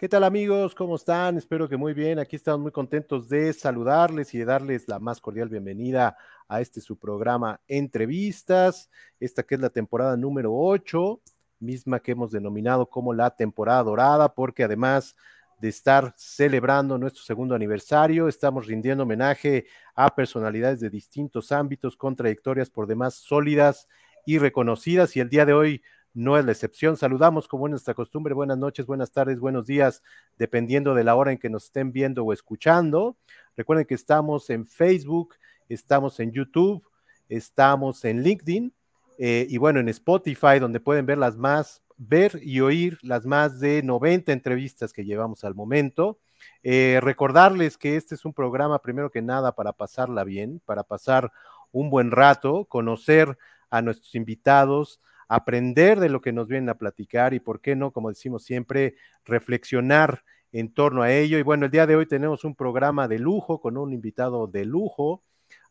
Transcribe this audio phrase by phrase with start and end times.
[0.00, 0.74] ¿Qué tal amigos?
[0.74, 1.36] ¿Cómo están?
[1.36, 2.18] Espero que muy bien.
[2.18, 6.16] Aquí estamos muy contentos de saludarles y de darles la más cordial bienvenida
[6.48, 8.88] a este su programa Entrevistas,
[9.20, 11.20] esta que es la temporada número 8,
[11.58, 15.16] misma que hemos denominado como la temporada dorada, porque además
[15.60, 22.16] de estar celebrando nuestro segundo aniversario, estamos rindiendo homenaje a personalidades de distintos ámbitos con
[22.16, 23.86] trayectorias por demás sólidas
[24.24, 25.82] y reconocidas y el día de hoy
[26.14, 26.96] no es la excepción.
[26.96, 30.02] Saludamos como es nuestra costumbre, buenas noches, buenas tardes, buenos días,
[30.38, 33.16] dependiendo de la hora en que nos estén viendo o escuchando.
[33.56, 35.34] Recuerden que estamos en Facebook,
[35.68, 36.84] estamos en YouTube,
[37.28, 38.72] estamos en LinkedIn
[39.18, 43.60] eh, y bueno, en Spotify, donde pueden ver las más, ver y oír las más
[43.60, 46.18] de 90 entrevistas que llevamos al momento.
[46.62, 51.32] Eh, recordarles que este es un programa, primero que nada, para pasarla bien, para pasar
[51.70, 53.38] un buen rato, conocer
[53.70, 57.92] a nuestros invitados, aprender de lo que nos vienen a platicar y, ¿por qué no?
[57.92, 61.38] Como decimos siempre, reflexionar en torno a ello.
[61.38, 64.64] Y bueno, el día de hoy tenemos un programa de lujo con un invitado de
[64.64, 65.22] lujo.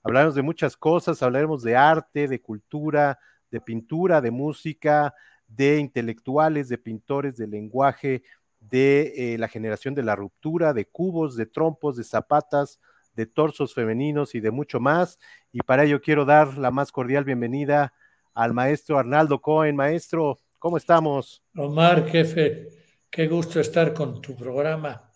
[0.02, 3.20] Hablaremos de muchas cosas, hablaremos de arte, de cultura,
[3.52, 5.14] de pintura, de música,
[5.50, 8.24] de intelectuales, de pintores, de lenguaje,
[8.62, 12.80] de eh, la generación de la ruptura, de cubos, de trompos, de zapatas,
[13.14, 15.20] de torsos femeninos y de mucho más.
[15.52, 17.94] Y para ello quiero dar la más cordial bienvenida
[18.40, 19.76] al maestro Arnaldo Cohen.
[19.76, 21.44] Maestro, ¿cómo estamos?
[21.58, 22.70] Omar, jefe,
[23.10, 25.12] qué gusto estar con tu programa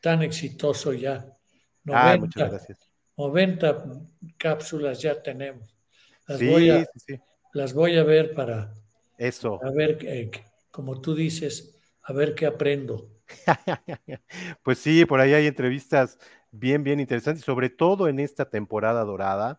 [0.00, 1.26] tan exitoso ya.
[1.84, 2.90] 90, muchas gracias.
[3.16, 3.84] 90
[4.36, 5.74] cápsulas ya tenemos.
[6.26, 6.86] Las, voy a,
[7.54, 8.74] las voy a ver para...
[9.16, 9.58] Eso.
[9.64, 10.30] A ver,
[10.70, 13.08] como tú dices, a ver qué aprendo.
[14.62, 16.18] pues sí, por ahí hay entrevistas
[16.50, 19.58] bien, bien interesantes, sobre todo en esta temporada dorada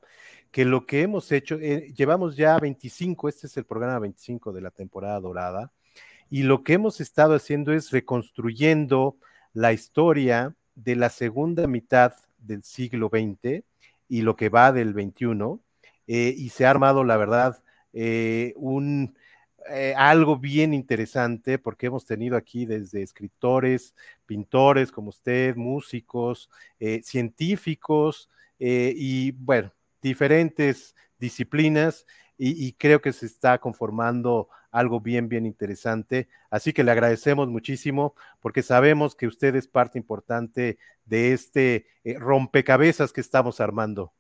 [0.58, 4.62] que lo que hemos hecho, eh, llevamos ya 25, este es el programa 25 de
[4.62, 5.72] la temporada dorada,
[6.32, 9.18] y lo que hemos estado haciendo es reconstruyendo
[9.54, 13.66] la historia de la segunda mitad del siglo XX
[14.10, 15.60] y lo que va del XXI,
[16.08, 17.62] eh, y se ha armado, la verdad,
[17.94, 19.16] eh, un,
[19.96, 23.94] algo bien interesante porque hemos tenido aquí desde escritores,
[24.26, 26.50] pintores como usted, músicos,
[27.04, 29.72] científicos y bueno,
[30.08, 32.06] diferentes disciplinas
[32.40, 36.30] y, creo que se está conformando algo bien, bien interesante.
[36.52, 42.14] Así que le agradecemos muchísimo porque sabemos que usted es parte importante de este eh,
[42.20, 44.14] rompecabezas que estamos armando.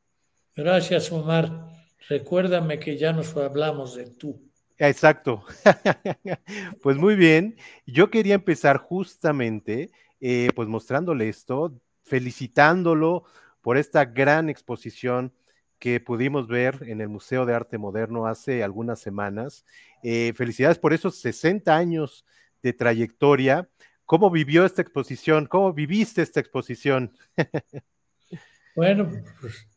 [0.56, 1.68] Gracias, Omar.
[2.10, 4.42] Recuérdame que ya nos hablamos de tú.
[4.80, 5.44] Exacto.
[6.82, 7.56] pues muy bien.
[7.86, 13.26] Yo quería empezar justamente, eh, pues mostrándole esto, felicitándolo
[13.62, 15.34] por esta gran exposición
[15.80, 19.66] que pudimos ver en el Museo de Arte Moderno hace algunas semanas.
[20.04, 22.26] Eh, felicidades por esos 60 años
[22.64, 23.70] de trayectoria.
[24.06, 25.46] ¿Cómo vivió esta exposición?
[25.46, 27.12] ¿Cómo viviste esta exposición?
[28.76, 29.68] bueno, pues,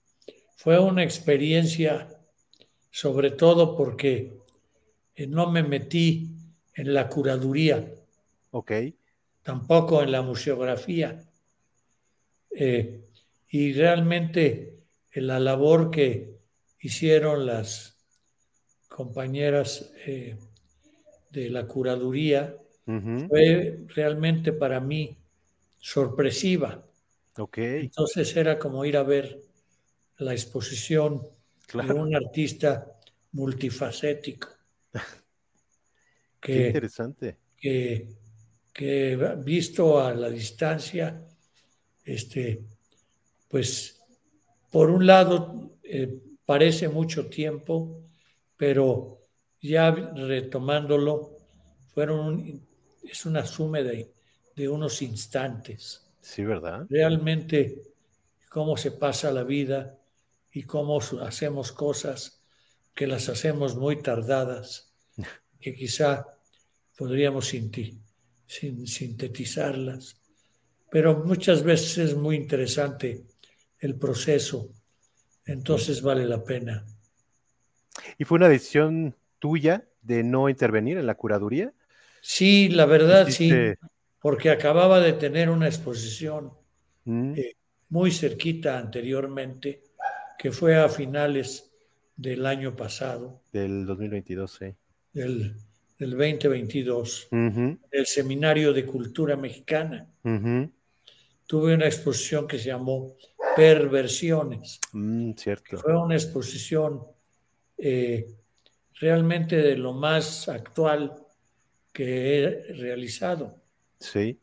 [0.56, 2.08] fue una experiencia,
[2.90, 4.38] sobre todo porque
[5.14, 6.30] eh, no me metí
[6.74, 7.92] en la curaduría.
[8.52, 8.72] Ok.
[9.42, 11.22] Tampoco en la museografía.
[12.50, 13.04] Eh,
[13.48, 14.79] y realmente
[15.12, 16.38] la labor que
[16.80, 17.98] hicieron las
[18.88, 20.36] compañeras eh,
[21.30, 22.56] de la curaduría
[23.28, 25.16] fue realmente para mí
[25.78, 26.84] sorpresiva.
[27.36, 27.82] Okay.
[27.82, 29.40] Entonces era como ir a ver
[30.18, 31.22] la exposición
[31.72, 32.98] de un artista
[33.32, 34.48] multifacético.
[36.40, 37.36] Qué interesante.
[37.56, 38.08] Que,
[38.72, 41.22] que visto a la distancia,
[42.04, 42.64] este,
[43.48, 43.99] pues
[44.70, 48.02] por un lado, eh, parece mucho tiempo,
[48.56, 49.18] pero
[49.60, 51.36] ya retomándolo,
[51.92, 52.62] fueron
[53.02, 54.12] es una suma de,
[54.54, 56.06] de unos instantes.
[56.20, 56.86] Sí, ¿verdad?
[56.88, 57.82] Realmente,
[58.48, 59.98] cómo se pasa la vida
[60.52, 62.42] y cómo hacemos cosas
[62.94, 64.92] que las hacemos muy tardadas,
[65.60, 66.26] que quizá
[66.96, 67.52] podríamos
[68.46, 70.16] sintetizarlas.
[70.90, 73.24] Pero muchas veces es muy interesante
[73.80, 74.70] el proceso,
[75.44, 76.84] entonces vale la pena.
[78.18, 81.72] ¿Y fue una decisión tuya de no intervenir en la curaduría?
[82.20, 83.50] Sí, la verdad sí,
[84.20, 86.52] porque acababa de tener una exposición
[87.04, 87.34] mm.
[87.36, 87.56] eh,
[87.88, 89.82] muy cerquita anteriormente,
[90.38, 91.72] que fue a finales
[92.16, 93.42] del año pasado.
[93.52, 94.74] Del 2022, sí.
[95.12, 95.56] Del,
[95.98, 97.28] 2022,
[97.90, 100.08] el Seminario de Cultura Mexicana.
[101.46, 103.16] Tuve una exposición que se llamó
[103.56, 104.80] perversiones.
[104.92, 105.78] Mm, cierto.
[105.78, 107.02] Fue una exposición
[107.78, 108.26] eh,
[108.94, 111.14] realmente de lo más actual
[111.92, 113.56] que he realizado.
[113.98, 114.38] Sí.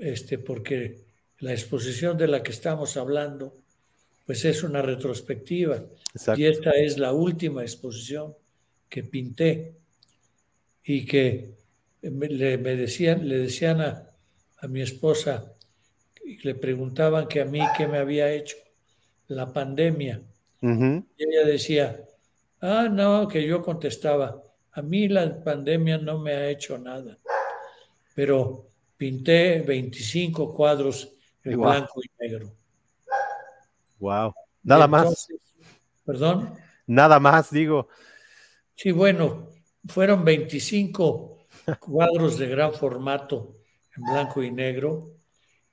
[0.00, 1.04] este, porque
[1.38, 3.54] la exposición de la que estamos hablando,
[4.26, 5.84] pues es una retrospectiva.
[6.36, 8.34] Y esta es la última exposición
[8.88, 9.74] que pinté
[10.84, 11.54] y que
[12.02, 14.06] me, le, decían, le decían a,
[14.68, 15.54] mi esposa,
[16.24, 18.56] y le preguntaban que a mí qué me había hecho
[19.28, 20.20] la pandemia.
[20.62, 22.04] Y ella decía,
[22.60, 27.18] ah, no, que yo contestaba, a mí la pandemia no me ha hecho nada,
[28.14, 31.12] pero pinté 25 cuadros
[31.42, 32.52] en blanco y negro.
[33.98, 35.28] Wow, nada más.
[36.04, 36.54] Perdón.
[36.86, 37.88] Nada más, digo.
[38.74, 39.48] Sí, bueno,
[39.86, 41.46] fueron 25
[41.78, 43.56] cuadros de gran formato
[43.96, 45.19] en blanco y negro,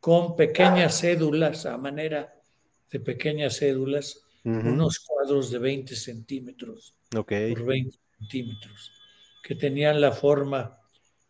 [0.08, 2.34] con pequeñas cédulas, a manera
[2.90, 8.94] de pequeñas cédulas, unos cuadros de 20 centímetros por 20 centímetros,
[9.44, 10.80] que tenían la forma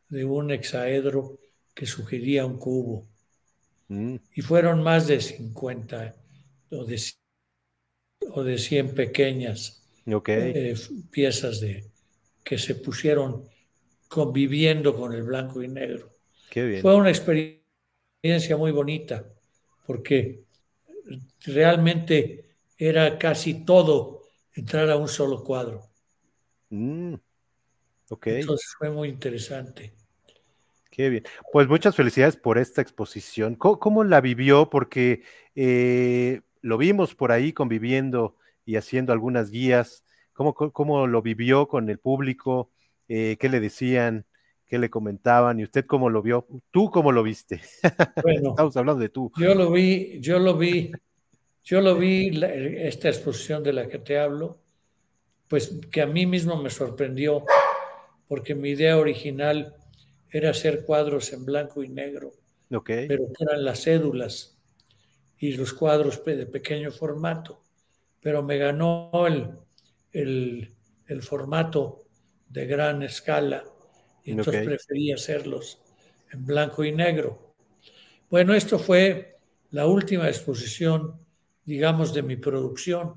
[0.10, 1.40] de un hexaedro
[1.74, 3.08] que sugería un cubo.
[3.88, 4.18] Mm.
[4.36, 6.16] Y fueron más de 50
[6.70, 7.02] o de,
[8.30, 10.76] o de 100 pequeñas eh,
[11.10, 11.84] piezas de,
[12.44, 13.44] que se pusieron
[14.08, 16.12] conviviendo con el blanco y negro.
[16.84, 17.57] Fue una experiencia
[18.58, 19.26] muy bonita,
[19.86, 20.44] porque
[21.46, 25.84] realmente era casi todo entrar a un solo cuadro.
[26.70, 27.16] Mm,
[28.10, 29.94] Entonces fue muy interesante.
[30.92, 31.24] Qué bien.
[31.52, 33.56] Pues muchas felicidades por esta exposición.
[33.56, 34.70] ¿Cómo, la vivió?
[34.70, 35.24] Porque
[35.56, 38.36] eh, lo vimos por ahí conviviendo
[38.66, 40.04] y haciendo algunas guías.
[40.34, 42.72] ¿Cómo, cómo lo vivió con el público?
[43.08, 44.26] Eh, ¿Qué le decían?
[44.68, 45.60] ¿Qué le comentaban?
[45.60, 46.46] ¿Y usted cómo lo vio?
[46.72, 47.62] ¿Tú cómo lo viste?
[48.24, 49.32] Bueno, estamos hablando de tú.
[49.38, 50.92] Yo lo vi, yo lo vi,
[51.64, 54.60] yo lo vi, esta exposición de la que te hablo,
[55.48, 57.46] pues que a mí mismo me sorprendió,
[58.28, 59.76] porque mi idea original
[60.30, 62.34] era hacer cuadros en blanco y negro,
[62.86, 64.58] pero eran las cédulas
[65.40, 67.62] y los cuadros de pequeño formato.
[68.20, 69.52] Pero me ganó el,
[70.12, 72.04] el, formato
[72.50, 73.64] de gran escala
[74.32, 75.80] entonces preferí hacerlos
[76.32, 77.56] en blanco y negro.
[78.30, 79.38] Bueno, esto fue
[79.72, 81.20] la última exposición,
[81.66, 83.16] digamos, de mi producción.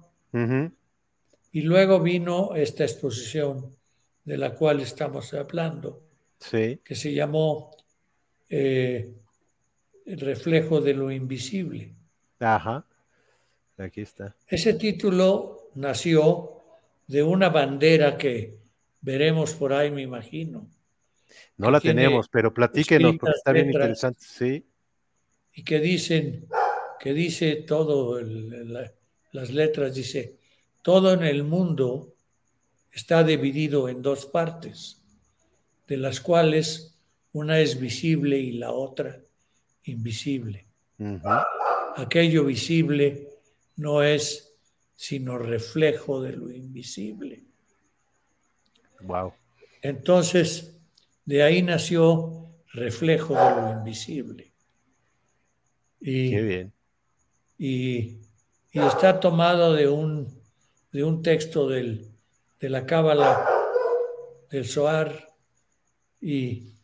[1.53, 3.75] Y luego vino esta exposición
[4.25, 6.05] de la cual estamos hablando,
[6.51, 7.73] que se llamó
[8.49, 9.13] eh,
[10.07, 11.93] El reflejo de lo invisible.
[12.39, 12.87] Ajá,
[13.77, 14.37] aquí está.
[14.47, 16.63] Ese título nació
[17.07, 18.61] de una bandera que
[19.01, 20.69] veremos por ahí, me imagino.
[21.57, 24.67] No la tenemos, pero platíquenos porque está bien interesante, sí.
[25.55, 26.47] Y que dicen,
[26.99, 28.21] que dice todo,
[29.33, 30.37] las letras, dice,
[30.83, 32.15] todo en el mundo
[32.93, 35.03] está dividido en dos partes
[35.87, 36.99] de las cuales
[37.33, 39.21] una es visible y la otra
[39.85, 40.67] invisible.
[41.97, 43.29] Aquello visible
[43.77, 44.55] no es
[44.95, 47.43] sino reflejo de lo invisible.
[49.01, 49.33] Wow.
[49.81, 50.80] Entonces,
[51.25, 54.53] de ahí nació reflejo de lo invisible.
[56.01, 56.73] Y, Qué bien.
[57.59, 58.21] Y,
[58.73, 60.41] está tomado de un,
[60.93, 62.09] de un texto del,
[62.61, 63.47] de la Cábala
[64.51, 65.29] del Zohar
[66.21, 66.75] y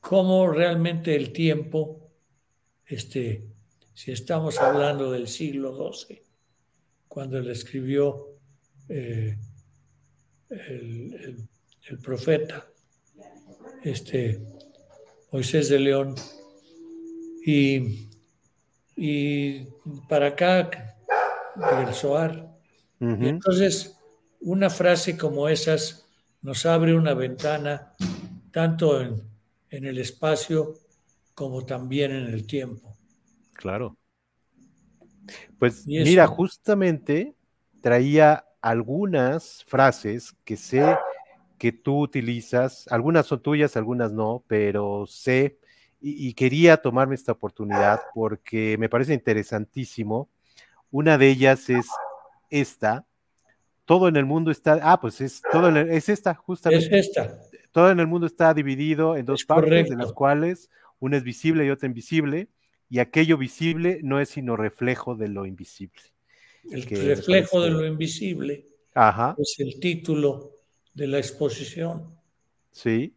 [0.00, 2.10] cómo realmente el tiempo,
[2.84, 3.46] este,
[3.94, 6.22] si estamos hablando del siglo XII,
[7.08, 8.38] cuando él escribió
[8.88, 9.38] eh,
[10.48, 11.48] el,
[12.02, 12.66] profeta
[13.84, 14.40] este,
[15.30, 16.14] Moisés de León,
[17.44, 18.08] y,
[18.96, 19.66] y
[20.08, 20.70] para acá
[21.86, 22.48] el Soar.
[23.00, 23.98] entonces,
[24.40, 26.06] una frase como esas
[26.40, 27.92] nos abre una ventana
[28.50, 29.30] tanto en,
[29.70, 30.74] el espacio
[31.34, 32.96] como también en el tiempo.
[33.54, 33.96] Claro.
[35.58, 37.34] Pues mira, justamente
[37.80, 40.94] traía algunas frases que sé
[41.62, 45.60] que tú utilizas, algunas son tuyas, algunas no, pero sé
[46.00, 50.28] y, quería tomarme esta oportunidad porque me parece interesantísimo.
[50.90, 51.86] Una de ellas es
[52.50, 53.06] esta.
[53.84, 56.98] Todo en el mundo está, ah, pues es todo, es esta, justamente.
[56.98, 57.32] Es esta
[57.70, 61.64] todo en el mundo está dividido en dos partes, de las cuales una es visible
[61.64, 62.48] y otra invisible,
[62.90, 66.02] y aquello visible no es sino reflejo de lo invisible.
[66.68, 68.66] El reflejo de lo invisible
[69.38, 70.61] es el título
[70.94, 72.16] de la exposición.
[72.70, 73.16] Sí.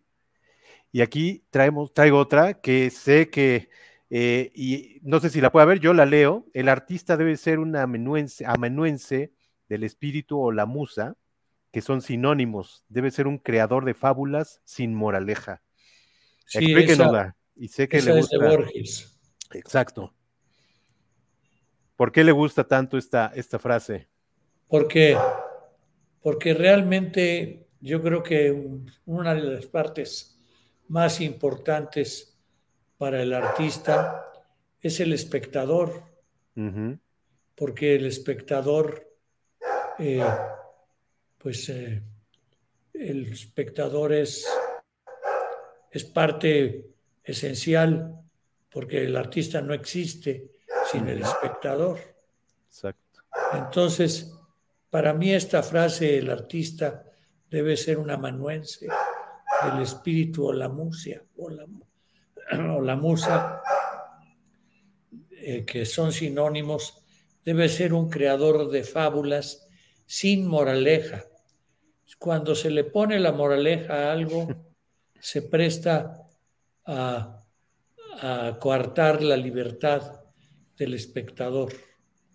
[0.92, 3.70] Y aquí traemos, traigo otra que sé que,
[4.10, 6.46] eh, y no sé si la puede ver, yo la leo.
[6.54, 9.34] El artista debe ser un amenuense
[9.68, 11.18] del espíritu o la musa,
[11.72, 12.86] que son sinónimos.
[12.88, 15.62] Debe ser un creador de fábulas sin moraleja.
[16.46, 17.36] Sí, Explíquenosla.
[17.56, 18.36] y sé que le gusta.
[18.38, 19.20] Es de Borges.
[19.54, 20.14] Exacto.
[21.96, 24.08] ¿Por qué le gusta tanto esta, esta frase?
[24.68, 25.18] Porque,
[26.22, 28.52] porque realmente yo creo que
[29.06, 30.36] una de las partes
[30.88, 32.36] más importantes
[32.98, 34.26] para el artista
[34.82, 36.04] es el espectador.
[37.54, 39.08] Porque el espectador,
[40.00, 40.26] eh,
[41.38, 42.02] pues eh,
[42.94, 44.48] el espectador es,
[45.92, 46.88] es parte
[47.24, 48.20] esencial,
[48.72, 50.50] porque el artista no existe
[50.92, 52.00] sin el espectador.
[52.68, 53.22] Exacto.
[53.54, 54.34] Entonces,
[54.90, 57.05] para mí esta frase, el artista
[57.56, 58.86] debe ser un amanuense
[59.64, 61.66] del espíritu o la musia, o la,
[62.76, 63.62] o la musa,
[65.32, 67.06] eh, que son sinónimos,
[67.46, 69.70] debe ser un creador de fábulas
[70.06, 71.24] sin moraleja.
[72.20, 74.50] Cuando se le pone la moraleja a algo,
[75.22, 76.28] se presta
[76.86, 77.40] a,
[78.20, 80.26] a coartar la libertad
[80.76, 81.72] del espectador.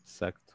[0.01, 0.55] Exacto.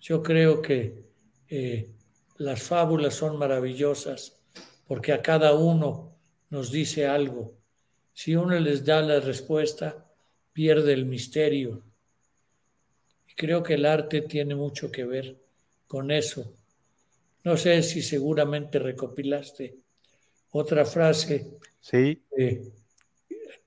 [0.00, 1.06] Yo creo que
[1.46, 1.94] eh,
[2.38, 4.38] las fábulas son maravillosas
[4.86, 6.16] porque a cada uno
[6.50, 7.52] nos dice algo.
[8.14, 10.06] Si uno les da la respuesta,
[10.52, 11.82] pierde el misterio.
[13.28, 15.36] Y creo que el arte tiene mucho que ver
[15.86, 16.54] con eso.
[17.44, 19.76] No sé si seguramente recopilaste
[20.50, 21.58] otra frase.
[21.80, 22.22] Sí.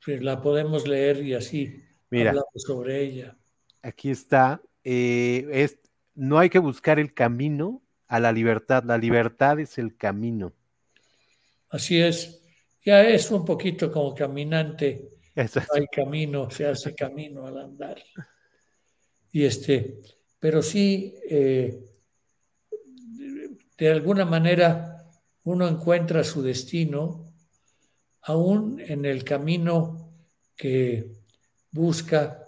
[0.05, 3.37] la podemos leer y así Mira, hablamos sobre ella.
[3.81, 4.61] Aquí está.
[4.83, 5.77] Eh, es,
[6.15, 8.83] no hay que buscar el camino a la libertad.
[8.83, 10.51] La libertad es el camino.
[11.69, 12.43] Así es.
[12.83, 15.11] Ya es un poquito como caminante.
[15.33, 18.03] Hay camino, se hace camino al andar.
[19.31, 20.01] Y este,
[20.39, 21.85] pero sí, eh,
[23.77, 25.07] de alguna manera
[25.43, 27.33] uno encuentra su destino
[28.23, 30.11] aún en el camino
[30.57, 31.13] que
[31.71, 32.45] busca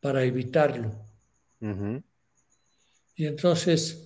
[0.00, 0.90] para evitarlo.
[3.14, 4.05] Y entonces,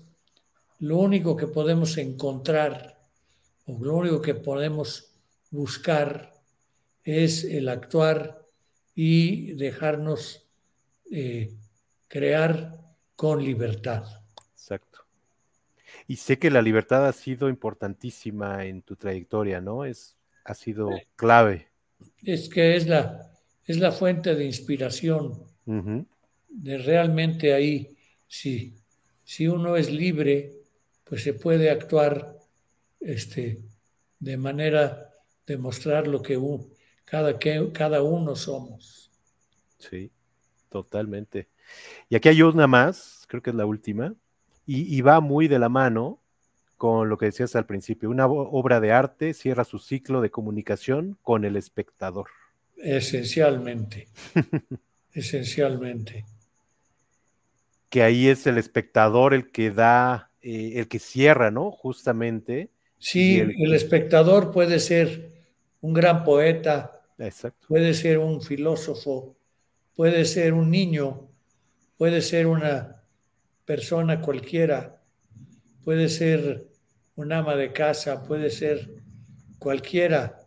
[0.81, 2.99] lo único que podemos encontrar
[3.67, 5.13] o lo único que podemos
[5.51, 6.33] buscar
[7.05, 8.47] es el actuar
[8.95, 10.47] y dejarnos
[11.11, 11.55] eh,
[12.09, 12.73] crear
[13.15, 14.05] con libertad.
[14.53, 15.01] Exacto.
[16.07, 19.85] Y sé que la libertad ha sido importantísima en tu trayectoria, ¿no?
[19.85, 21.69] Es, ha sido clave.
[22.23, 23.31] Es que es la,
[23.67, 25.45] es la fuente de inspiración.
[26.49, 27.97] De realmente ahí,
[28.27, 28.75] si,
[29.23, 30.60] si uno es libre,
[31.11, 32.39] pues se puede actuar
[33.01, 33.59] este,
[34.21, 35.11] de manera
[35.45, 36.39] de mostrar lo que
[37.05, 39.11] cada, que cada uno somos.
[39.79, 40.13] Sí,
[40.69, 41.49] totalmente.
[42.09, 44.15] Y aquí hay una más, creo que es la última,
[44.65, 46.21] y, y va muy de la mano
[46.77, 48.09] con lo que decías al principio.
[48.09, 52.29] Una obra de arte cierra su ciclo de comunicación con el espectador.
[52.77, 54.07] Esencialmente.
[55.13, 56.25] esencialmente.
[57.89, 61.71] Que ahí es el espectador el que da, eh, el que cierra, ¿no?
[61.71, 62.71] Justamente.
[62.99, 65.33] Sí, el, espectador puede ser
[65.81, 67.01] un gran poeta,
[67.67, 69.37] puede ser un filósofo,
[69.95, 71.29] puede ser un niño,
[71.97, 73.03] puede ser una
[73.65, 75.01] persona cualquiera,
[75.83, 76.69] puede ser
[77.17, 79.03] un ama de casa, puede ser
[79.59, 80.41] cualquiera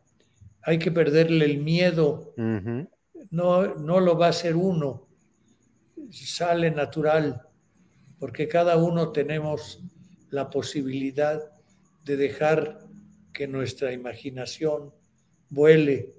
[0.63, 2.33] hay que perderle el miedo.
[2.37, 5.07] no, no lo va a hacer uno,
[6.11, 7.41] sale natural,
[8.23, 9.83] porque cada uno tenemos
[10.29, 11.41] la posibilidad
[12.05, 12.79] de dejar
[13.33, 14.93] que nuestra imaginación
[15.49, 16.13] vuele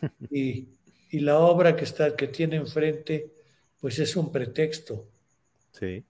[0.30, 0.70] y,
[1.12, 3.34] la obra que, está, que tiene enfrente,
[3.78, 5.06] pues es un pretexto.
[5.72, 6.02] Sí.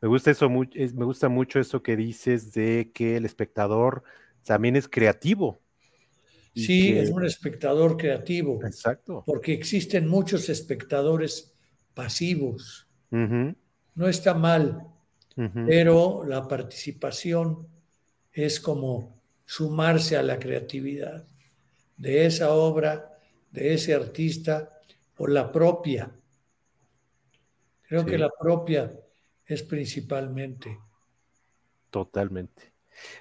[0.00, 4.02] Me gusta eso, me gusta mucho eso que dices de que el espectador
[4.42, 5.62] también es creativo.
[6.52, 8.58] Sí, es un espectador creativo.
[8.66, 9.22] Exacto.
[9.24, 11.54] Porque existen muchos espectadores
[11.94, 12.88] pasivos.
[13.94, 14.86] No está mal,
[15.66, 17.68] pero la participación
[18.32, 21.26] es como sumarse a la creatividad
[21.96, 23.18] de esa obra,
[23.50, 24.70] de ese artista
[25.16, 26.12] o la propia.
[27.82, 28.92] Creo que la propia
[29.46, 30.78] es principalmente.
[31.90, 32.72] Totalmente.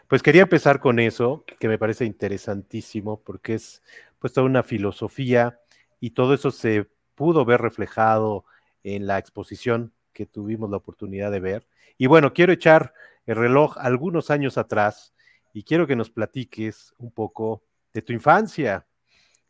[0.08, 3.84] Pues quería empezar con eso, que me parece interesantísimo, porque es
[4.20, 5.60] pues toda una filosofía
[6.00, 8.46] y todo eso se pudo ver reflejado
[8.84, 11.68] en la exposición que tuvimos la oportunidad de ver.
[11.98, 12.94] Y bueno, quiero echar
[13.26, 15.14] el reloj algunos años atrás
[15.54, 18.86] y quiero que nos platiques un poco de tu infancia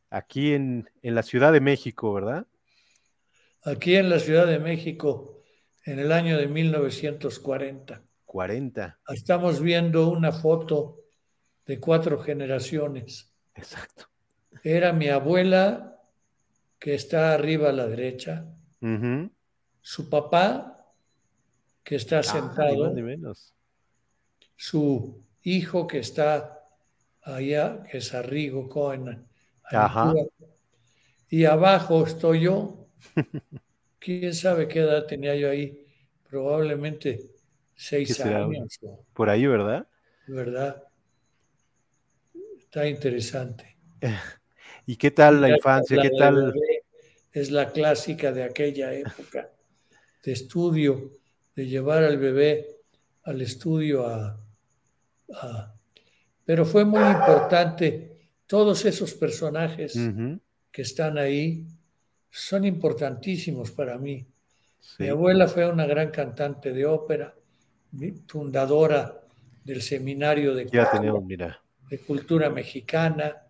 [0.09, 2.45] aquí en, en la Ciudad de México, ¿verdad?
[3.63, 5.41] Aquí en la Ciudad de México,
[5.85, 8.01] en el año de 1940.
[8.25, 8.99] 40.
[9.09, 10.99] Estamos viendo una foto
[11.65, 13.31] de cuatro generaciones.
[13.55, 14.09] Exacto.
[14.63, 16.01] Era mi abuela
[16.79, 18.45] que está arriba a la derecha,
[19.83, 20.87] su papá,
[21.83, 22.95] que está ah, sentado,
[24.55, 26.63] su hijo que está
[27.21, 29.27] allá, que es Arrigo Cohen,
[31.29, 32.87] y abajo estoy yo.
[33.99, 35.85] ¿Quién sabe qué edad tenía yo ahí?
[36.29, 37.31] Probablemente
[37.75, 38.79] seis años.
[39.13, 39.87] Por ahí, ¿verdad?
[40.27, 40.83] ¿Verdad?
[42.57, 43.77] Está interesante.
[44.85, 46.01] ¿Y qué tal la, infancia?
[46.01, 46.53] ¿Qué tal?
[47.31, 49.52] Es la clásica de aquella época
[50.23, 51.11] de estudio,
[51.55, 52.73] de llevar al bebé
[53.23, 54.39] al estudio a,
[56.45, 58.09] pero fue muy importante.
[58.45, 59.97] Todos esos personajes
[60.71, 61.65] que están ahí
[62.29, 64.25] son importantísimos para mí.
[64.99, 67.33] Mi abuela fue una gran cantante de ópera,
[68.27, 69.21] fundadora
[69.63, 70.65] del seminario de,
[71.89, 73.43] de cultura mexicana,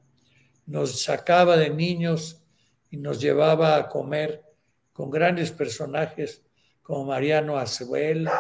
[0.68, 2.42] nos sacaba de niños
[2.92, 4.44] y nos llevaba a comer
[4.92, 6.44] con grandes personajes
[6.84, 8.32] como Mariano Azuela,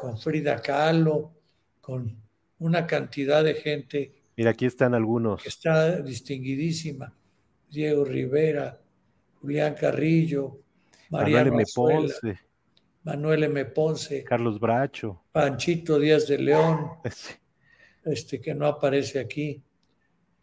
[0.00, 1.32] con Frida Kahlo,
[1.80, 2.16] con
[2.60, 4.14] una cantidad de gente.
[4.36, 5.42] Mira, aquí están algunos.
[5.42, 7.12] Que está distinguidísima.
[7.68, 8.80] Diego Rivera,
[9.40, 10.60] Julián Carrillo,
[11.10, 11.64] Mariano Manuel M.
[11.74, 12.40] Ponce.
[13.02, 13.64] Manuel M.
[13.64, 14.24] Ponce.
[14.24, 15.24] Carlos Bracho.
[15.32, 16.90] Panchito Díaz de León.
[18.04, 19.62] Este que no aparece aquí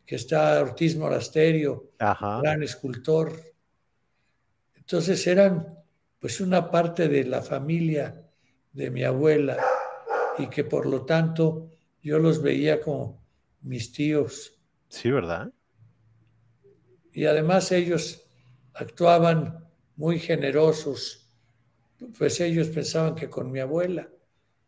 [0.05, 3.33] que está Ortiz Morasterio, gran escultor.
[4.75, 5.79] Entonces eran
[6.25, 8.27] pues una parte de la familia
[8.73, 9.63] de mi abuela
[10.39, 11.69] y que por lo tanto
[12.01, 13.23] yo los veía como
[13.61, 14.59] mis tíos.
[14.87, 15.53] Sí, ¿verdad?
[17.11, 18.25] Y además ellos
[18.73, 21.31] actuaban muy generosos,
[22.17, 24.09] pues ellos pensaban que con mi abuela,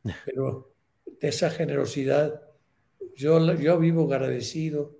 [0.25, 2.39] pero de esa generosidad
[3.15, 4.95] yo, yo vivo agradecido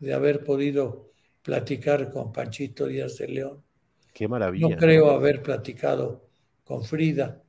[0.00, 3.64] de haber podido platicar con Panchito Díaz de León.
[4.12, 4.68] Qué maravilla.
[4.68, 6.28] No creo haber platicado
[6.64, 7.42] con Frida.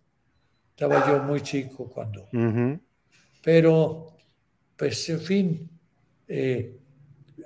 [0.70, 2.30] Estaba yo muy chico cuando.
[3.44, 4.08] Pero,
[4.78, 5.70] pues, en fin,
[6.28, 6.80] eh,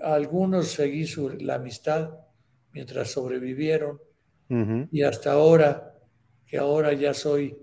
[0.02, 1.06] algunos seguí
[1.40, 2.12] la amistad
[2.72, 4.00] mientras sobrevivieron
[4.92, 5.94] y hasta ahora,
[6.46, 7.58] que ahora ya soy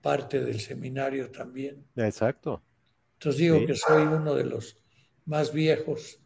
[0.00, 1.84] parte del seminario también.
[1.96, 2.62] Exacto.
[3.14, 4.78] Entonces digo que soy uno de los
[5.24, 6.20] más viejos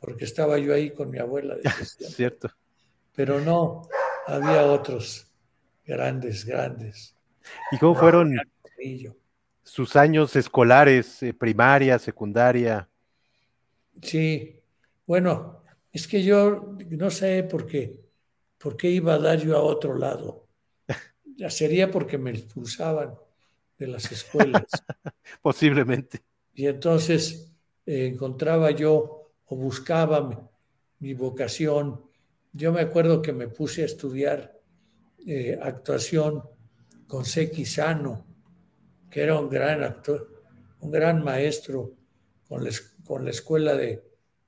[0.00, 1.56] porque estaba yo ahí con mi abuela.
[1.84, 2.50] Cierto.
[3.14, 3.88] Pero no,
[4.26, 5.30] había otros
[5.84, 7.14] grandes, grandes.
[7.72, 8.36] ¿Y cómo fueron
[9.62, 12.88] sus años escolares, eh, primaria, secundaria?
[14.02, 14.60] Sí,
[15.06, 15.62] bueno,
[15.92, 17.98] es que yo no sé por qué,
[18.58, 20.46] por qué iba a dar yo a otro lado.
[21.38, 23.14] Ya sería porque me expulsaban
[23.78, 24.64] de las escuelas.
[25.42, 26.22] Posiblemente.
[26.54, 27.52] Y entonces
[27.84, 30.50] eh, encontraba yo o buscaba
[30.98, 32.00] mi, vocación.
[32.56, 34.58] Yo me acuerdo que me puse a estudiar
[35.26, 36.42] eh, actuación
[37.06, 38.26] con Seki Sano,
[39.10, 40.42] que era un gran actor,
[40.80, 41.92] un gran maestro
[42.48, 44.02] con la, escuela de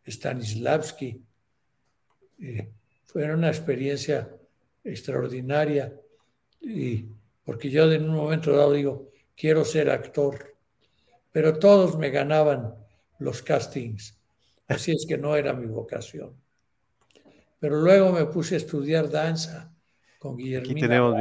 [0.07, 1.23] Stanislavski.
[3.05, 4.35] fue una experiencia
[4.83, 5.95] extraordinaria
[6.63, 7.11] y
[7.45, 10.57] porque yo en un momento dado digo, quiero ser actor,
[11.31, 12.75] pero todos me ganaban
[13.19, 14.19] los castings
[14.67, 16.48] Así es que no era mi vocación.
[17.59, 19.75] Pero luego me puse a estudiar danza
[20.19, 20.71] con Guillermo.
[20.71, 21.17] Aquí tenemos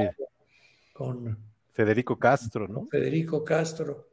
[0.93, 1.37] con
[1.71, 2.85] Federico Castro, ¿no?
[2.87, 4.09] Federico Castro.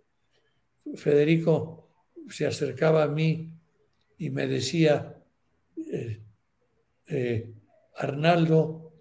[0.96, 1.88] Federico
[2.28, 3.52] se acercaba a mí
[4.18, 5.18] y me decía,
[5.76, 6.22] eh,
[7.06, 7.54] eh,
[7.96, 8.92] Arnaldo,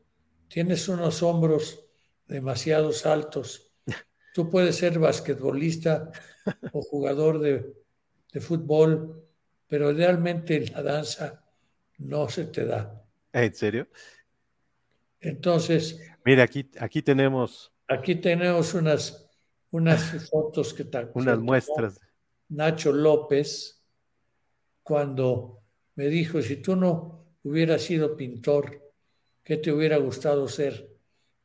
[0.47, 1.86] tienes unos hombros
[2.27, 3.73] demasiado altos.
[4.33, 6.12] Tú puedes ser basquetbolista
[6.71, 7.73] o jugador de,
[8.31, 9.27] de fútbol,
[9.67, 11.45] pero realmente la danza
[11.99, 13.02] no se te da.
[13.33, 13.87] ¿En serio?
[15.19, 15.99] Entonces.
[16.23, 17.73] Mira, aquí, aquí tenemos.
[17.87, 19.29] Aquí tenemos unas,
[19.71, 21.11] unas fotos que tal.
[21.15, 21.99] Unas muestras.
[22.49, 23.83] Nacho López,
[24.83, 25.63] cuando
[25.95, 28.93] me dijo: si tú no hubieras sido pintor,
[29.43, 30.89] ¿qué te hubiera gustado ser?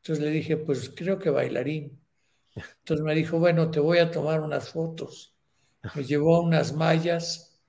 [0.02, 2.00] Entonces le dije: pues creo que bailarín.
[2.54, 5.34] Entonces me dijo: bueno, te voy a tomar unas fotos.
[5.94, 7.60] Me llevó unas mallas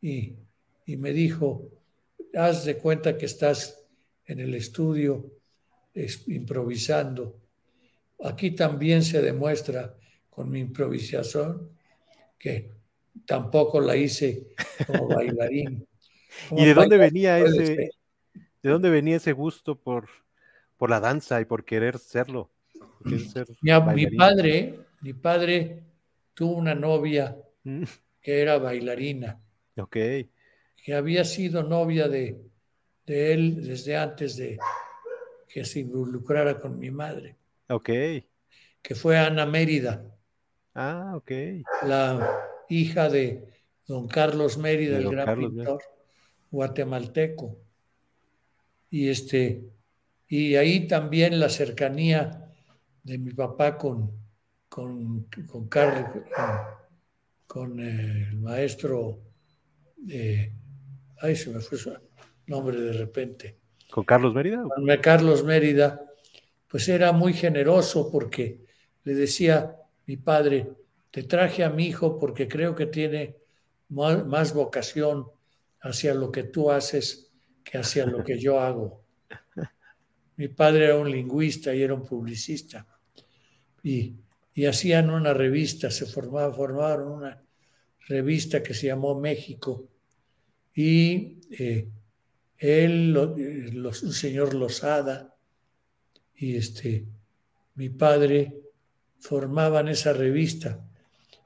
[0.00, 0.38] y,
[0.86, 1.70] me dijo,
[2.34, 3.84] haz de cuenta que estás
[4.24, 5.30] en el estudio
[6.26, 7.40] improvisando.
[8.24, 9.96] Aquí también se demuestra
[10.30, 11.70] con mi improvisación
[12.38, 12.72] que
[13.26, 14.48] tampoco la hice
[14.86, 15.86] como bailarín.
[16.56, 17.90] ¿Y de dónde venía ese,
[18.62, 20.08] de dónde venía ese gusto por,
[20.76, 22.50] por la danza y por querer serlo?
[23.60, 25.82] mi, padre, mi padre
[26.34, 27.82] tuvo una novia mm.
[28.20, 29.40] que era bailarina
[29.76, 29.96] Ok.
[30.82, 32.40] Que había sido novia de,
[33.06, 34.58] él desde antes de,
[35.48, 37.36] que se involucrara con mi madre.
[37.68, 37.88] Ok.
[38.82, 40.04] Que fue Ana Mérida.
[40.74, 41.30] Ah, ok.
[41.84, 43.48] La hija de
[43.86, 45.82] don Carlos Mérida, el gran pintor
[46.52, 47.58] guatemalteco.
[48.90, 49.64] Y este,
[50.28, 52.50] y ahí también la cercanía
[53.02, 54.12] de mi papá con,
[54.68, 56.22] con, con Carlos,
[57.46, 59.18] con, el maestro,
[60.08, 60.52] eh,
[61.22, 61.92] ay, se me fue su
[62.46, 63.58] nombre de repente.
[63.90, 64.62] ¿Con Carlos Mérida?
[64.62, 66.04] Con Carlos Mérida,
[66.68, 68.60] pues era muy generoso porque
[69.04, 70.72] le decía mi padre,
[71.10, 73.36] te traje a mi hijo porque creo que tiene
[73.88, 75.26] más, vocación
[75.80, 77.32] hacia lo que tú haces
[77.62, 79.04] que hacia lo que yo hago.
[80.36, 82.86] Mi padre era un lingüista y era un publicista.
[83.82, 84.16] Y,
[84.66, 87.42] hacían una revista, se formaba, formaron una
[88.08, 89.91] revista que se llamó México.
[90.74, 91.88] Y eh,
[92.58, 95.34] él, un señor Lozada,
[96.36, 97.06] y este,
[97.74, 98.62] mi padre
[99.18, 100.84] formaban esa revista.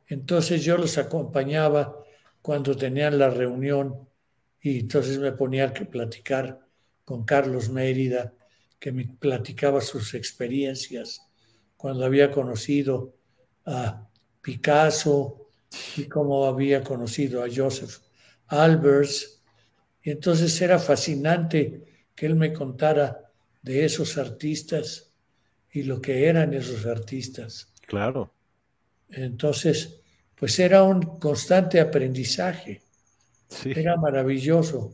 [0.09, 2.03] Entonces yo los acompañaba
[2.41, 4.09] cuando tenían la reunión
[4.61, 6.61] y entonces me ponía a platicar
[7.05, 8.33] con Carlos Mérida,
[8.79, 11.23] que me platicaba sus experiencias
[11.77, 13.15] cuando había conocido
[13.65, 14.09] a
[14.41, 15.51] Picasso
[15.97, 18.06] y cómo había conocido a Joseph
[18.49, 19.43] Albers.
[20.03, 23.31] Y entonces era fascinante que él me contara
[23.63, 25.11] de esos artistas
[25.73, 27.73] y lo que eran esos artistas.
[27.87, 28.33] Claro.
[29.11, 30.01] Entonces,
[30.35, 32.83] pues era un constante aprendizaje.
[33.65, 34.93] Era maravilloso.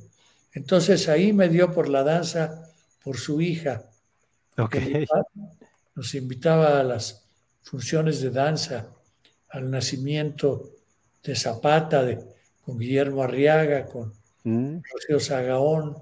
[0.52, 2.70] Entonces ahí me dio por la danza,
[3.02, 3.84] por su hija.
[5.94, 7.26] Nos invitaba a las
[7.62, 8.88] funciones de danza,
[9.48, 10.70] al nacimiento
[11.22, 12.18] de Zapata, de,
[12.64, 14.12] con Guillermo Arriaga, con
[14.44, 14.78] mm.
[14.92, 15.96] Rocío Sagaón.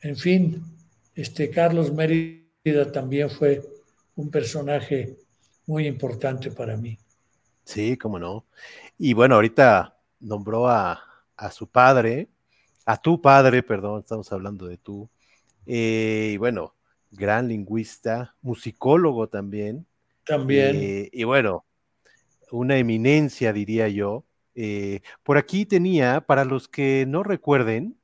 [0.00, 0.62] En fin,
[1.14, 3.62] este Carlos Mérida también fue
[4.16, 5.16] un personaje
[5.66, 6.98] muy importante para mí.
[7.64, 8.46] Sí, cómo no.
[8.96, 11.04] Y bueno, ahorita nombró a,
[11.52, 12.28] su padre,
[12.84, 15.08] a tu padre, perdón, estamos hablando de tú.
[15.66, 16.74] Eh, y bueno,
[17.10, 19.86] gran lingüista, musicólogo también.
[20.24, 20.76] También.
[20.76, 21.64] Eh, y bueno,
[22.50, 24.24] una eminencia, diría yo.
[24.60, 27.96] Eh, por aquí tenía, para los que no recuerden,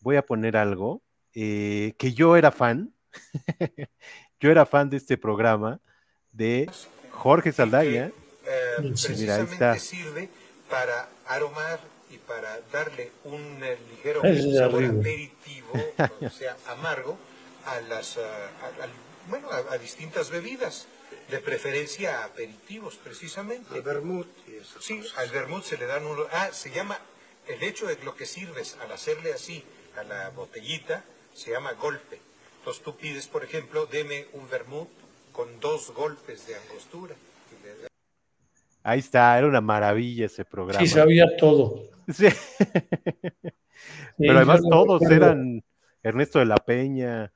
[0.00, 2.92] voy a poner algo, que yo era fan,
[4.40, 5.78] yo era fan de este programa
[6.32, 6.68] de
[7.12, 8.10] Jorge Saldaña.
[8.78, 10.28] Precisamente sirve
[10.68, 11.78] para aromar
[12.10, 14.22] y para darle un eh, ligero
[14.58, 15.72] sabor aperitivo,
[16.22, 17.16] o sea, amargo,
[17.66, 18.18] a las,
[19.28, 20.88] bueno, a, distintas bebidas,
[21.30, 23.74] de preferencia a aperitivos, precisamente.
[23.74, 24.26] Al vermut
[24.80, 26.18] Sí, al vermut se le dan un...
[26.32, 26.98] Ah, se llama,
[27.46, 29.64] el hecho de lo que sirves al hacerle así
[29.96, 32.20] a la botellita, se llama golpe.
[32.58, 34.88] Entonces tú pides, por ejemplo, deme un vermut
[35.32, 37.14] con dos golpes de angostura.
[38.82, 40.84] Ahí está, era una maravilla ese programa.
[40.84, 41.88] Sí, sabía todo.
[42.10, 42.26] Sí.
[44.18, 45.62] Pero además todos eran
[46.02, 47.30] Ernesto de la Peña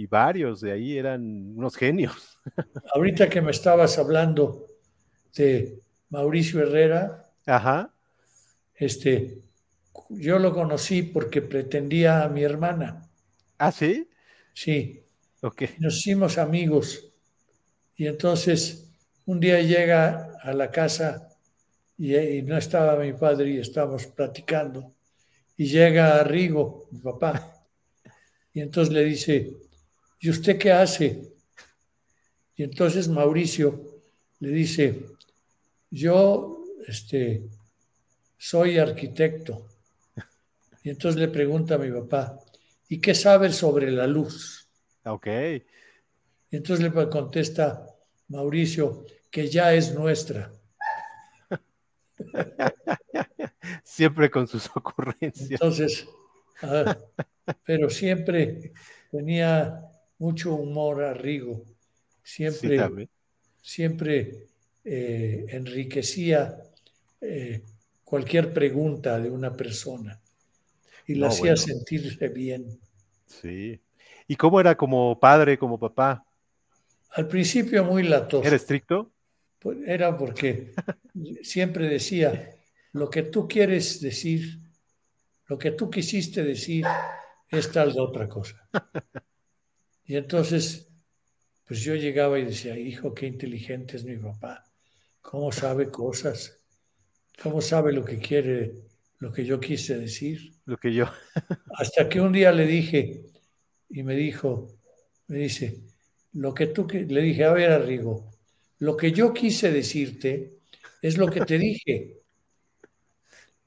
[0.00, 1.20] y varios de ahí eran
[1.58, 2.40] unos genios.
[2.94, 4.66] Ahorita que me estabas hablando
[5.36, 7.92] de Mauricio Herrera, Ajá.
[8.74, 9.42] este,
[10.08, 13.10] yo lo conocí porque pretendía a mi hermana.
[13.58, 14.08] ¿Ah, sí?
[14.54, 15.02] Sí.
[15.78, 17.12] Nos hicimos amigos.
[17.94, 18.90] Y entonces
[19.26, 21.28] un día llega a la casa
[21.98, 24.94] y, no estaba mi padre y estábamos platicando.
[25.58, 27.52] Y llega Rigo, mi papá,
[28.54, 29.60] y entonces le dice,
[30.20, 31.32] ¿y usted qué hace?
[32.54, 34.02] Y entonces Mauricio
[34.38, 35.06] le dice,
[35.90, 37.48] yo este,
[38.36, 39.66] soy arquitecto.
[40.82, 42.38] Y entonces le pregunta a mi papá,
[42.88, 44.68] ¿y qué sabes sobre la luz?
[45.04, 45.26] Ok.
[46.50, 47.86] Y entonces le contesta
[48.28, 50.52] Mauricio, que ya es nuestra.
[53.82, 55.50] siempre con sus ocurrencias.
[55.50, 56.06] Entonces,
[56.62, 56.96] ah,
[57.64, 58.72] pero siempre
[59.10, 59.89] tenía
[60.20, 61.64] mucho humor a Rigo,
[62.22, 63.08] siempre,
[63.60, 64.46] siempre
[64.84, 66.62] eh, enriquecía
[67.22, 67.62] eh,
[68.04, 70.20] cualquier pregunta de una persona
[71.06, 72.78] y la hacía sentirse bien.
[73.26, 73.80] Sí.
[74.28, 76.22] ¿Y cómo era como padre, como papá?
[77.12, 78.46] Al principio muy latoso.
[78.46, 79.10] ¿Era estricto?
[79.58, 80.74] Pues era porque
[81.42, 82.50] siempre decía,
[82.92, 84.58] lo que tú quieres decir,
[85.46, 86.84] lo que tú quisiste decir
[87.48, 88.68] es tal de otra cosa.
[90.10, 90.88] Y entonces,
[91.68, 94.64] pues yo llegaba y decía, hijo, qué inteligente es mi papá,
[95.20, 96.58] cómo sabe cosas,
[97.40, 98.74] cómo sabe lo que quiere,
[99.20, 100.52] lo que yo quise decir.
[100.64, 101.06] Lo que yo.
[101.76, 103.22] Hasta que un día le dije,
[103.88, 104.66] y me dijo,
[105.28, 105.78] me dice,
[106.32, 108.32] lo que tú, le dije, a ver, Arrigo,
[108.80, 110.58] lo que yo quise decirte
[111.02, 112.16] es lo que te dije.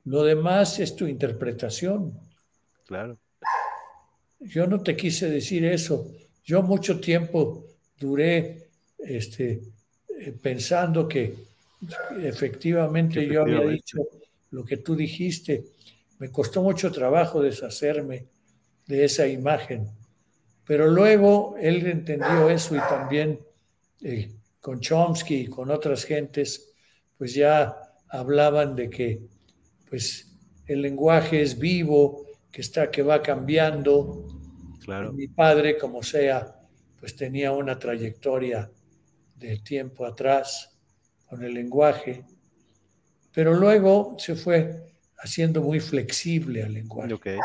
[0.03, 2.19] Lo demás es tu interpretación.
[2.86, 3.17] Claro.
[4.41, 6.12] Yo no te quise decir eso.
[6.43, 7.65] Yo mucho tiempo
[7.97, 9.62] duré este,
[10.19, 11.36] eh, pensando que
[12.21, 13.99] efectivamente yo había dicho
[14.51, 15.65] lo que tú dijiste.
[16.19, 18.25] Me costó mucho trabajo deshacerme
[18.88, 19.88] de esa imagen.
[20.65, 23.39] Pero luego él entendió eso y también
[24.01, 26.73] eh, con Chomsky y con otras gentes,
[27.17, 27.75] pues ya
[28.10, 29.21] hablaban de que
[29.89, 30.32] pues
[30.65, 34.32] el lenguaje es vivo, que está, que va cambiando.
[34.83, 35.13] Claro.
[35.13, 36.59] mi padre, como sea,
[36.99, 38.69] pues tenía una trayectoria
[39.35, 40.77] de tiempo atrás
[41.27, 42.25] con el lenguaje,
[43.33, 47.13] pero luego se fue haciendo muy flexible al lenguaje.
[47.13, 47.37] Okay.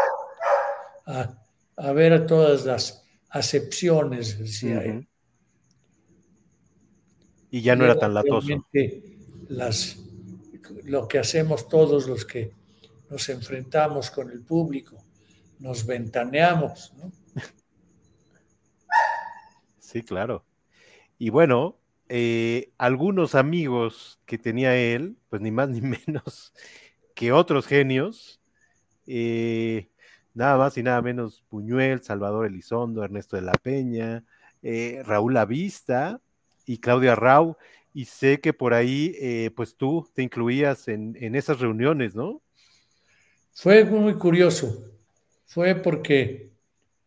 [1.07, 1.39] A,
[1.77, 5.09] a, ver todas las acepciones, decía él.
[7.51, 8.67] Y ya no era tan latoso.
[9.49, 9.99] Las,
[10.85, 12.53] lo que hacemos todos los que
[13.09, 15.03] nos enfrentamos con el público,
[15.59, 17.11] nos ventaneamos, ¿no?
[19.89, 20.45] Sí, claro.
[21.19, 21.79] Y bueno,
[22.11, 26.53] eh, algunos amigos que tenía él, pues ni más ni menos
[27.15, 28.39] que otros genios,
[29.07, 29.89] eh,
[30.35, 34.25] nada más y nada menos Buñuel, Salvador Elizondo, Ernesto de la Peña,
[34.63, 36.21] eh, Raúl Lavista
[36.67, 37.57] y Claudia Rau,
[37.95, 42.43] y sé que por ahí, pues tú te incluías en, en esas reuniones, ¿no?
[43.55, 44.85] Fue muy curioso,
[45.47, 46.51] fue porque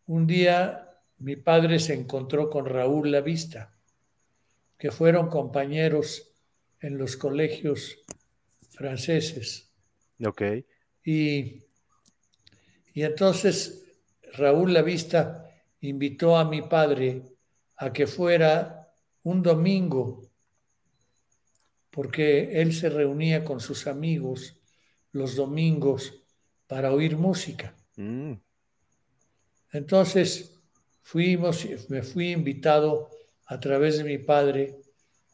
[0.06, 0.81] un día
[1.22, 3.72] mi padre se encontró con Raúl Lavista,
[4.76, 6.34] que fueron compañeros
[6.80, 7.98] en los colegios
[8.70, 9.72] franceses.
[10.24, 10.42] Ok.
[11.04, 11.62] Y,
[12.92, 13.84] y entonces
[14.32, 15.48] Raúl Lavista
[15.80, 17.22] invitó a mi padre
[17.76, 20.28] a que fuera un domingo,
[21.90, 24.60] porque él se reunía con sus amigos
[25.12, 26.24] los domingos
[26.66, 27.76] para oír música.
[27.96, 28.32] Mm.
[29.70, 30.51] Entonces
[31.02, 33.10] fuimos, me fui invitado
[33.46, 34.76] a través de mi padre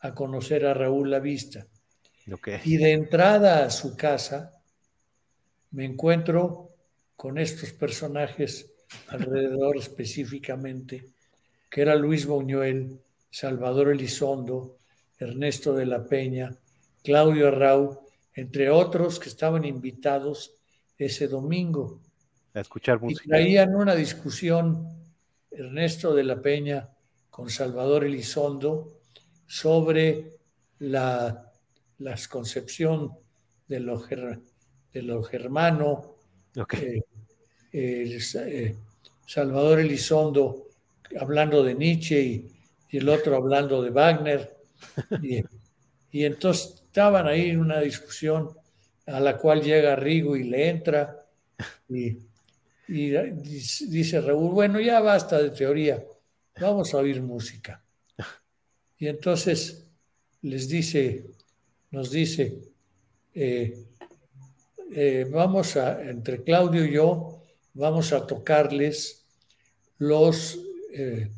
[0.01, 1.67] a conocer a Raúl Lavista.
[2.31, 2.61] Okay.
[2.65, 4.53] Y de entrada a su casa
[5.71, 6.69] me encuentro
[7.17, 8.71] con estos personajes
[9.09, 11.07] alrededor específicamente,
[11.71, 13.01] que era Luis Buñuel,
[13.31, 14.77] Salvador Elizondo,
[15.19, 16.57] Ernesto de la Peña,
[17.03, 20.53] Claudio Arrau, entre otros que estaban invitados
[20.97, 22.01] ese domingo.
[22.55, 23.25] A escuchar música.
[23.25, 24.98] Y traían una discusión
[25.51, 26.89] Ernesto de la Peña
[27.31, 29.01] con Salvador Elizondo
[29.47, 30.39] sobre
[30.81, 31.53] la,
[32.29, 33.13] concepción
[33.67, 36.17] de lo, de lo germano.
[36.57, 37.03] Okay.
[37.73, 38.77] Eh, eh,
[39.27, 40.69] Salvador Elizondo
[41.21, 42.53] hablando de Nietzsche y,
[42.91, 44.57] el otro hablando de Wagner.
[45.23, 45.43] Y,
[46.13, 48.51] y entonces estaban ahí en una discusión
[49.07, 51.19] a la cual llega Rigo y le entra
[51.89, 52.19] y,
[52.89, 56.03] dice Raúl, bueno, ya basta de teoría,
[56.59, 57.85] vamos a oír música.
[58.97, 59.87] Y entonces
[60.43, 61.31] les dice,
[61.91, 62.63] nos dice,
[63.35, 63.85] eh,
[64.91, 67.43] eh, vamos a, entre Claudio y yo,
[67.75, 69.27] vamos a tocarles
[69.99, 70.59] los,
[70.93, 71.31] eh,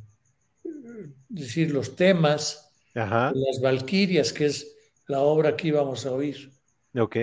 [1.29, 6.51] decir, los temas de las Valquirias, que es la obra que íbamos a oír.
[6.97, 7.17] Ok.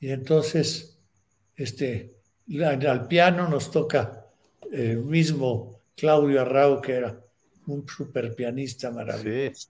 [0.00, 0.98] Y entonces,
[1.56, 2.17] este,
[2.62, 4.26] al piano nos toca
[4.72, 7.18] el mismo Claudio Arrau, que era
[7.66, 9.68] un super pianista maravilloso,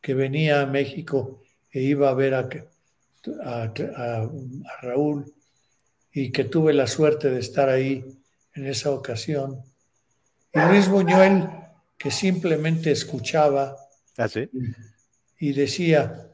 [0.00, 2.48] que venía a México e iba a ver a,
[3.44, 4.30] a,
[4.82, 5.32] Raúl
[6.12, 8.04] y que tuve la suerte de estar ahí
[8.54, 9.62] en esa ocasión.
[10.52, 11.48] Y Luis Buñuel,
[11.96, 13.76] que simplemente escuchaba
[14.16, 14.28] ¿Ah,
[15.38, 16.30] y decía,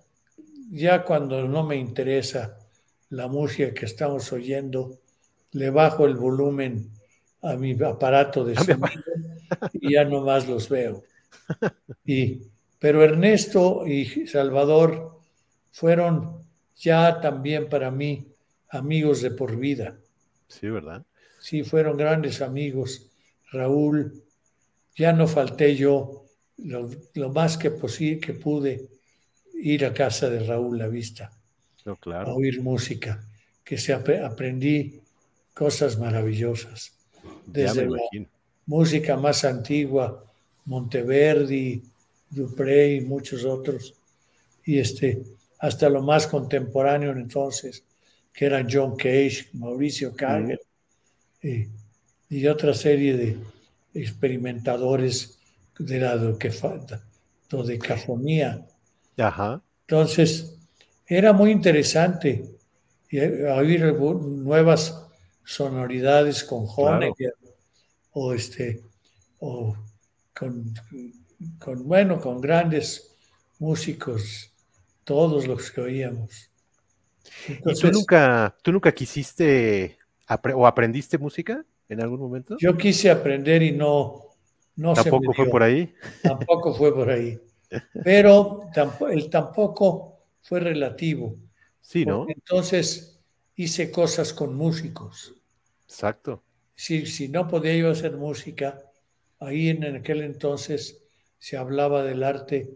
[0.70, 2.58] ya cuando no me interesa
[3.08, 5.00] la música que estamos oyendo,
[5.52, 6.90] le bajo el volumen
[7.42, 9.02] a mi aparato de sonido
[9.72, 11.02] y ya no más los veo.
[12.04, 12.42] Y,
[12.78, 15.18] pero Ernesto y Salvador
[15.72, 16.44] fueron
[16.76, 18.26] ya también para mí
[18.70, 19.98] amigos de por vida.
[20.48, 21.04] Sí, ¿verdad?
[21.40, 23.10] Sí, fueron grandes amigos.
[23.52, 24.22] Raúl,
[24.94, 26.24] ya no falté yo
[26.58, 26.88] lo,
[27.32, 27.72] más que,
[28.20, 28.88] que pude
[29.54, 31.32] ir a casa de Raúl La Vista
[31.84, 33.24] a oír música,
[33.64, 35.00] que se aprendí
[35.60, 36.96] cosas maravillosas.
[37.44, 37.98] Desde la
[38.64, 40.24] música más antigua,
[40.64, 41.82] Monteverdi,
[42.30, 43.92] Dupré y muchos otros,
[44.64, 45.22] y este,
[45.58, 47.84] hasta lo más contemporáneo entonces,
[48.32, 50.62] que eran John Cage, Mauricio Carger
[51.42, 53.36] y, otra serie de,
[53.92, 55.38] experimentadores
[55.78, 56.16] de la
[57.50, 58.66] dodecafonía.
[59.18, 59.60] Ajá.
[59.86, 60.56] Entonces,
[61.06, 62.46] era muy interesante
[63.12, 65.09] oír nuevas
[65.44, 67.34] sonoridades con Honecker
[68.12, 68.82] o este
[69.38, 69.76] o
[70.34, 70.74] con,
[71.84, 73.16] bueno con grandes
[73.58, 74.52] músicos
[75.04, 76.50] todos los que oíamos.
[77.48, 79.98] ¿Y tú nunca tú nunca quisiste
[80.54, 84.22] o aprendiste música en algún momento yo quise aprender y no
[84.76, 87.38] no tampoco fue por ahí tampoco fue por ahí.
[88.04, 88.62] Pero
[89.10, 91.36] el tampoco fue relativo.
[91.80, 93.19] Sí no entonces
[93.62, 95.34] hice cosas con músicos
[95.84, 96.42] Exacto.
[96.76, 98.78] Si, si no podía yo hacer música,
[99.40, 101.02] ahí en aquel entonces
[101.36, 102.70] se hablaba del arte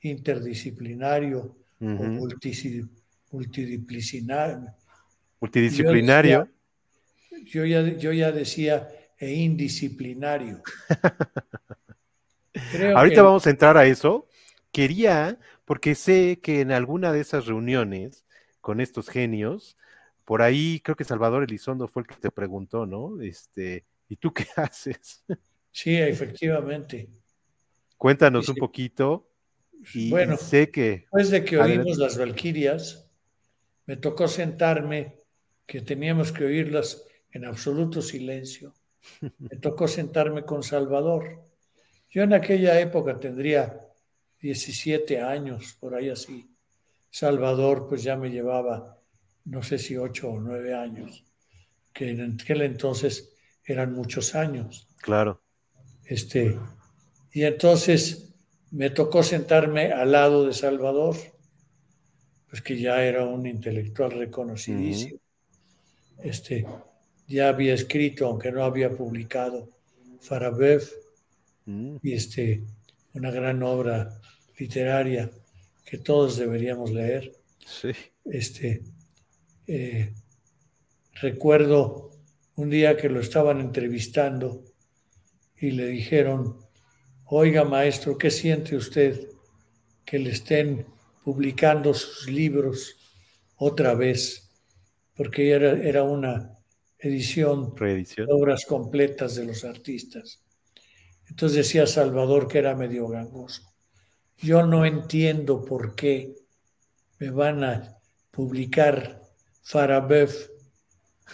[0.00, 4.72] interdisciplinario o multidisciplinario.
[5.40, 6.48] Multidisciplinario.
[7.44, 10.62] Yo, ya, yo ya decía e indisciplinario.
[12.94, 14.28] Ahorita vamos a entrar a eso.
[14.70, 18.24] Quería, porque sé que en alguna de esas reuniones
[18.60, 19.76] con estos genios,
[20.32, 23.20] por ahí creo que Salvador Elizondo fue el que te preguntó, ¿no?
[23.20, 25.22] Este, ¿y tú qué haces?
[25.70, 27.10] Sí, efectivamente.
[27.98, 29.28] Cuéntanos un poquito.
[29.92, 31.00] Y, bueno, sé que.
[31.00, 33.10] Después de que oímos las Valquirias,
[33.84, 35.20] me tocó sentarme,
[35.66, 38.72] que teníamos que oírlas en absoluto silencio.
[39.20, 41.44] Me tocó sentarme con Salvador.
[42.08, 43.78] Yo en aquella época tendría
[44.40, 46.48] 17 años, por ahí así.
[47.10, 49.01] Salvador, pues ya me llevaba
[49.44, 51.24] no sé si ocho o nueve años,
[51.92, 54.88] que en aquel entonces eran muchos años.
[55.00, 55.42] Claro.
[56.04, 56.58] Este,
[57.32, 58.34] y entonces
[58.70, 61.16] me tocó sentarme al lado de Salvador,
[62.48, 65.18] pues que ya era un intelectual reconocidísimo.
[66.22, 66.66] Este,
[67.26, 69.70] ya había escrito, aunque no había publicado,
[70.20, 70.82] Farabev,
[71.66, 71.96] mm.
[72.02, 72.64] y este,
[73.14, 74.20] una gran obra
[74.58, 75.30] literaria
[75.84, 77.32] que todos deberíamos leer.
[77.58, 77.92] Sí.
[78.24, 78.82] Este,
[79.66, 80.12] eh,
[81.14, 82.10] recuerdo
[82.56, 84.64] un día que lo estaban entrevistando
[85.56, 86.58] y le dijeron,
[87.26, 89.28] oiga maestro, ¿qué siente usted
[90.04, 90.86] que le estén
[91.24, 92.96] publicando sus libros
[93.56, 94.50] otra vez?
[95.14, 96.58] Porque era, era una
[96.98, 100.42] edición de obras completas de los artistas.
[101.28, 103.62] Entonces decía Salvador que era medio gangoso.
[104.36, 106.34] Yo no entiendo por qué
[107.18, 107.96] me van a
[108.30, 109.21] publicar
[109.62, 110.30] Farabev,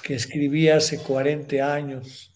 [0.03, 2.33] que escribía hace 40 años,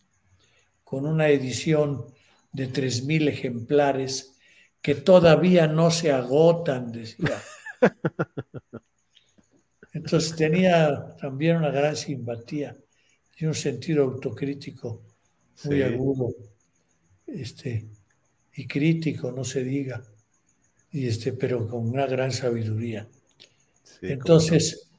[0.83, 2.07] con una edición
[2.53, 4.37] de 3.000 ejemplares
[4.81, 7.41] que todavía no se agotan, decía.
[9.93, 12.77] Entonces tenía también una gran simpatía
[13.37, 15.03] y un sentido autocrítico
[15.65, 16.35] muy agudo
[17.27, 17.87] este,
[18.55, 20.03] y crítico, no se diga,
[20.91, 23.09] y este, pero con una gran sabiduría.
[24.03, 24.92] Entonces,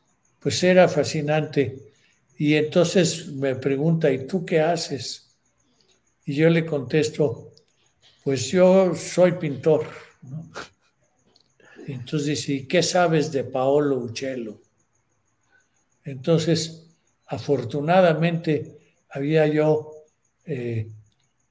[0.43, 1.77] pues era fascinante.
[2.37, 5.33] Y entonces me pregunta, ¿y tú qué haces?
[6.25, 7.53] Y yo le contesto,
[8.25, 9.87] pues yo soy pintor.
[11.87, 14.59] Entonces dice, ¿y qué sabes de Paolo Uccello?
[16.03, 16.87] Entonces,
[17.27, 18.77] afortunadamente,
[19.09, 19.93] había yo
[20.45, 20.89] eh,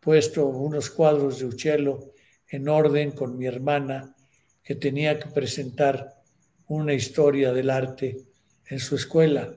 [0.00, 2.12] puesto unos cuadros de Uccello
[2.48, 4.14] en orden con mi hermana,
[4.62, 6.22] que tenía que presentar
[6.66, 8.31] una historia del arte
[8.72, 9.54] en su escuela.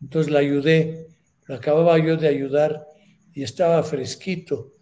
[0.00, 1.08] Entonces la ayudé,
[1.46, 2.86] lo acababa yo de ayudar
[3.34, 4.72] y estaba fresquito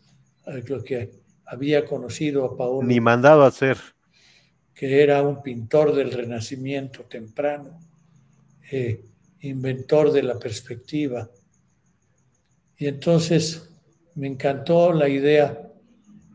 [0.67, 1.11] lo que
[1.47, 2.87] había conocido a Paolo.
[2.87, 3.79] Ni mandado a hacer.
[4.75, 7.81] Que era un pintor del Renacimiento temprano,
[8.71, 9.05] eh,
[9.41, 11.31] inventor de la perspectiva.
[12.77, 13.71] Y entonces
[14.15, 15.73] me encantó la idea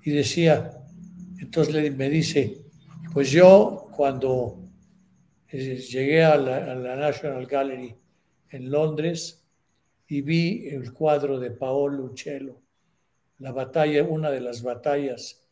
[0.03, 0.71] y decía,
[1.37, 2.57] entonces me dice,
[3.13, 4.62] pues yo cuando
[5.57, 7.95] llegué a la, National Gallery
[8.49, 9.45] en Londres
[10.07, 12.61] y vi el cuadro de Paolo Uccello,
[13.39, 15.43] la batalla, una de las batallas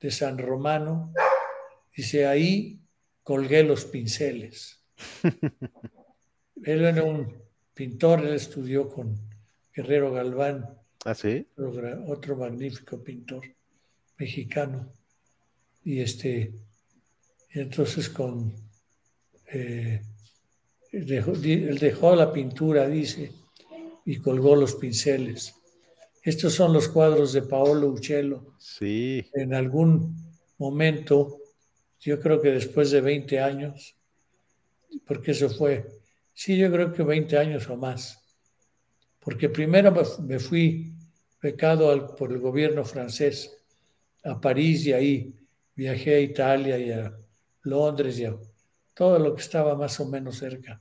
[0.00, 1.12] de San Romano.
[1.96, 2.80] Dice, ahí
[3.22, 4.82] colgué los pinceles.
[6.64, 7.34] él era un
[7.74, 9.16] pintor, él estudió con
[9.72, 10.78] Guerrero Galván.
[11.04, 11.46] ¿Ah, sí?
[11.56, 13.44] otro, otro magnífico pintor
[14.18, 14.92] mexicano.
[15.84, 16.54] Y este,
[17.50, 18.54] entonces con
[19.54, 20.02] eh,
[20.92, 23.32] dejó, él dejó la pintura, dice,
[24.04, 25.54] y colgó los pinceles.
[26.22, 28.54] Estos son los cuadros de Paolo Uccello.
[28.58, 29.24] Sí.
[29.34, 30.16] En algún
[30.58, 31.38] momento,
[32.00, 33.96] yo creo que después de 20 años,
[35.06, 35.86] porque eso fue,
[36.32, 38.20] sí, yo creo que 20 años o más,
[39.20, 39.92] porque primero
[40.22, 40.92] me fui,
[41.40, 43.54] becado por el gobierno francés
[44.24, 45.34] a París y ahí
[45.74, 47.14] viajé a Italia y a
[47.62, 48.34] Londres y a
[48.94, 50.80] todo lo que estaba más o menos cerca.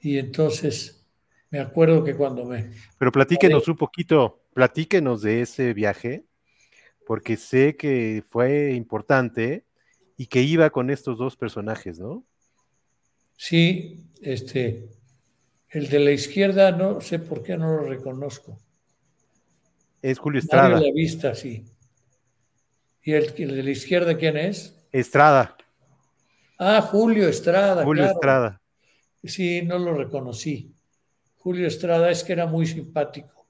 [0.00, 1.06] Y entonces
[1.50, 2.70] me acuerdo que cuando me...
[2.98, 6.24] Pero platíquenos un poquito, platíquenos de ese viaje,
[7.06, 9.64] porque sé que fue importante
[10.16, 12.24] y que iba con estos dos personajes, ¿no?
[13.36, 14.90] Sí, este,
[15.70, 18.58] el de la izquierda no sé por qué no lo reconozco.
[20.02, 20.70] Es Julio Estrada.
[20.70, 21.64] Mario la vista, sí.
[23.02, 24.76] ¿Y el, de la izquierda quién es?
[24.92, 25.56] Estrada.
[26.62, 27.84] Ah, Julio Estrada.
[27.84, 28.60] Julio Estrada.
[29.24, 30.74] Sí, no lo reconocí.
[31.38, 33.46] Julio Estrada es que era muy simpático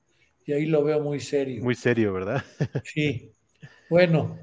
[0.46, 1.64] y ahí lo veo muy serio.
[1.64, 2.44] Muy serio, ¿verdad?
[2.84, 3.32] sí.
[3.88, 4.38] Bueno,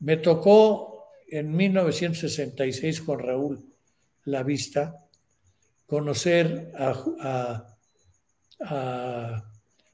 [0.00, 3.64] me tocó en 1966 con Raúl
[4.24, 4.96] La Vista
[5.86, 7.66] conocer a,
[8.60, 9.44] a,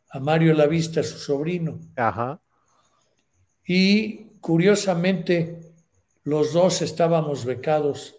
[0.08, 1.78] a Mario La Vista, su sobrino.
[1.94, 2.40] Ajá.
[3.66, 5.63] Y curiosamente,
[6.24, 8.16] los dos estábamos becados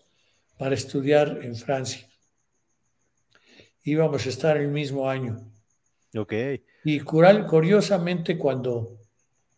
[0.58, 2.08] para estudiar en Francia.
[3.84, 5.38] Íbamos a estar el mismo año.
[6.16, 6.34] Ok.
[6.84, 9.00] Y curiosamente, cuando,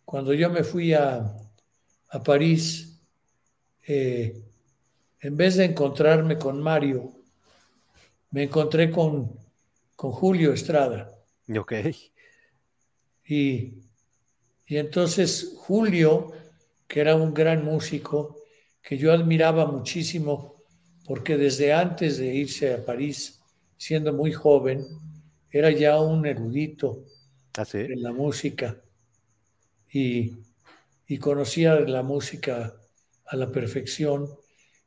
[0.04, 1.30] cuando yo me fui a,
[2.08, 2.98] a París,
[3.86, 4.42] eh,
[5.20, 7.12] en vez de encontrarme con Mario,
[8.30, 9.38] me encontré con,
[9.94, 11.14] con Julio Estrada.
[11.54, 11.74] Ok.
[13.26, 13.74] Y,
[14.66, 16.32] y entonces Julio
[16.88, 18.37] que era un gran músico,
[18.82, 20.62] que yo admiraba muchísimo,
[21.04, 23.40] porque desde antes de irse a París,
[23.76, 24.86] siendo muy joven,
[25.50, 27.04] era ya un erudito
[27.56, 28.80] ¿Ah, en la música
[29.90, 30.36] y,
[31.06, 32.74] y, conocía la música
[33.26, 34.28] a la perfección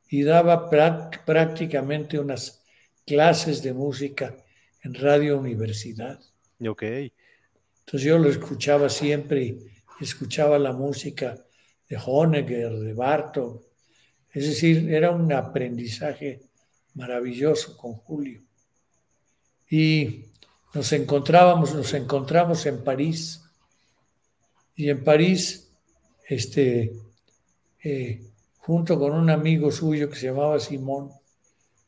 [0.09, 2.63] y daba prácticamente unas
[3.05, 4.35] clases de música
[4.83, 6.19] en Radio Universidad.
[6.65, 6.83] Ok.
[6.83, 9.57] Entonces yo lo escuchaba siempre y
[9.99, 11.37] escuchaba la música
[11.89, 13.65] de Honegger, de Bartok.
[14.33, 16.41] Es decir, era un aprendizaje
[16.93, 18.41] maravilloso con Julio.
[19.69, 20.25] Y
[20.73, 23.41] nos encontrábamos, nos encontramos en París.
[24.75, 25.69] Y en París,
[26.27, 26.93] este,
[27.83, 28.21] eh,
[28.57, 31.11] junto con un amigo suyo que se llamaba Simón,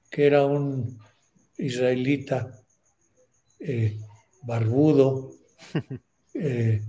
[0.10, 1.00] que era un
[1.58, 2.60] israelita
[3.60, 3.98] eh,
[4.42, 5.32] barbudo,
[6.34, 6.82] eh,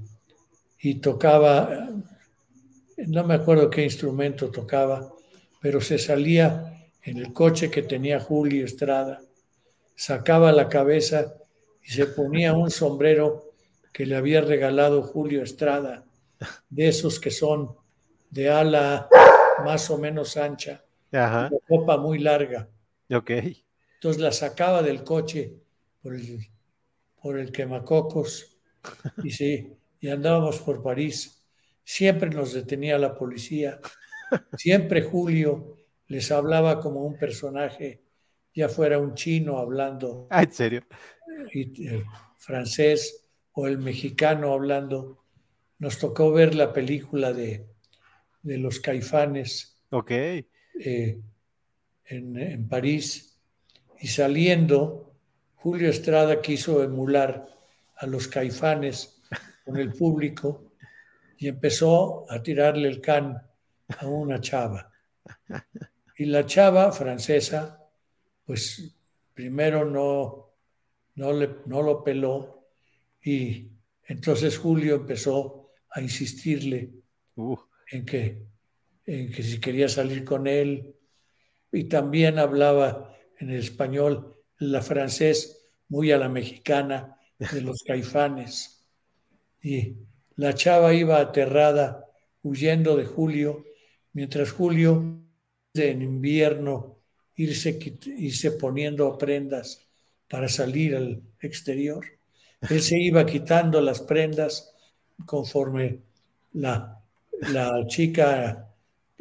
[0.81, 1.89] y tocaba
[2.97, 5.13] no me acuerdo qué instrumento tocaba,
[5.65, 9.23] pero se salía en el coche que tenía Julio Estrada,
[9.95, 11.37] sacaba la cabeza
[11.83, 13.55] y se ponía un sombrero
[13.91, 16.05] que le había regalado Julio Estrada,
[16.69, 17.75] de esos que son
[18.29, 19.09] de ala
[19.65, 22.69] más o menos ancha, de copa muy larga.
[23.11, 23.31] Ok.
[23.31, 25.55] Entonces la sacaba del coche
[26.03, 26.47] por el,
[27.23, 28.59] por el quemacocos
[29.23, 31.43] y sí, y andábamos por París
[31.85, 33.79] Siempre nos detenía la policía.
[34.57, 35.79] Siempre Julio
[36.09, 38.03] les hablaba como un personaje,
[38.55, 40.27] ya fuera un chino hablando.
[40.31, 40.83] Ah, ¿En serio?
[41.53, 42.05] Y, el
[42.39, 45.25] francés o el mexicano hablando.
[45.79, 47.67] Nos tocó ver la película de,
[48.43, 49.83] de los caifanes.
[49.91, 50.11] Ok.
[50.11, 51.21] Eh,
[52.07, 53.39] en, en París.
[54.01, 55.15] Y saliendo,
[55.57, 57.47] Julio Estrada quiso emular
[57.97, 59.21] a los caifanes
[59.65, 60.73] con el público
[61.39, 63.43] y empezó a tirarle el can
[63.89, 64.91] a una chava.
[66.17, 67.81] Y la chava francesa,
[68.45, 68.95] pues
[69.35, 70.55] primero no,
[71.17, 72.69] no, le, no lo peló
[73.23, 73.71] y
[74.07, 76.91] entonces Julio empezó a insistirle
[77.37, 77.57] uh.
[77.91, 78.47] en, que,
[79.07, 80.95] en que si quería salir con él
[81.73, 88.87] y también hablaba en el español, la francés muy a la mexicana de los caifanes.
[89.63, 89.97] Y
[90.37, 92.07] la chava iba aterrada,
[92.43, 93.65] huyendo de Julio,
[94.15, 95.21] mientras Julio,
[95.75, 96.99] en invierno,
[97.37, 97.79] irse,
[98.17, 99.87] irse poniendo prendas
[100.29, 102.05] para salir al exterior.
[102.71, 104.75] Él se iba quitando las prendas
[105.27, 106.01] conforme
[106.55, 106.99] la,
[107.53, 108.69] la chica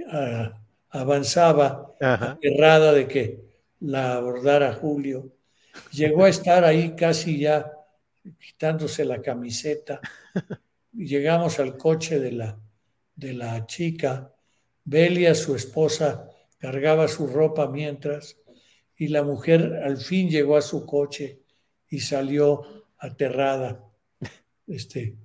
[0.10, 3.40] ah, avanzaba, aterrada de que
[3.82, 5.34] la abordara Julio.
[5.92, 7.70] Llegó a estar ahí casi ya
[8.40, 10.00] quitándose la camiseta
[10.94, 12.60] llegamos al coche de la,
[13.16, 14.33] de la chica,
[14.86, 18.38] Belia, su esposa, cargaba su ropa mientras,
[18.98, 21.42] y la mujer al fin llegó a su coche
[21.90, 23.84] y salió aterrada.
[24.68, 25.16] Este,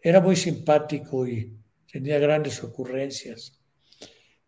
[0.00, 1.56] era muy simpático y
[1.90, 3.60] tenía grandes ocurrencias.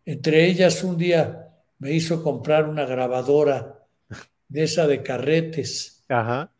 [0.03, 1.49] Entre ellas, un día
[1.79, 3.87] me hizo comprar una grabadora
[4.47, 6.51] de esa de carretes, Ajá.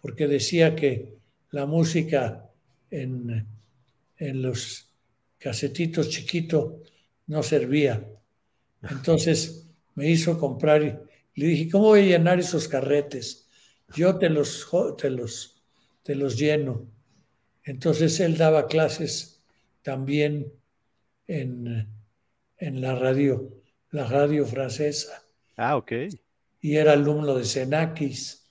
[0.00, 1.16] porque decía que
[1.50, 2.50] la música
[2.90, 3.46] en,
[4.18, 4.87] en los
[5.38, 6.74] casetitos chiquitos
[7.26, 8.04] no servía.
[8.82, 13.48] Entonces me hizo comprar y le dije, ¿cómo voy a llenar esos carretes?
[13.94, 15.62] Yo te los, te los,
[16.02, 16.86] te los lleno.
[17.64, 19.42] Entonces él daba clases
[19.82, 20.52] también
[21.26, 21.88] en,
[22.56, 25.22] en la radio, la radio francesa.
[25.56, 25.92] Ah, ok.
[26.60, 28.48] Y era alumno de Senakis.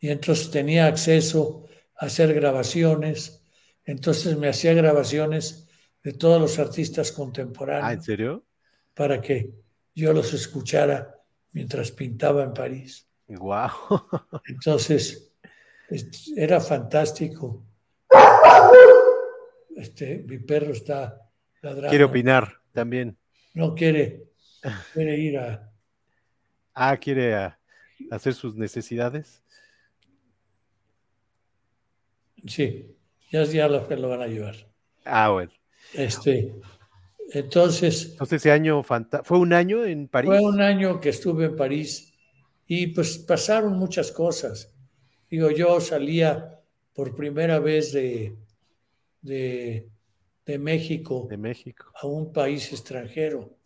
[0.00, 1.66] Y entonces tenía acceso
[1.96, 3.42] a hacer grabaciones.
[3.84, 5.63] Entonces me hacía grabaciones
[6.04, 7.88] de todos los artistas contemporáneos.
[7.88, 8.44] Ah, ¿en serio?
[8.92, 9.50] Para que
[9.94, 11.18] yo los escuchara
[11.52, 13.08] mientras pintaba en París.
[13.26, 13.70] Wow.
[14.46, 15.32] Entonces,
[16.36, 17.64] era fantástico.
[19.74, 21.18] Este, mi perro está
[21.62, 21.88] ladrando.
[21.88, 23.16] Quiere opinar también.
[23.54, 24.24] No quiere,
[24.92, 25.72] quiere ir a.
[26.74, 27.54] Ah, quiere
[28.10, 29.42] hacer sus necesidades.
[32.46, 32.94] Sí,
[33.30, 34.54] ya, ya lo, lo van a llevar.
[35.06, 35.52] Ah, bueno.
[35.94, 36.54] Este,
[37.32, 38.10] entonces.
[38.12, 40.28] Entonces, ese año fue un año en París.
[40.28, 42.12] Fue un año que estuve en París
[42.66, 44.74] y pues pasaron muchas cosas.
[45.30, 46.60] Digo, yo salía
[46.92, 48.36] por primera vez de,
[49.20, 49.88] de,
[50.46, 53.56] de, México, de México a un país extranjero.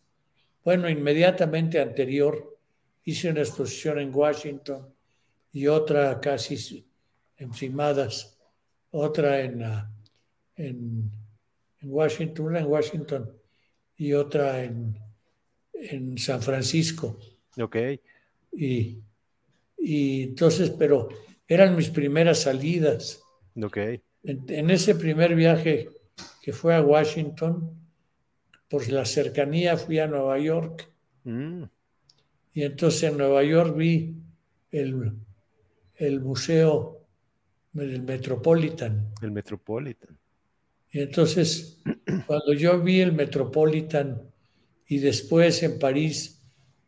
[0.64, 2.58] Bueno, inmediatamente anterior
[3.04, 4.94] hice una exposición en Washington
[5.52, 6.86] y otra casi
[7.36, 8.38] encimadas,
[8.90, 9.62] otra en,
[10.56, 11.10] en,
[11.80, 13.32] en Washington, una en Washington
[13.96, 14.98] y otra en,
[15.72, 17.18] en San Francisco.
[17.60, 17.76] Ok.
[18.52, 18.98] Y,
[19.76, 21.08] y entonces, pero
[21.46, 23.22] eran mis primeras salidas.
[23.60, 23.78] Ok.
[24.24, 25.88] En, ese primer viaje
[26.42, 27.74] que fue a Washington,
[28.68, 30.90] por la cercanía fui a Nueva York.
[31.24, 31.64] Mm.
[32.52, 34.16] Y entonces en Nueva York vi
[34.70, 35.12] el,
[35.94, 37.06] el museo
[37.72, 39.12] del Metropolitan.
[39.22, 40.17] El Metropolitan.
[40.90, 41.80] Y entonces,
[42.26, 44.22] cuando yo vi el Metropolitan
[44.86, 46.42] y después en París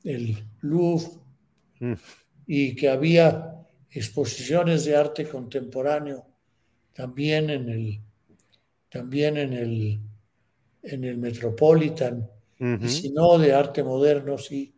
[0.04, 1.08] el Louvre,
[1.80, 1.92] mm.
[2.46, 3.56] y que había
[3.90, 6.26] exposiciones de arte contemporáneo
[6.94, 8.00] también en el,
[8.88, 10.00] también en el,
[10.82, 12.28] en el Metropolitan,
[12.58, 14.74] y si no de arte moderno, sí,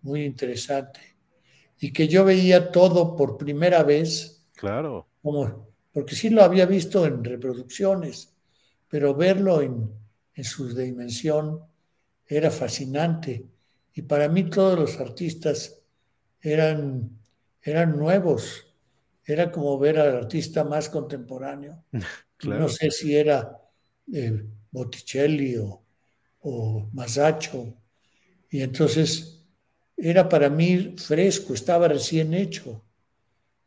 [0.00, 1.00] muy interesante.
[1.78, 4.48] Y que yo veía todo por primera vez.
[4.54, 5.06] Claro.
[5.20, 8.34] Como, porque sí lo había visto en reproducciones,
[8.88, 9.90] pero verlo en,
[10.34, 11.60] en su dimensión
[12.26, 13.44] era fascinante.
[13.94, 15.80] Y para mí todos los artistas
[16.40, 17.10] eran,
[17.62, 18.66] eran nuevos.
[19.24, 21.84] Era como ver al artista más contemporáneo.
[22.44, 23.60] No sé si era
[24.12, 25.82] eh, Botticelli o,
[26.42, 27.74] o Masacho.
[28.48, 29.44] Y entonces
[29.96, 32.84] era para mí fresco, estaba recién hecho.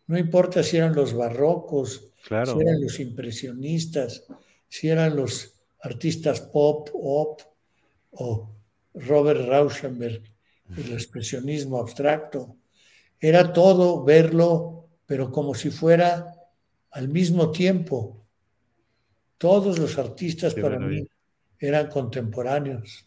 [0.07, 4.26] No importa si eran los barrocos, si eran los impresionistas,
[4.72, 7.41] si eran los artistas pop, op,
[8.11, 8.55] o
[8.93, 10.24] Robert Rauschenberg,
[10.78, 12.55] el expresionismo abstracto.
[13.19, 16.34] Era todo verlo, pero como si fuera
[16.91, 18.26] al mismo tiempo.
[19.38, 21.05] Todos los artistas para mí
[21.59, 23.05] eran contemporáneos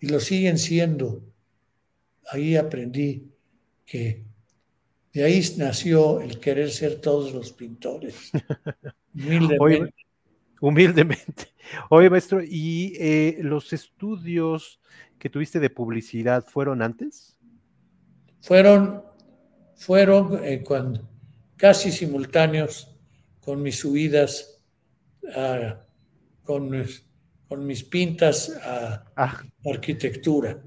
[0.00, 1.22] y lo siguen siendo.
[2.32, 3.30] Ahí aprendí
[3.86, 4.24] que
[5.12, 8.32] de ahí nació el querer ser todos los pintores.
[9.14, 10.07] Humildemente.
[10.60, 11.52] Humildemente.
[11.90, 14.80] Oye, maestro, ¿y eh, los estudios
[15.18, 17.38] que tuviste de publicidad fueron antes?
[18.40, 19.02] Fueron,
[19.76, 21.08] fueron eh, cuando,
[21.56, 22.94] casi simultáneos
[23.40, 24.62] con mis subidas,
[26.44, 26.70] con,
[27.48, 29.42] con, mis pintas a ah.
[29.64, 30.62] arquitectura.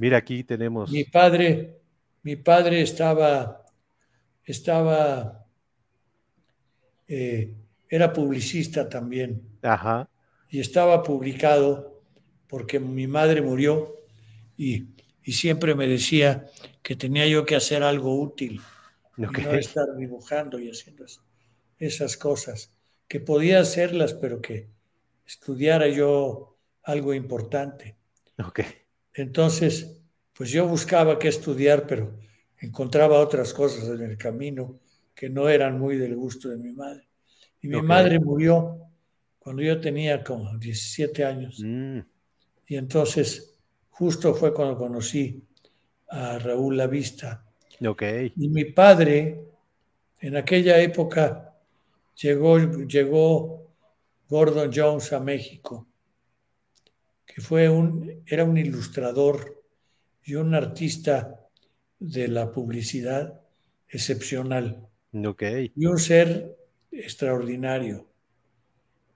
[0.00, 0.90] Mira, aquí tenemos.
[0.90, 1.80] Mi padre,
[2.22, 3.66] mi padre estaba,
[4.42, 5.46] estaba,
[7.06, 7.54] eh,
[7.90, 9.42] era publicista también.
[9.60, 10.08] Ajá.
[10.48, 12.02] Y estaba publicado
[12.46, 13.96] porque mi madre murió
[14.56, 14.86] y
[15.22, 16.46] y siempre me decía
[16.82, 18.60] que tenía yo que hacer algo útil,
[19.16, 21.04] no estar dibujando y haciendo
[21.78, 22.72] esas cosas,
[23.06, 24.70] que podía hacerlas, pero que
[25.26, 27.96] estudiara yo algo importante.
[28.44, 28.66] Okay.
[29.14, 29.98] Entonces,
[30.32, 32.18] pues yo buscaba qué estudiar, pero
[32.58, 34.80] encontraba otras cosas en el camino
[35.14, 37.08] que no eran muy del gusto de mi madre.
[37.62, 38.80] Y mi madre murió
[39.38, 41.60] cuando yo tenía como 17 años.
[41.62, 42.00] Mm.
[42.66, 43.54] Y entonces
[43.90, 45.44] justo fue cuando conocí
[46.08, 47.44] a Raúl Lavista.
[47.84, 48.32] Okay.
[48.36, 49.44] Y mi padre,
[50.20, 51.54] en aquella época,
[52.14, 53.66] llegó, llegó
[54.28, 55.86] Gordon Jones a México,
[57.26, 59.62] que fue un, era un ilustrador
[60.24, 61.48] y un artista
[61.98, 63.40] de la publicidad
[63.88, 64.86] excepcional.
[65.12, 65.72] Okay.
[65.74, 66.56] Y un ser
[66.90, 68.06] extraordinario.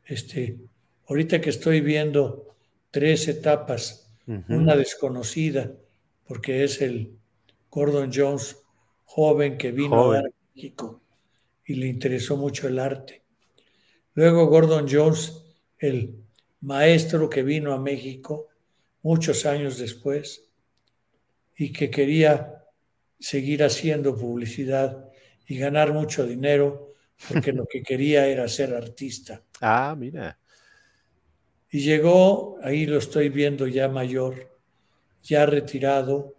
[0.04, 0.58] Este,
[1.06, 2.54] ahorita que estoy viendo
[2.90, 4.10] tres etapas,
[4.48, 5.72] una desconocida,
[6.26, 7.18] porque es el
[7.70, 8.56] Gordon Jones
[9.04, 10.22] joven que vino a
[10.54, 11.02] México
[11.66, 13.22] y le interesó mucho el arte.
[14.14, 15.44] Luego Gordon Jones,
[15.78, 16.16] el
[16.60, 18.48] maestro que vino a México
[19.02, 20.48] muchos años después
[21.56, 22.64] y que quería
[23.18, 25.10] seguir haciendo publicidad
[25.46, 26.93] y ganar mucho dinero
[27.28, 29.42] porque lo que quería era ser artista.
[29.60, 30.38] Ah, mira.
[31.70, 34.60] Y llegó, ahí lo estoy viendo ya mayor,
[35.22, 36.34] ya retirado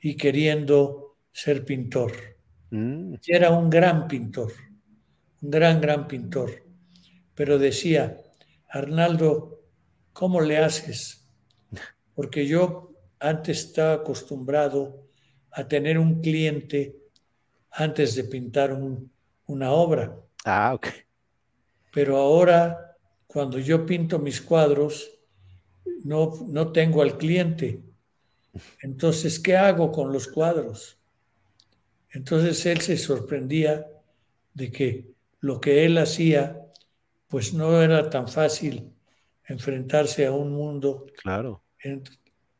[0.00, 2.12] y queriendo ser pintor.
[2.70, 3.14] Mm.
[3.26, 4.52] Era un gran pintor,
[5.40, 6.64] un gran, gran pintor.
[7.34, 8.18] Pero decía,
[8.68, 9.62] Arnaldo,
[10.12, 11.28] ¿cómo le haces?
[12.14, 15.08] Porque yo antes estaba acostumbrado
[15.50, 16.96] a tener un cliente
[17.70, 18.72] antes de pintar
[19.46, 20.16] una obra.
[20.44, 20.88] Ah, ok.
[21.92, 25.10] Pero ahora, cuando yo pinto mis cuadros,
[26.04, 27.82] no, no tengo al cliente.
[28.82, 30.98] Entonces, ¿qué hago con los cuadros?
[32.10, 33.86] Entonces él se sorprendía
[34.52, 36.60] de que lo que él hacía,
[37.28, 38.92] pues no era tan fácil
[39.46, 41.62] enfrentarse a un mundo claro.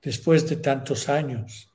[0.00, 1.68] después de tantos años.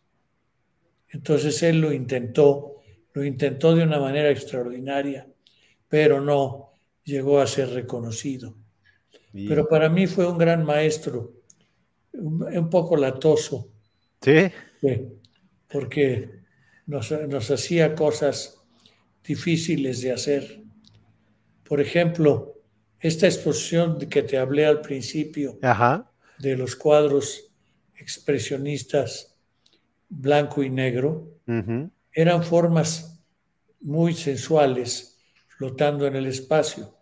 [1.10, 2.77] Entonces él lo intentó,
[3.18, 5.28] lo intentó de una manera extraordinaria,
[5.90, 8.56] pero no llegó a ser reconocido.
[9.34, 11.34] Pero para mí fue un gran maestro,
[12.14, 13.72] un, poco latoso.
[14.22, 14.52] Sí.
[15.68, 16.30] Porque
[16.86, 17.12] nos,
[17.50, 18.62] hacía cosas
[19.24, 20.62] difíciles de hacer.
[21.64, 22.62] Por ejemplo,
[23.00, 25.58] esta exposición que te hablé al principio
[26.38, 27.52] de los cuadros
[27.96, 29.36] expresionistas
[30.08, 31.32] blanco y negro,
[32.18, 33.22] eran formas
[33.80, 36.98] muy sensuales flotando en el espacio.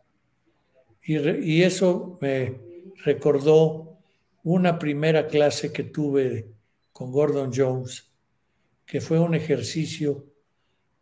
[1.01, 2.59] Y, y, eso me
[3.05, 3.97] recordó
[4.43, 6.51] una primera clase que tuve
[6.91, 8.11] con Gordon Jones,
[8.86, 10.26] que fue un ejercicio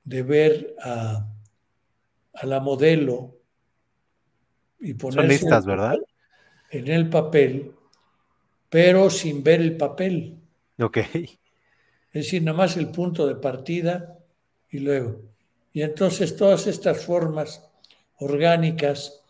[0.04, 1.28] de ver a,
[2.36, 3.36] a la modelo
[4.80, 5.98] y ponerse ¿verdad?
[6.70, 7.72] en el papel,
[8.70, 10.38] pero sin ver el papel.
[10.78, 11.00] Ok.
[12.14, 14.20] Es decir, nada más el punto de partida
[14.70, 15.20] y luego.
[15.74, 17.68] Y entonces todas estas formas
[18.20, 19.22] orgánicas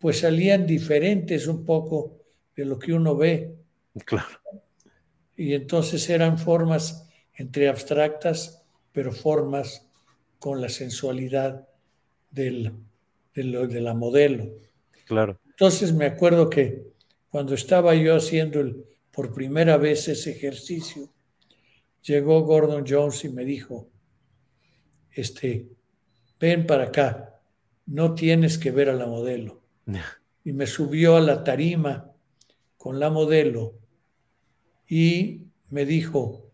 [0.00, 2.18] pues salían diferentes un poco
[2.56, 3.54] de lo que uno ve.
[4.04, 4.40] Claro.
[5.36, 9.86] Y entonces eran formas entre abstractas, pero formas
[10.40, 11.68] con la sensualidad
[12.32, 12.72] del,
[13.34, 14.50] de la modelo.
[15.06, 15.38] Claro.
[15.46, 16.90] Entonces me acuerdo que
[17.30, 21.08] cuando estaba yo haciendo el, por primera vez ese ejercicio,
[22.02, 23.88] llegó Gordon Jones y me dijo,
[25.10, 25.68] este,
[26.38, 27.40] ven para acá,
[27.86, 29.62] no tienes que ver a la modelo.
[30.44, 32.10] Y me subió a la tarima
[32.76, 33.78] con la modelo
[34.88, 36.50] y me dijo,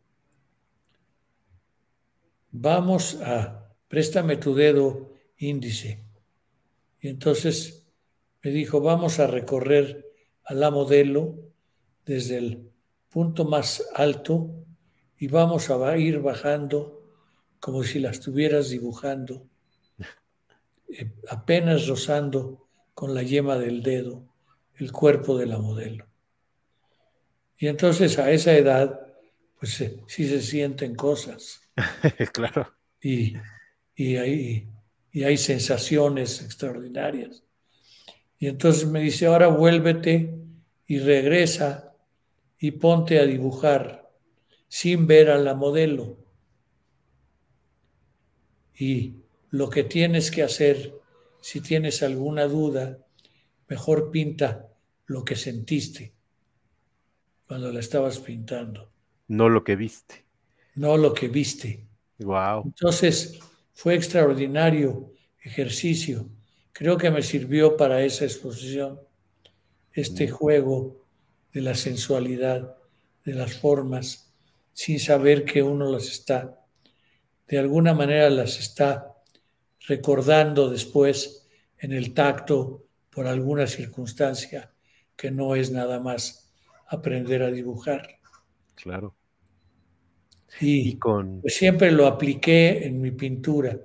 [2.51, 6.05] vamos a, préstame tu dedo índice.
[7.01, 7.89] Y entonces
[8.43, 10.07] me dijo, vamos a recorrer
[10.45, 11.51] a la modelo
[12.05, 12.71] desde el
[13.09, 14.67] punto más alto
[15.19, 17.03] y vamos a ir bajando
[17.61, 19.49] como si la estuvieras dibujando,
[20.89, 24.25] eh, apenas rozando con la yema del dedo
[24.77, 26.07] el cuerpo de la modelo.
[27.57, 29.01] Y entonces a esa edad,
[29.59, 31.61] pues sí se sienten cosas.
[32.33, 32.73] claro.
[33.01, 33.35] Y,
[33.97, 34.69] y, hay,
[35.11, 37.43] y hay sensaciones extraordinarias.
[38.39, 40.33] Y entonces me dice, ahora vuélvete
[40.87, 41.93] y regresa
[42.61, 44.08] y ponte a dibujar
[44.69, 46.17] sin ver a la modelo.
[48.75, 49.15] Y
[49.51, 50.95] lo que tienes que hacer,
[51.41, 52.99] si tienes alguna duda,
[53.69, 54.69] mejor pinta
[55.07, 56.13] lo que sentiste
[57.47, 58.93] cuando la estabas pintando.
[59.27, 60.27] No lo que viste.
[60.75, 61.87] No lo que viste.
[62.19, 62.63] Wow.
[62.67, 63.41] Entonces,
[63.73, 66.29] fue extraordinario ejercicio.
[66.73, 69.01] Creo que me sirvió para esa exposición
[69.93, 70.31] este mm.
[70.31, 71.05] juego
[71.53, 72.77] de la sensualidad,
[73.25, 74.28] de las formas,
[74.79, 76.57] sin saber que uno las está,
[77.49, 79.13] de alguna manera las está
[79.89, 81.49] recordando después
[81.79, 84.73] en el tacto por alguna circunstancia
[85.17, 86.53] que no es nada más
[86.87, 88.21] aprender a dibujar.
[88.77, 89.17] Claro.
[90.61, 91.41] Y, con...
[91.41, 93.77] Pues siempre lo apliqué en mi pintura.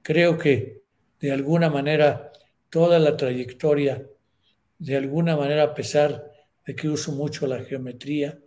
[0.00, 0.84] Creo que
[1.20, 2.32] de alguna manera
[2.70, 4.08] toda la trayectoria,
[4.78, 6.32] de alguna manera a pesar
[6.64, 8.40] de que uso mucho la geometría,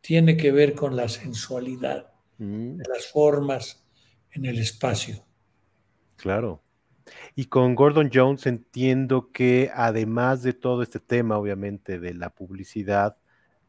[0.00, 2.76] tiene que ver con la sensualidad mm.
[2.76, 3.84] de las formas
[4.32, 5.24] en el espacio.
[6.16, 6.62] Claro.
[7.34, 13.16] Y con Gordon Jones entiendo que además de todo este tema, obviamente, de la publicidad,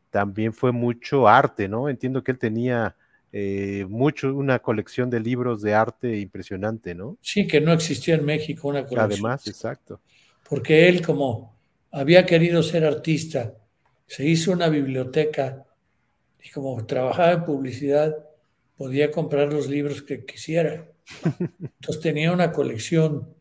[0.09, 1.89] también fue mucho arte, ¿no?
[1.89, 2.95] Entiendo que él tenía
[3.31, 7.17] eh, mucho, una colección de libros de arte impresionante, ¿no?
[7.21, 9.11] Sí, que no existía en México una colección.
[9.11, 10.01] Además, exacto.
[10.47, 11.57] Porque él, como
[11.91, 13.55] había querido ser artista,
[14.05, 15.65] se hizo una biblioteca
[16.43, 18.17] y como trabajaba en publicidad,
[18.75, 20.87] podía comprar los libros que quisiera.
[21.23, 23.35] Entonces tenía una colección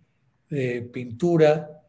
[0.48, 1.82] de pintura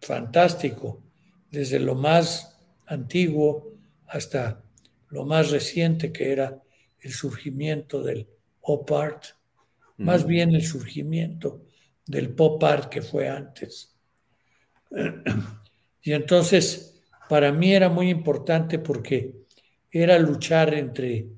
[0.00, 1.02] fantástico,
[1.50, 3.74] desde lo más antiguo
[4.06, 4.62] hasta
[5.08, 6.62] lo más reciente que era
[7.00, 8.28] el surgimiento del
[8.60, 9.24] pop art,
[9.98, 11.62] más bien el surgimiento
[12.06, 13.94] del pop art que fue antes.
[16.06, 17.00] Y entonces,
[17.30, 19.43] para mí era muy importante porque
[20.02, 21.28] era luchar entre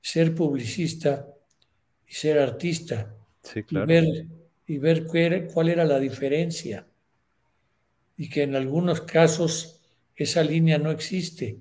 [0.00, 1.28] ser publicista
[2.06, 3.12] y ser artista.
[3.52, 4.26] y ver,
[4.64, 5.06] y ver
[5.52, 6.86] cuál era la diferencia.
[8.16, 9.80] Y que en algunos casos
[10.14, 11.58] esa línea no existe.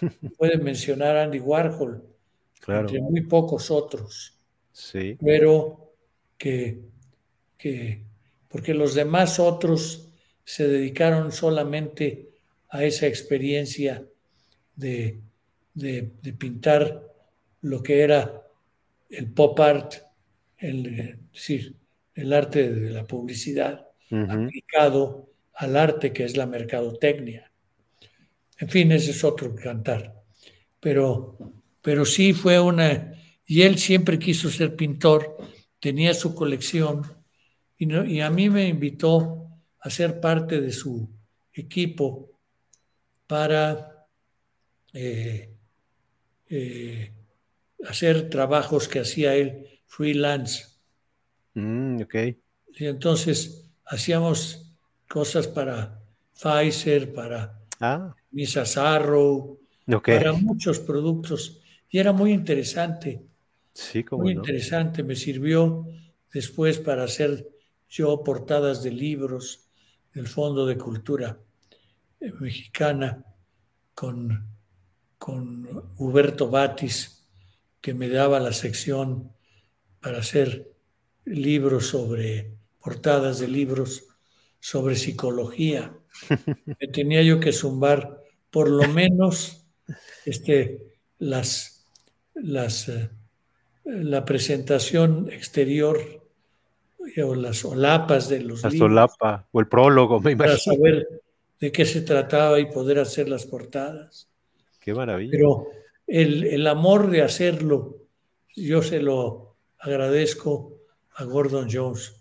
[0.38, 2.02] Pueden mencionar Andy Warhol,
[2.66, 4.38] entre muy pocos otros.
[4.72, 5.18] Sí.
[5.22, 5.92] Pero
[6.38, 6.80] que,
[7.58, 8.02] que,
[8.48, 10.08] porque los demás otros
[10.44, 12.30] se dedicaron solamente
[12.70, 14.02] a esa experiencia
[14.74, 15.20] de,
[15.74, 16.02] de,
[16.38, 17.02] pintar
[17.62, 18.42] lo que era
[19.10, 19.94] el pop art,
[20.58, 21.76] el, decir,
[22.14, 23.86] el arte de la publicidad,
[24.28, 27.50] aplicado al arte que es la mercadotecnia.
[28.58, 30.22] En fin, ese es otro cantar.
[30.80, 31.36] Pero,
[31.82, 33.12] pero sí fue una...
[33.46, 35.36] Y él siempre quiso ser pintor,
[35.80, 37.02] tenía su colección
[37.76, 39.48] y, y a mí me invitó
[39.80, 41.10] a ser parte de su
[41.52, 42.30] equipo
[43.26, 44.06] para
[44.92, 45.53] eh,
[46.48, 47.12] eh,
[47.86, 50.64] hacer trabajos que hacía él freelance.
[51.54, 52.02] Mm.
[52.72, 54.74] Y entonces hacíamos
[55.08, 56.00] cosas para
[56.34, 58.14] Pfizer, para ah.
[58.30, 58.64] Misa
[60.02, 61.60] para muchos productos.
[61.88, 63.22] Y era muy interesante.
[63.72, 65.02] Sí, como Muy interesante.
[65.02, 65.86] Me sirvió
[66.32, 67.48] después para hacer
[67.88, 69.68] yo portadas de libros
[70.12, 71.38] del Fondo de Cultura
[72.20, 73.24] eh, Mexicana
[73.94, 74.53] con,
[75.24, 75.66] con
[75.96, 77.24] Huberto Batis,
[77.80, 79.32] que me daba la sección
[79.98, 80.70] para hacer
[81.24, 84.04] libros sobre, portadas de libros
[84.60, 85.94] sobre psicología.
[86.66, 88.20] Me tenía yo que zumbar
[88.50, 89.64] por lo menos
[90.26, 91.86] este, las,
[92.34, 93.08] las, eh,
[93.86, 96.02] la presentación exterior
[97.24, 100.52] o las solapas de los La solapa o el prólogo, me imagino.
[100.52, 101.22] Para saber
[101.60, 104.28] de qué se trataba y poder hacer las portadas.
[104.84, 105.30] Qué maravilla.
[105.32, 105.68] Pero
[106.06, 107.96] el, el amor de hacerlo,
[108.54, 110.76] yo se lo agradezco
[111.14, 112.20] a Gordon Jones,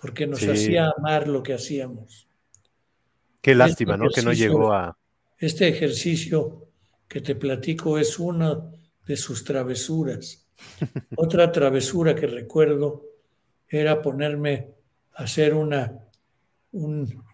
[0.00, 2.28] porque nos hacía amar lo que hacíamos.
[3.40, 4.08] Qué lástima, ¿no?
[4.08, 4.96] Que no llegó a...
[5.38, 6.68] Este ejercicio
[7.08, 8.60] que te platico es una
[9.04, 10.46] de sus travesuras.
[11.16, 13.04] Otra travesura que recuerdo
[13.68, 14.68] era ponerme
[15.14, 15.98] a hacer una,
[16.70, 17.24] un,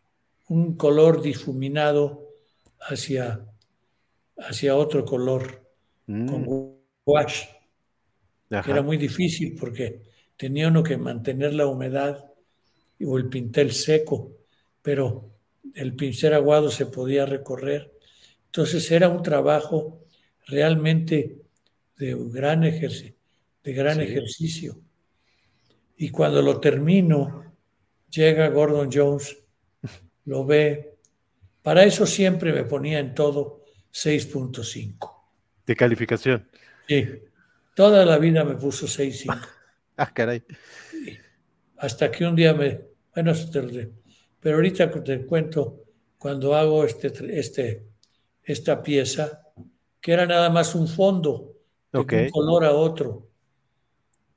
[0.76, 2.26] color difuminado
[2.80, 3.44] hacia,
[4.38, 5.64] hacia otro color
[6.06, 6.78] con mm.
[7.04, 7.44] wash,
[8.48, 10.02] que era muy difícil porque
[10.36, 12.24] tenía uno que mantener la humedad
[13.04, 14.32] o el pintel seco,
[14.82, 15.30] pero
[15.74, 17.92] el pincel aguado se podía recorrer.
[18.46, 20.00] Entonces era un trabajo
[20.46, 21.42] realmente
[21.96, 23.14] de gran, ejercicio,
[23.62, 24.80] de gran ejercicio.
[25.96, 27.52] Y cuando lo termino,
[28.08, 29.36] llega Gordon Jones,
[30.24, 30.96] lo ve.
[31.62, 33.57] Para eso siempre me ponía en todo
[33.92, 35.14] 6.5.
[35.66, 36.48] ¿De calificación?
[36.86, 37.06] Sí.
[37.74, 39.40] Toda la vida me puso 6.5.
[39.96, 40.42] ah, caray.
[41.76, 42.80] Hasta que un día me...
[43.14, 43.32] Bueno,
[44.40, 45.84] pero ahorita te cuento
[46.18, 47.86] cuando hago este, este,
[48.42, 49.42] esta pieza,
[50.00, 51.54] que era nada más un fondo,
[51.92, 53.28] de un color a otro.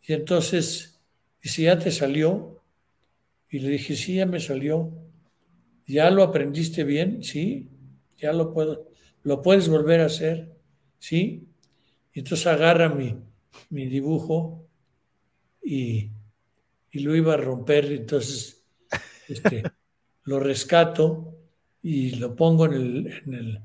[0.02, 0.92] Y entonces
[1.42, 2.62] y si ¿ya te salió?
[3.50, 4.92] Y le dije, sí, ya me salió.
[5.88, 7.24] ¿Ya lo aprendiste bien?
[7.24, 7.70] Sí,
[8.18, 8.88] ya lo puedo.
[9.24, 10.56] ¿Lo puedes volver a hacer?
[11.00, 11.48] Sí.
[12.14, 13.16] Y entonces agarra mi,
[13.70, 14.68] mi dibujo
[15.64, 16.10] y,
[16.94, 17.86] lo iba a romper.
[17.86, 18.64] Entonces
[19.28, 19.64] este,
[20.24, 21.38] lo rescato
[21.82, 23.62] y lo pongo en, el,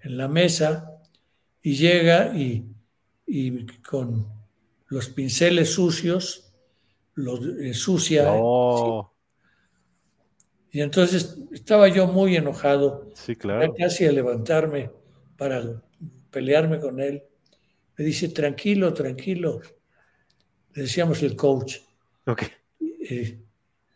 [0.00, 1.02] en, la mesa
[1.62, 2.66] y llega y,
[3.26, 4.26] y con
[4.86, 6.48] los pinceles sucios
[7.14, 7.38] lo
[7.74, 8.32] sucia.
[10.70, 13.10] Y entonces estaba yo muy enojado.
[13.14, 13.74] Sí, claro.
[13.74, 14.90] Casi a levantarme
[15.36, 15.82] para
[16.30, 17.22] pelearme con él.
[17.96, 19.60] Me dice, tranquilo, tranquilo.
[20.74, 21.78] Le decíamos el coach.
[22.26, 22.42] Ok.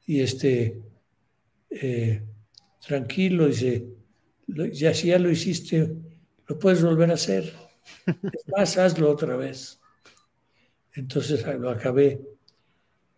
[0.06, 0.80] y este,
[1.70, 2.22] eh,
[2.86, 3.86] tranquilo, dice,
[4.72, 5.94] ya si ya lo hiciste,
[6.46, 7.52] lo puedes volver a hacer.
[8.06, 9.78] Es más, hazlo otra vez.
[10.94, 12.20] Entonces lo acabé.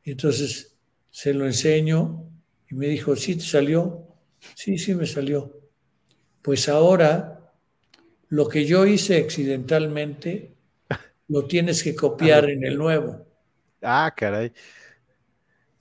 [0.03, 0.77] Y entonces
[1.11, 2.34] se lo enseño
[2.75, 4.05] y me dijo, ¿sí te salió?
[4.57, 5.61] Sí, sí me salió.
[6.43, 7.53] Pues ahora
[8.31, 10.57] lo que yo hice accidentalmente
[11.29, 13.25] lo tienes que copiar en el nuevo.
[13.81, 14.53] Ah, caray.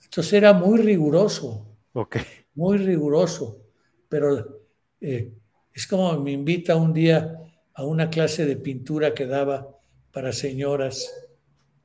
[0.04, 1.66] Entonces era muy riguroso.
[1.94, 2.18] Ok.
[2.54, 3.66] Muy riguroso.
[4.08, 4.62] Pero
[5.02, 5.34] eh,
[5.74, 7.40] es como me invita un día
[7.74, 9.68] a una clase de pintura que daba
[10.12, 11.12] para señoras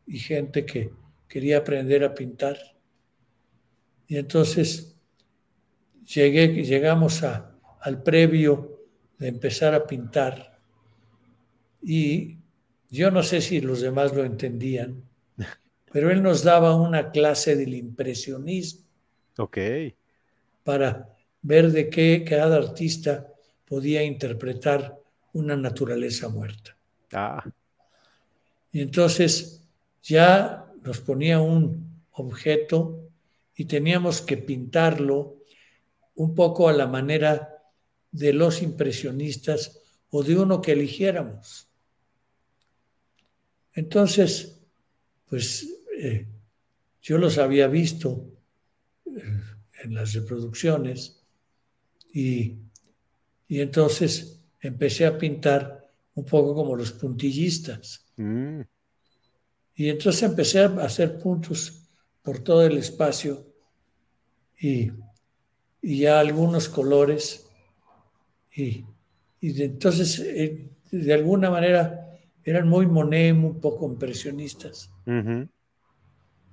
[0.06, 0.90] y gente que
[1.26, 2.58] quería aprender a pintar.
[4.06, 4.97] Y entonces
[6.14, 8.86] llegué, llegamos a, al previo
[9.18, 10.58] de empezar a pintar
[11.82, 12.38] y
[12.90, 15.02] yo no sé si los demás lo entendían,
[15.92, 18.86] pero él nos daba una clase del impresionismo.
[19.36, 19.58] Ok.
[20.64, 23.32] Para ver de qué cada artista
[23.64, 24.98] podía interpretar
[25.32, 26.76] una naturaleza muerta.
[27.12, 27.44] Ah.
[28.72, 29.62] Y entonces
[30.02, 33.08] ya nos ponía un objeto
[33.54, 35.37] y teníamos que pintarlo
[36.18, 37.62] un poco a la manera
[38.10, 41.68] de los impresionistas o de uno que eligiéramos.
[43.72, 44.60] Entonces,
[45.26, 46.26] pues eh,
[47.00, 48.32] yo los había visto
[49.06, 49.40] eh,
[49.84, 51.22] en las reproducciones
[52.12, 52.56] y,
[53.46, 58.06] y, entonces empecé a pintar un poco como los puntillistas.
[58.16, 58.62] Mm.
[59.76, 61.84] Y entonces empecé a hacer puntos
[62.22, 63.46] por todo el espacio
[64.60, 64.90] y,
[65.82, 67.48] ya algunos colores.
[68.54, 68.84] Y,
[69.40, 74.90] entonces, eh, de alguna manera, eran muy Monet, un poco impresionistas.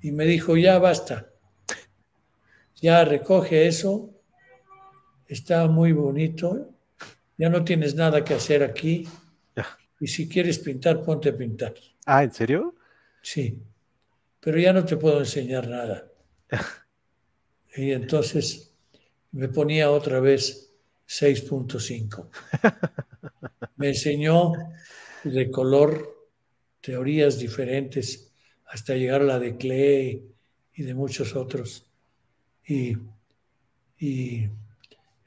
[0.02, 1.30] Y me dijo, ya basta,
[2.76, 4.12] ya recoge eso,
[5.28, 6.70] está muy bonito,
[7.38, 9.08] ya no tienes nada que hacer aquí.
[10.00, 11.74] Y si quieres pintar, ponte a pintar.
[12.06, 12.76] Ah, ¿en serio?
[13.22, 13.64] Sí,
[14.40, 16.08] pero ya no te puedo enseñar nada.
[17.76, 18.65] y entonces
[19.36, 20.72] me ponía otra vez
[21.08, 22.30] 6.5.
[23.78, 24.54] Me enseñó
[25.26, 26.16] de color
[26.80, 28.32] teorías diferentes
[28.68, 30.24] hasta llegar a la de Clay
[30.74, 31.86] y de muchos otros.
[32.66, 32.96] Y,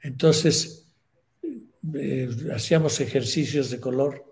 [0.01, 0.87] entonces
[1.93, 4.25] eh, hacíamos ejercicios de color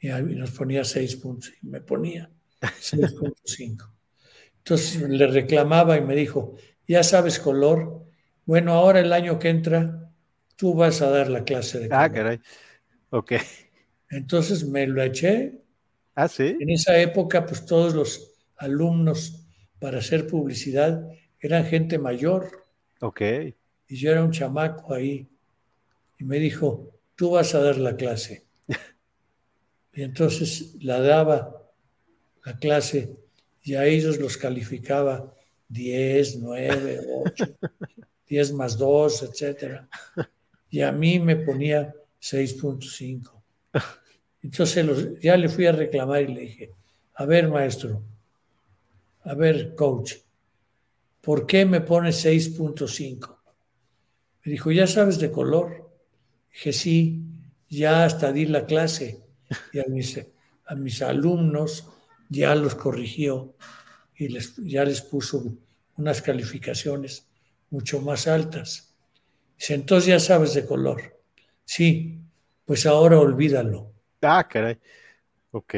[0.00, 2.28] y, nos ponía 6 puntos y me ponía
[2.60, 3.88] 6.5.
[4.58, 6.56] Entonces le reclamaba y me dijo,
[6.86, 8.03] ya sabes color,
[8.46, 10.10] bueno, ahora el año que entra
[10.56, 12.04] tú vas a dar la clase de ah.
[12.04, 12.40] Ah, caray.
[13.10, 13.32] Ok.
[14.10, 15.60] Entonces me lo eché.
[16.14, 16.56] Ah, sí.
[16.60, 19.46] En esa época, pues todos los alumnos
[19.78, 21.06] para hacer publicidad
[21.40, 22.64] eran gente mayor.
[23.00, 23.20] Ok.
[23.88, 25.28] Y yo era un chamaco ahí.
[26.18, 28.46] Y me dijo, tú vas a dar la clase.
[29.92, 31.64] y entonces la daba
[32.44, 33.16] la clase
[33.62, 35.34] y a ellos los calificaba
[35.68, 37.56] 10, 9, 8,
[38.26, 39.82] 10 más 2, etc.
[40.70, 43.32] Y a mí me ponía 6.5.
[44.42, 46.70] Entonces ya le fui a reclamar y le dije,
[47.14, 48.02] a ver maestro,
[49.22, 50.14] a ver coach,
[51.20, 53.38] ¿por qué me pone 6.5?
[54.44, 55.90] Me dijo, ¿ya sabes de color?
[56.52, 57.22] Dije, sí,
[57.68, 59.22] ya hasta di la clase
[59.72, 60.20] y a mis,
[60.66, 61.88] a mis alumnos
[62.28, 63.54] ya los corrigió
[64.16, 65.56] y les, ya les puso
[65.96, 67.26] unas calificaciones
[67.74, 68.94] mucho más altas.
[69.58, 71.20] Dice, entonces ya sabes de color.
[71.64, 72.20] Sí,
[72.64, 73.92] pues ahora olvídalo.
[74.22, 74.78] Ah, caray.
[75.50, 75.74] Ok.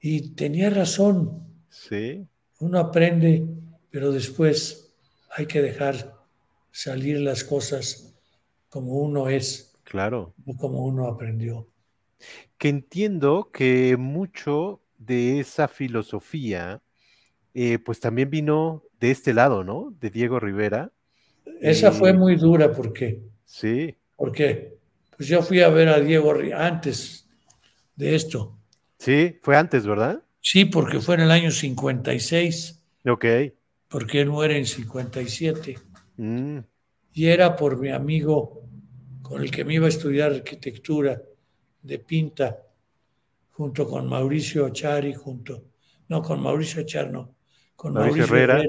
[0.00, 1.44] Y tenía razón.
[1.68, 2.26] Sí.
[2.60, 3.46] Uno aprende,
[3.90, 4.94] pero después
[5.36, 6.14] hay que dejar
[6.70, 8.14] salir las cosas
[8.68, 9.74] como uno es.
[9.84, 10.34] Claro.
[10.46, 11.66] No como uno aprendió
[12.58, 16.82] que entiendo que mucho de esa filosofía,
[17.54, 19.94] eh, pues también vino de este lado, ¿no?
[20.00, 20.92] De Diego Rivera.
[21.60, 23.22] Esa fue muy dura porque.
[23.44, 23.96] Sí.
[24.16, 24.78] Porque
[25.16, 27.28] pues yo fui a ver a Diego antes
[27.96, 28.56] de esto.
[28.98, 30.22] Sí, fue antes, ¿verdad?
[30.40, 32.82] Sí, porque fue en el año 56.
[33.06, 33.24] Ok.
[33.88, 35.78] Porque él muere en 57.
[36.16, 36.58] Mm.
[37.12, 38.62] Y era por mi amigo
[39.22, 41.20] con el que me iba a estudiar arquitectura,
[41.82, 42.58] de Pinta,
[43.52, 45.64] junto con Mauricio Chari, junto,
[46.08, 47.36] no, con Mauricio Char, no,
[47.76, 48.62] con Mauricio, Herrera,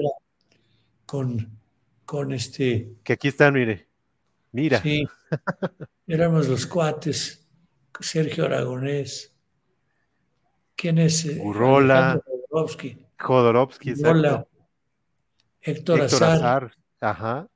[1.12, 1.58] con,
[2.06, 2.94] con este...
[3.04, 3.86] Que aquí están, mire,
[4.50, 4.80] mira.
[4.80, 5.06] Sí,
[6.06, 7.46] éramos los cuates,
[8.00, 9.30] Sergio Aragonés,
[10.74, 11.26] ¿quién es?
[11.38, 13.90] Urrola, Jodorowsky, Jodorowsky
[15.60, 16.74] Héctor, Azar.
[16.98, 17.46] Ajá.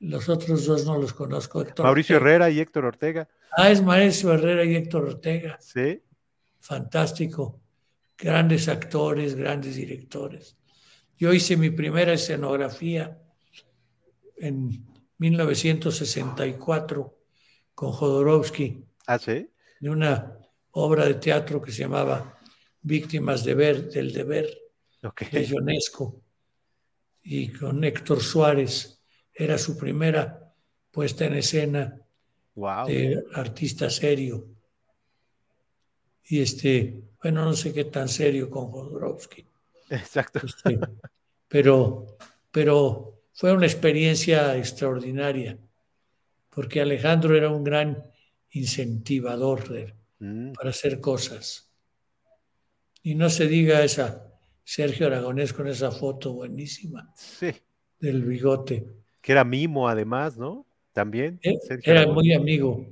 [0.00, 1.64] Los otros dos no los conozco.
[1.78, 3.26] Mauricio Herrera y Héctor Ortega.
[3.56, 5.56] Ah, es Mauricio Herrera y Héctor Ortega.
[5.62, 6.02] Sí.
[6.60, 7.58] Fantástico.
[8.18, 10.58] Grandes actores, grandes directores.
[11.18, 13.18] Yo hice mi primera escenografía
[14.36, 14.86] en
[15.18, 17.18] 1964
[17.74, 18.84] con Jodorowsky.
[19.06, 19.48] Ah, sí.
[19.80, 20.38] De una
[20.72, 22.38] obra de teatro que se llamaba
[22.82, 24.46] Víctimas de ver, del deber
[25.30, 26.22] de Ionesco.
[27.22, 29.02] Y con Héctor Suárez
[29.34, 30.54] era su primera
[30.90, 32.00] puesta en escena
[32.86, 34.46] de artista serio.
[36.24, 39.46] Y este, bueno, no sé qué tan serio con Jodorowsky.
[39.90, 40.40] Exacto.
[40.44, 40.78] Este,
[41.48, 42.16] pero,
[42.50, 45.58] pero fue una experiencia extraordinaria,
[46.50, 48.02] porque Alejandro era un gran
[48.50, 50.52] incentivador mm.
[50.52, 51.70] para hacer cosas.
[53.02, 54.26] Y no se diga esa
[54.64, 57.52] Sergio Aragonés con esa foto buenísima sí.
[58.00, 58.84] del bigote.
[59.20, 60.66] Que era mimo además, ¿no?
[60.92, 61.38] También.
[61.42, 62.84] Eh, era muy amigo.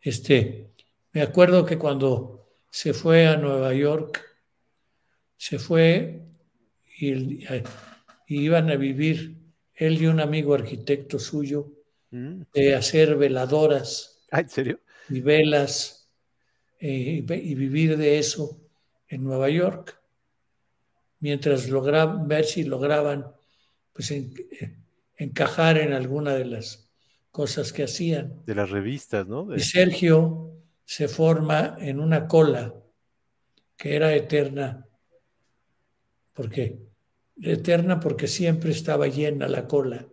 [0.00, 0.70] Este,
[1.12, 4.27] me acuerdo que cuando se fue a Nueva York,
[5.38, 6.20] se fue
[7.00, 7.46] y,
[8.26, 9.38] iban a vivir
[9.74, 11.72] él y un amigo arquitecto suyo
[12.10, 12.42] mm.
[12.52, 14.26] de hacer veladoras.
[14.30, 14.80] Ah, ¿En serio?
[15.08, 16.10] Y velas
[16.80, 18.60] eh, y vivir de eso
[19.08, 19.98] en Nueva York,
[21.20, 23.32] mientras lograban ver si lograban
[23.92, 24.12] pues
[25.16, 26.90] encajar en alguna de las
[27.30, 28.42] cosas que hacían.
[28.44, 29.54] De las revistas, ¿no?
[29.54, 30.52] Y Sergio
[30.84, 32.74] se forma en una cola
[33.76, 34.87] que era eterna,
[36.38, 36.78] porque
[37.42, 40.06] eterna porque siempre estaba llena la cola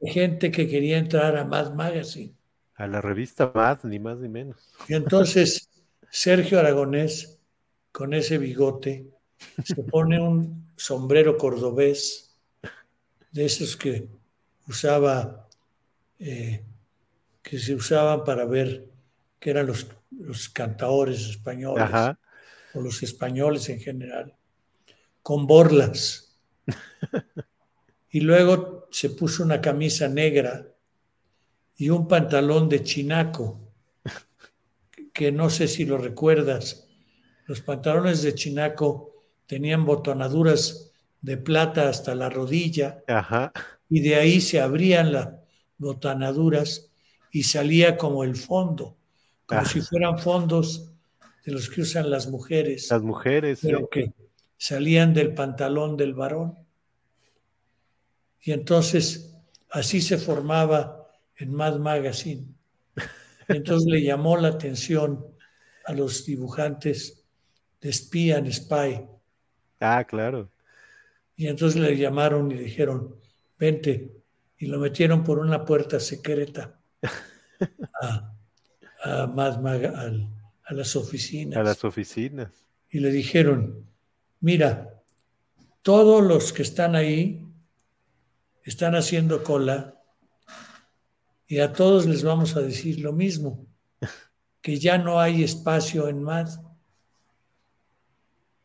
[0.00, 2.34] de gente que quería entrar a Mad Magazine.
[2.74, 4.74] A la revista Mad, ni más ni menos.
[4.88, 5.70] Y entonces
[6.10, 7.38] Sergio Aragonés,
[7.92, 9.06] con ese bigote,
[9.64, 12.36] se pone un sombrero cordobés
[13.30, 14.08] de esos que
[14.66, 15.48] usaba,
[16.18, 16.64] eh,
[17.40, 18.88] que se usaban para ver
[19.38, 21.90] que eran los, los cantaores españoles,
[22.74, 24.34] o los españoles en general,
[25.24, 26.36] con borlas.
[28.10, 30.68] y luego se puso una camisa negra
[31.76, 33.58] y un pantalón de chinaco,
[35.14, 36.86] que no sé si lo recuerdas.
[37.46, 39.14] Los pantalones de chinaco
[39.46, 43.02] tenían botonaduras de plata hasta la rodilla
[43.88, 45.30] y de ahí se abrían las
[45.78, 46.90] botonaduras
[47.32, 48.98] y salía como el fondo,
[49.46, 49.64] como ah.
[49.64, 50.92] si fueran fondos
[51.46, 52.88] de los que usan las mujeres.
[52.90, 54.12] Las mujeres, pero que
[54.64, 56.56] salían del pantalón del varón.
[58.40, 59.36] Y entonces
[59.68, 61.06] así se formaba
[61.36, 62.46] en Mad Magazine.
[63.46, 65.22] Entonces le llamó la atención
[65.84, 67.26] a los dibujantes
[67.78, 69.06] de Spy and Spy.
[69.80, 70.50] Ah, claro.
[71.36, 73.16] Y entonces le llamaron y dijeron,
[73.58, 74.12] vente.
[74.56, 76.80] Y lo metieron por una puerta secreta
[78.00, 78.32] a,
[79.04, 81.58] a las oficinas.
[81.58, 82.50] A las oficinas.
[82.88, 83.92] Y le dijeron,
[84.44, 85.02] mira,
[85.80, 87.42] todos los que están ahí
[88.62, 89.98] están haciendo cola
[91.46, 93.66] y a todos les vamos a decir lo mismo,
[94.60, 96.60] que ya no hay espacio en más,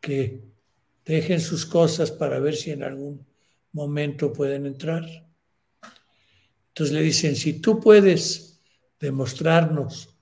[0.00, 0.44] que
[1.06, 3.26] dejen sus cosas para ver si en algún
[3.72, 5.06] momento pueden entrar.
[6.68, 8.60] Entonces le dicen, si tú puedes
[8.98, 10.14] demostrarnos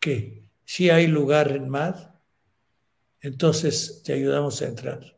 [0.00, 2.09] que sí hay lugar en MAD,
[3.20, 5.16] entonces te ayudamos a entrar.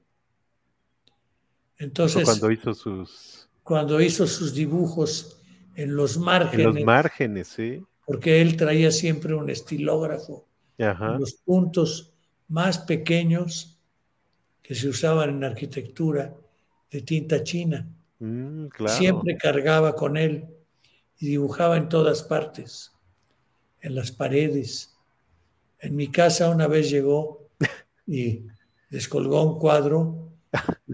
[1.78, 3.48] Entonces, cuando hizo sus...
[3.62, 5.40] Cuando hizo sus dibujos
[5.74, 6.66] en los márgenes.
[6.66, 7.84] En los márgenes, sí.
[8.05, 10.46] Porque él traía siempre un estilógrafo.
[10.78, 12.12] En los puntos
[12.48, 13.78] más pequeños
[14.62, 16.34] que se usaban en arquitectura
[16.90, 17.88] de tinta china.
[18.18, 20.46] Mm, siempre cargaba con él
[21.18, 22.92] y dibujaba en todas partes,
[23.80, 24.96] en las paredes.
[25.78, 27.41] En mi casa una vez llegó
[28.07, 28.46] y
[28.90, 30.32] descolgó un cuadro,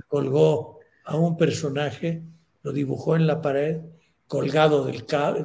[0.08, 2.22] colgó a un personaje,
[2.62, 3.80] lo dibujó en la pared,
[4.26, 5.38] colgado del, clavo.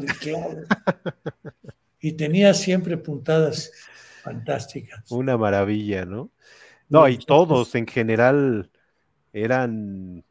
[1.99, 3.71] Y tenía siempre puntadas
[4.23, 5.09] fantásticas.
[5.09, 6.31] Una maravilla, ¿no?
[6.89, 8.69] No, y todos en general
[9.31, 10.23] eran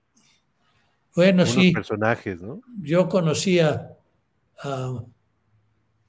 [1.15, 2.63] bueno, sí, personajes, ¿no?
[2.81, 3.97] Yo conocía
[4.63, 5.05] a,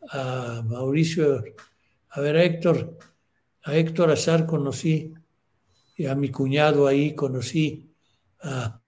[0.09, 1.43] a Mauricio,
[2.09, 2.97] a ver, a Héctor,
[3.63, 5.13] a Héctor Azar conocí,
[5.95, 7.89] y a mi cuñado ahí conocí,
[8.41, 8.81] a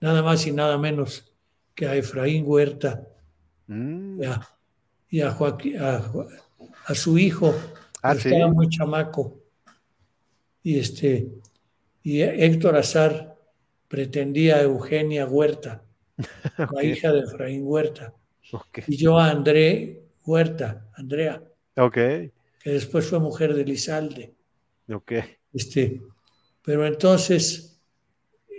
[0.00, 1.32] nada más y nada menos
[1.74, 3.06] que a Efraín Huerta
[3.66, 4.22] mm.
[5.10, 7.54] y, a, Joaquín, a, su hijo,
[8.02, 9.38] ah, que estaba muy chamaco.
[10.62, 11.28] Y, este,
[12.02, 13.36] y Héctor Azar
[13.88, 15.82] pretendía a Eugenia Huerta,
[16.72, 18.14] la hija de Efraín Huerta.
[18.86, 21.42] Y yo a André Huerta, Andrea.
[22.60, 24.34] Que después fue mujer de Lizalde.
[24.88, 25.12] Ok.
[25.52, 26.00] Este,
[26.62, 27.80] pero entonces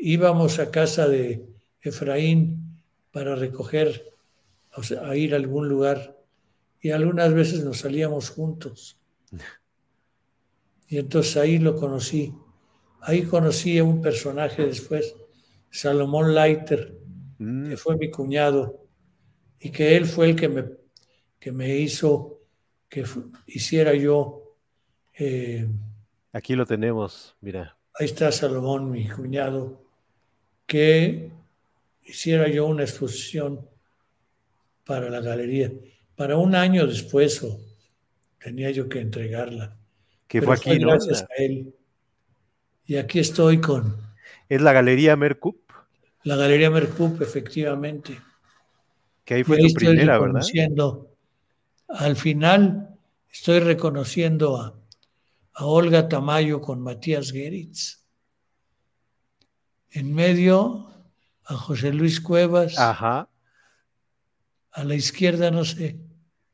[0.01, 1.45] íbamos a casa de
[1.81, 2.81] Efraín
[3.11, 4.11] para recoger,
[4.75, 6.17] o sea, a ir a algún lugar.
[6.81, 8.99] Y algunas veces nos salíamos juntos.
[10.87, 12.33] Y entonces ahí lo conocí.
[13.01, 15.15] Ahí conocí a un personaje después,
[15.69, 16.99] Salomón Leiter,
[17.37, 17.69] mm.
[17.69, 18.85] que fue mi cuñado,
[19.59, 20.65] y que él fue el que me,
[21.39, 22.40] que me hizo
[22.91, 23.05] que
[23.47, 24.57] hiciera yo.
[25.17, 25.65] Eh,
[26.33, 27.75] Aquí lo tenemos, mira.
[27.95, 29.81] Ahí está Salomón, mi cuñado,
[30.65, 31.31] que
[32.03, 33.67] hiciera yo una exposición
[34.85, 35.71] para la galería.
[36.15, 37.45] Para un año después
[38.39, 39.77] tenía yo que entregarla.
[40.27, 41.73] Que fue aquí, Gracias a él.
[42.85, 43.97] Y aquí estoy con...
[44.49, 45.57] ¿Es la Galería Mercup?
[46.23, 48.19] La Galería Mercup, efectivamente.
[49.23, 50.41] Que ahí fue tu primera, ¿verdad?
[51.93, 52.97] Al final
[53.29, 54.79] estoy reconociendo a,
[55.53, 58.05] a Olga Tamayo con Matías Geritz.
[59.89, 60.91] En medio
[61.45, 62.77] a José Luis Cuevas.
[62.79, 63.29] Ajá.
[64.71, 65.99] A la izquierda no sé.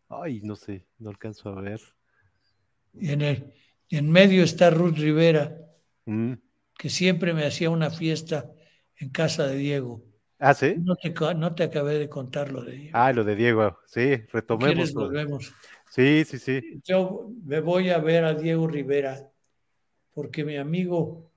[0.09, 1.81] Ay, no sé, no alcanzo a ver.
[2.93, 3.53] Y en, el,
[3.89, 5.55] en medio está Ruth Rivera,
[6.05, 6.33] mm.
[6.77, 8.51] que siempre me hacía una fiesta
[8.95, 10.03] en casa de Diego.
[10.39, 10.75] Ah, sí.
[10.77, 12.97] No te, no te acabé de contar lo de Diego.
[12.97, 14.93] Ah, lo de Diego, sí, retomemos.
[14.93, 15.53] volvemos.
[15.89, 16.81] Sí, sí, sí.
[16.83, 19.31] Yo me voy a ver a Diego Rivera
[20.13, 21.31] porque mi amigo,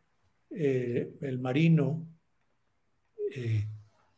[0.50, 2.06] eh, el marino,
[3.34, 3.66] eh,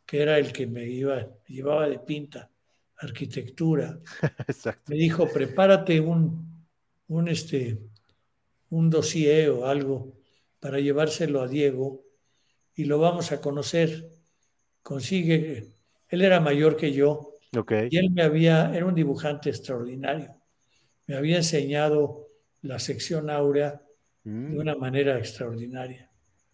[0.06, 2.50] que era el que me iba, llevaba de pinta
[2.98, 3.98] arquitectura,
[4.86, 6.64] me dijo, prepárate un,
[7.08, 7.78] un, este,
[8.70, 10.14] un dossier o algo
[10.60, 12.04] para llevárselo a Diego
[12.74, 14.11] y lo vamos a conocer.
[14.82, 15.72] Consigue,
[16.08, 17.32] él era mayor que yo
[17.90, 20.34] y él me había, era un dibujante extraordinario,
[21.06, 22.28] me había enseñado
[22.62, 23.82] la sección áurea
[24.24, 24.58] de mm.
[24.58, 26.10] una manera extraordinaria.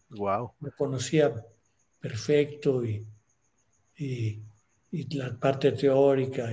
[0.09, 0.53] Wow.
[0.59, 1.33] Me conocía
[2.01, 3.05] perfecto y,
[3.97, 4.43] y,
[5.15, 6.49] la parte teórica.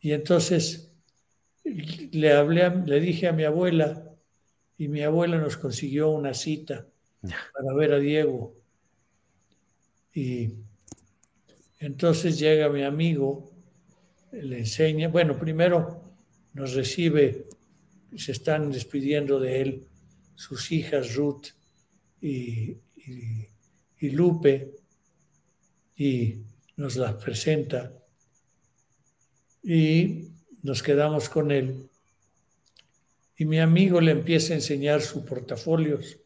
[0.00, 0.92] Y, entonces
[1.64, 4.02] le hablé, le dije a mi abuela,
[4.76, 6.86] y mi abuela nos consiguió una cita
[7.22, 8.54] para ver a Diego.
[10.12, 10.65] Y
[11.78, 13.50] entonces llega mi amigo,
[14.32, 16.02] le enseña, bueno, primero
[16.54, 17.46] nos recibe,
[18.16, 19.88] se están despidiendo de él
[20.34, 21.48] sus hijas Ruth
[22.20, 22.78] y,
[23.98, 24.74] y, Lupe,
[25.96, 26.42] y
[26.76, 27.92] nos las presenta,
[29.62, 30.28] y
[30.62, 31.88] nos quedamos con él.
[33.36, 36.18] Y mi amigo le empieza a enseñar sus portafolios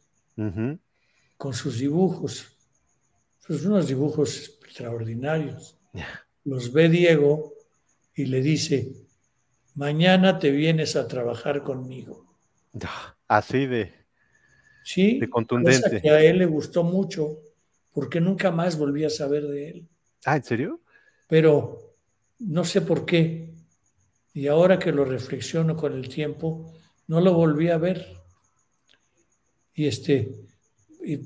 [1.37, 2.60] con sus dibujos.
[3.51, 5.77] Pues unos dibujos extraordinarios.
[6.45, 7.53] Los ve Diego
[8.15, 8.93] y le dice,
[9.75, 12.33] mañana te vienes a trabajar conmigo.
[13.27, 13.93] Así de,
[14.85, 16.01] sí, de contundente.
[16.01, 17.41] que a él le gustó mucho
[17.93, 19.89] porque nunca más volví a saber de él.
[20.25, 20.81] Ah, ¿en serio?
[21.27, 21.97] Pero
[22.39, 23.53] no sé por qué.
[24.33, 26.73] Y ahora que lo reflexiono con el tiempo,
[27.09, 28.17] no lo volví a ver.
[29.75, 30.47] Y este,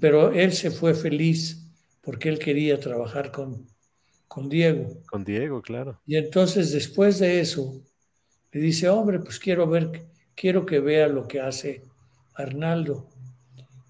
[0.01, 1.61] pero él se fue feliz
[2.05, 3.67] porque él quería trabajar con,
[4.29, 5.03] con Diego.
[5.07, 6.01] Con Diego, claro.
[6.07, 7.83] Y entonces después de eso,
[8.53, 11.83] le dice, hombre, pues quiero ver, quiero que vea lo que hace
[12.35, 13.09] Arnaldo.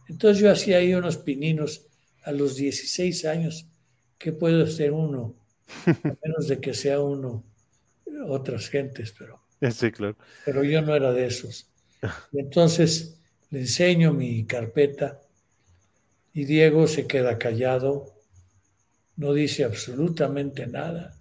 [0.09, 1.87] Entonces yo hacía ahí unos pininos
[2.25, 3.67] a los 16 años.
[4.19, 5.35] ¿Qué puede ser uno?
[5.87, 7.45] A menos de que sea uno
[8.27, 9.41] otras gentes, pero...
[9.71, 10.17] Sí, claro.
[10.45, 11.71] Pero yo no era de esos.
[12.33, 13.19] entonces
[13.51, 15.21] le enseño mi carpeta
[16.35, 18.13] y Diego se queda callado,
[19.17, 21.17] no dice absolutamente nada.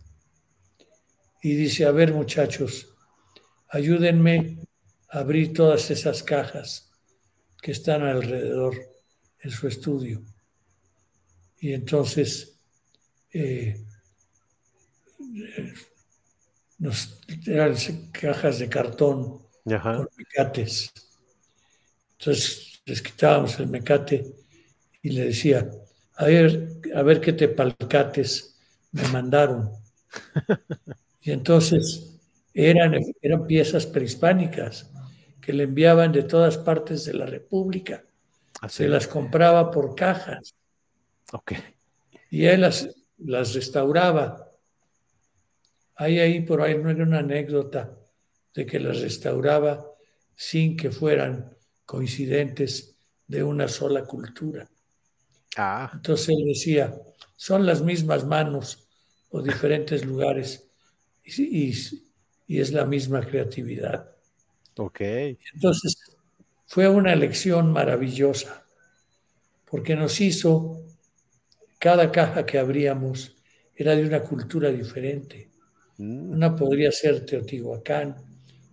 [1.43, 2.95] Y dice, a ver muchachos,
[3.69, 4.57] ayúdenme
[5.09, 6.91] a abrir todas esas cajas
[7.61, 8.75] que están alrededor
[9.39, 10.23] en su estudio.
[11.59, 12.59] Y entonces
[13.31, 13.85] eh,
[16.79, 17.75] nos, eran
[18.11, 20.91] cajas de cartón con mecates.
[22.17, 24.42] Entonces les quitábamos el mecate
[25.03, 25.69] y le decía,
[26.15, 28.57] a ver, a ver qué te palcates
[28.91, 29.69] me mandaron.
[31.21, 32.19] Y entonces
[32.53, 34.89] eran, eran piezas prehispánicas
[35.41, 38.03] que le enviaban de todas partes de la República.
[38.69, 40.55] Se las compraba por cajas.
[41.31, 41.57] Okay.
[42.29, 44.51] Y él las, las restauraba.
[45.95, 47.97] Hay ahí por ahí no era una anécdota
[48.53, 49.85] de que las restauraba
[50.35, 52.95] sin que fueran coincidentes
[53.27, 54.69] de una sola cultura.
[55.57, 55.91] Ah.
[55.93, 56.95] Entonces él decía,
[57.35, 58.87] son las mismas manos
[59.29, 60.69] o diferentes lugares
[61.23, 61.71] y,
[62.47, 64.09] y, es la misma creatividad.
[64.77, 65.01] Ok.
[65.53, 65.97] Entonces
[66.65, 68.63] fue una lección maravillosa
[69.69, 70.83] porque nos hizo,
[71.79, 73.35] cada caja que abríamos
[73.75, 75.49] era de una cultura diferente.
[75.97, 76.31] Mm.
[76.31, 78.15] Una podría ser Teotihuacán,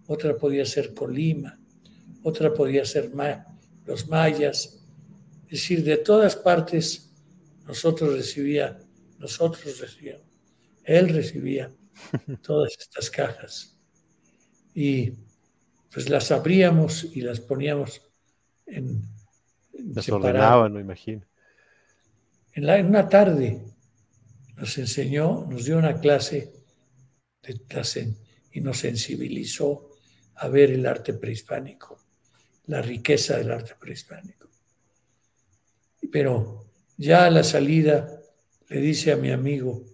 [0.07, 1.59] otra podía ser Colima,
[2.23, 3.11] otra podía ser
[3.87, 4.80] los mayas.
[5.51, 7.11] Es decir, de todas partes
[7.67, 8.79] nosotros recibía,
[9.19, 10.25] nosotros recibíamos,
[10.85, 11.73] él recibía
[12.43, 13.77] todas estas cajas.
[14.73, 15.15] Y
[15.93, 18.01] pues las abríamos y las poníamos
[18.65, 19.03] en...
[19.73, 21.27] Las ordenaban, me imagino.
[22.53, 23.61] En, la, en una tarde
[24.55, 26.53] nos enseñó, nos dio una clase
[27.43, 28.15] de,
[28.53, 29.97] y nos sensibilizó
[30.37, 31.99] a ver el arte prehispánico,
[32.67, 34.50] la riqueza del arte prehispánico.
[36.11, 36.67] Pero
[36.97, 38.21] ya a la salida
[38.69, 39.85] le dice a mi amigo,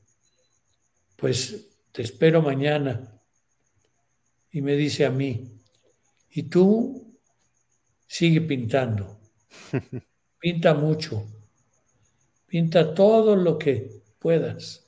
[1.17, 3.13] pues te espero mañana.
[4.51, 5.51] Y me dice a mí,
[6.31, 7.19] y tú
[8.07, 9.19] sigue pintando,
[10.39, 11.27] pinta mucho,
[12.47, 14.87] pinta todo lo que puedas,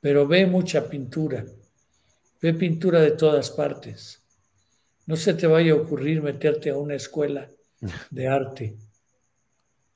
[0.00, 1.44] pero ve mucha pintura,
[2.40, 4.22] ve pintura de todas partes.
[5.06, 7.48] No se te vaya a ocurrir meterte a una escuela
[8.10, 8.76] de arte.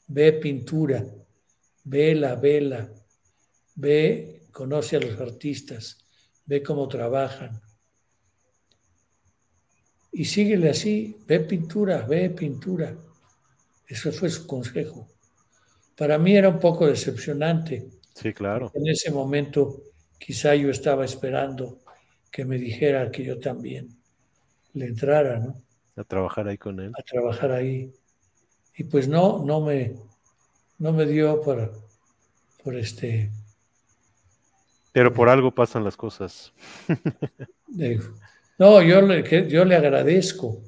[0.06, 1.04] Ve pintura,
[1.84, 2.90] ve la vela,
[3.76, 6.06] ve, conoce a los artistas,
[6.46, 7.60] ve cómo trabajan.
[10.12, 12.96] Y síguele así, ve pintura, ve pintura.
[13.86, 15.08] Eso fue su consejo.
[15.96, 17.88] Para mí era un poco decepcionante.
[18.14, 18.70] Sí, claro.
[18.74, 19.82] En ese momento
[20.18, 21.80] quizá yo estaba esperando
[22.30, 23.88] que me dijera que yo también
[24.72, 25.54] le entrara, ¿no?
[25.96, 26.92] A trabajar ahí con él.
[26.98, 27.92] A trabajar ahí.
[28.76, 29.94] Y pues no, no me,
[30.78, 31.72] no me dio por,
[32.62, 33.30] por este.
[34.92, 36.52] Pero por algo pasan las cosas.
[38.58, 40.60] no, yo le, yo le agradezco,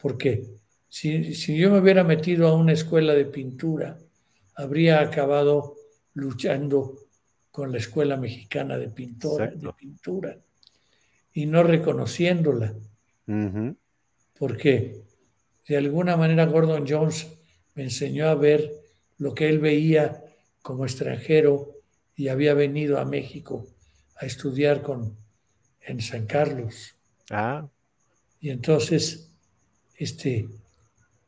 [0.00, 0.44] porque
[0.88, 3.98] si, si yo me hubiera metido a una escuela de pintura,
[4.54, 5.76] habría acabado
[6.14, 7.08] luchando
[7.50, 10.38] con la Escuela Mexicana de, Pintora, de Pintura
[11.32, 12.74] y no reconociéndola.
[14.38, 15.02] Porque
[15.68, 17.28] de alguna manera Gordon Jones
[17.74, 18.72] me enseñó a ver
[19.18, 20.24] lo que él veía
[20.62, 21.74] como extranjero
[22.16, 23.66] y había venido a México
[24.16, 25.16] a estudiar con,
[25.82, 26.94] en San Carlos.
[27.30, 27.68] Ah.
[28.40, 29.30] Y entonces,
[29.96, 30.48] este,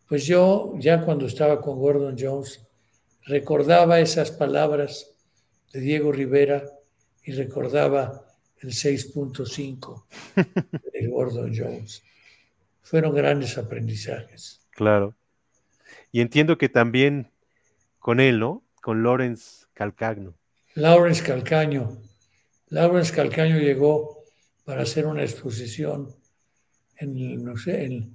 [0.09, 2.61] pues yo ya cuando estaba con Gordon Jones,
[3.27, 5.13] recordaba esas palabras
[5.73, 6.65] de Diego Rivera
[7.23, 8.27] y recordaba
[8.61, 10.05] el 6.5
[10.93, 12.03] de Gordon Jones.
[12.83, 14.67] Fueron grandes aprendizajes.
[14.71, 15.15] Claro.
[16.13, 17.31] Y entiendo que también
[17.99, 18.65] con él, ¿no?
[18.83, 20.35] Con Lawrence Calcagno.
[20.75, 22.01] Lawrence Calcaño.
[22.69, 24.25] Lawrence Calcaño llegó
[24.65, 26.15] para hacer una exposición
[26.97, 28.15] en, no sé, en,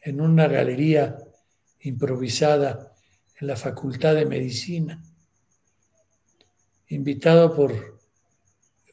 [0.00, 1.18] en una galería
[1.80, 2.94] improvisada
[3.40, 5.02] en la Facultad de Medicina,
[6.88, 7.98] invitado por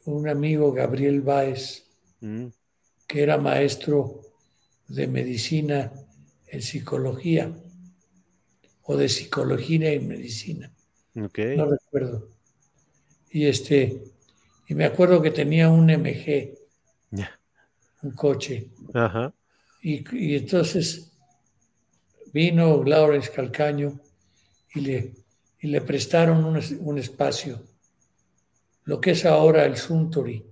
[0.04, 1.86] un amigo Gabriel Báez,
[2.20, 2.46] mm.
[3.06, 4.20] que era maestro
[4.88, 5.92] de medicina
[6.46, 7.52] en psicología
[8.82, 10.70] o de psicología y medicina.
[11.14, 11.28] No
[11.66, 12.28] recuerdo.
[13.30, 14.02] Y este,
[14.68, 16.54] y me acuerdo que tenía un MG,
[18.02, 18.68] un coche.
[19.82, 21.12] Y, y, entonces
[22.32, 23.98] vino Lawrence Calcaño
[24.74, 25.14] y le,
[25.60, 27.62] y le prestaron un, un, espacio,
[28.84, 30.44] lo que es ahora el Suntory.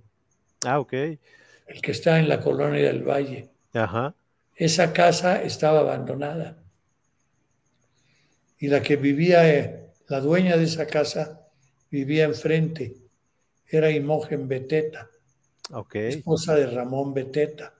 [0.65, 0.93] Ah, ok.
[0.93, 3.49] El que está en la colonia del Valle.
[3.73, 4.15] Ajá.
[4.55, 6.63] Esa casa estaba abandonada.
[8.57, 11.47] Y la que vivía, eh, la dueña de esa casa,
[11.91, 12.95] vivía enfrente.
[13.67, 15.09] Era Imogen Beteta,
[15.71, 16.09] okay.
[16.09, 17.73] esposa de Ramón Beteta,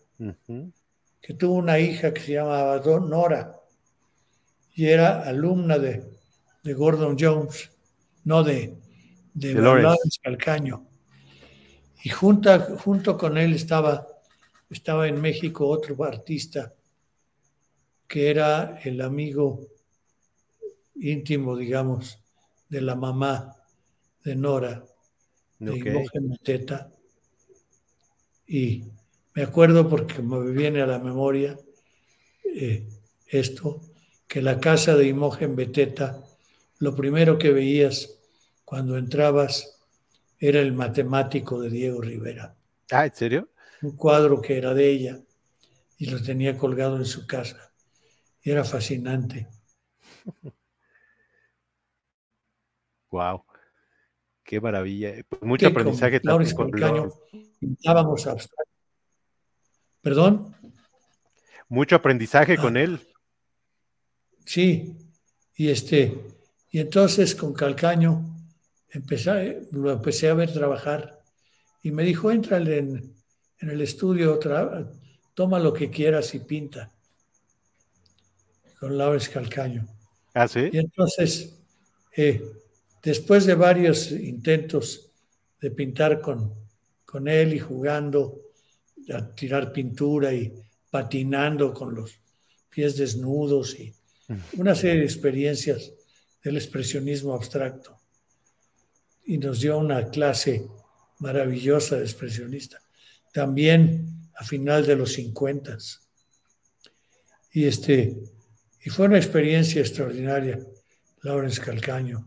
[1.22, 3.56] que tuvo una hija que se llamaba Nora
[4.74, 6.16] y era alumna de
[6.66, 7.72] de Gordon Jones,
[8.24, 8.76] no de,
[9.36, 10.88] de, Lawrence Calcaño.
[12.04, 14.08] Y junta, junto con él estaba,
[14.70, 16.74] estaba en México otro artista
[18.08, 19.68] que era el amigo
[20.96, 22.20] íntimo, digamos,
[22.70, 23.56] de la mamá
[24.24, 24.86] de Nora,
[25.60, 26.66] de okay.
[28.48, 28.84] Y
[29.34, 31.58] me acuerdo porque me viene a la memoria
[32.44, 32.88] eh,
[33.28, 33.82] esto,
[34.28, 36.24] que la casa de Imogen Beteta
[36.80, 38.20] lo primero que veías
[38.64, 39.80] cuando entrabas
[40.40, 42.56] era el matemático de Diego Rivera.
[42.92, 43.50] Ah, ¿en serio?
[43.86, 45.20] Un cuadro que era de ella
[46.00, 47.72] y lo tenía colgado en su casa.
[48.42, 49.48] Y era fascinante.
[53.12, 53.46] Wow.
[54.44, 55.14] Qué maravilla.
[55.30, 56.72] Pues mucho aprendizaje también con
[57.60, 58.74] pintábamos abstracto.
[60.02, 60.56] ¿Perdón?
[61.70, 62.82] Mucho aprendizaje con ah.
[62.82, 63.00] él.
[64.46, 64.98] Sí,
[65.56, 66.14] y este,
[66.72, 68.36] y entonces con Calcaño
[68.90, 71.22] empecé, lo empecé a ver trabajar
[71.82, 73.15] y me dijo, entra en,
[73.60, 74.40] en el estudio,
[75.34, 76.92] toma lo que quieras y pinta.
[78.80, 79.88] Con Laura Calcaño.
[80.34, 80.70] Ah, sí.
[80.72, 81.58] Y entonces,
[82.16, 82.44] eh,
[83.02, 85.12] después de varios intentos
[85.62, 86.54] de pintar con,
[87.06, 88.42] con él y jugando,
[89.14, 90.54] a tirar pintura y
[90.90, 92.20] patinando con los
[92.70, 93.94] pies desnudos y
[94.58, 95.94] una serie de experiencias
[96.44, 97.98] del expresionismo abstracto.
[99.26, 100.68] Y nos dio una clase
[101.20, 102.82] maravillosa de expresionista.
[103.36, 105.78] También a final de los 50.
[107.52, 108.16] Y, este,
[108.82, 110.58] y fue una experiencia extraordinaria,
[111.22, 112.26] Lawrence Calcaño.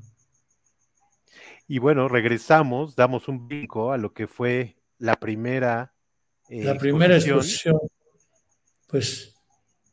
[1.67, 5.95] Y bueno, regresamos, damos un brinco a lo que fue la primera.
[6.47, 7.79] Eh, la primera exposición,
[8.87, 9.35] pues,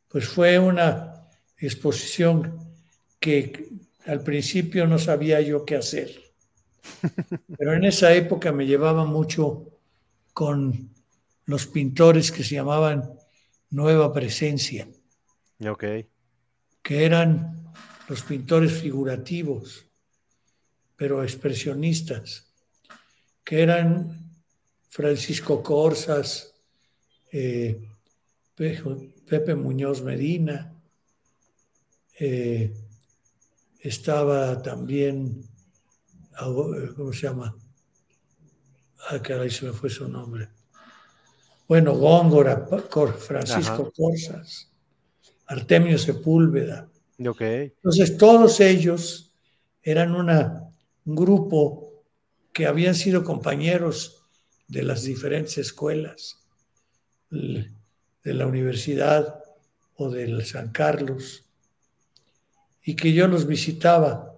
[0.09, 2.59] pues fue una exposición
[3.21, 3.69] que
[4.05, 6.11] al principio no sabía yo qué hacer.
[7.57, 9.79] Pero en esa época me llevaba mucho
[10.33, 10.93] con
[11.45, 13.13] los pintores que se llamaban
[13.69, 14.87] Nueva Presencia.
[15.67, 15.83] Ok.
[16.81, 17.73] Que eran
[18.07, 19.85] los pintores figurativos,
[20.95, 22.47] pero expresionistas,
[23.43, 24.31] que eran
[24.89, 26.53] Francisco Corsas,
[27.31, 27.89] eh,
[28.55, 30.73] Pepe Muñoz Medina,
[32.17, 32.73] eh,
[33.79, 35.41] estaba también,
[36.95, 37.55] ¿cómo se llama?
[39.09, 40.54] Ah, caray, se me fue su nombre.
[41.67, 42.67] Bueno, Góngora,
[43.17, 44.71] Francisco Corsas,
[45.47, 46.89] Artemio Sepúlveda.
[47.17, 49.33] Entonces, todos ellos
[49.81, 50.69] eran una,
[51.05, 52.03] un grupo
[52.53, 54.23] que habían sido compañeros
[54.67, 56.39] de las diferentes escuelas,
[57.29, 59.43] de la universidad
[59.95, 61.45] o del San Carlos,
[62.83, 64.35] y que yo los visitaba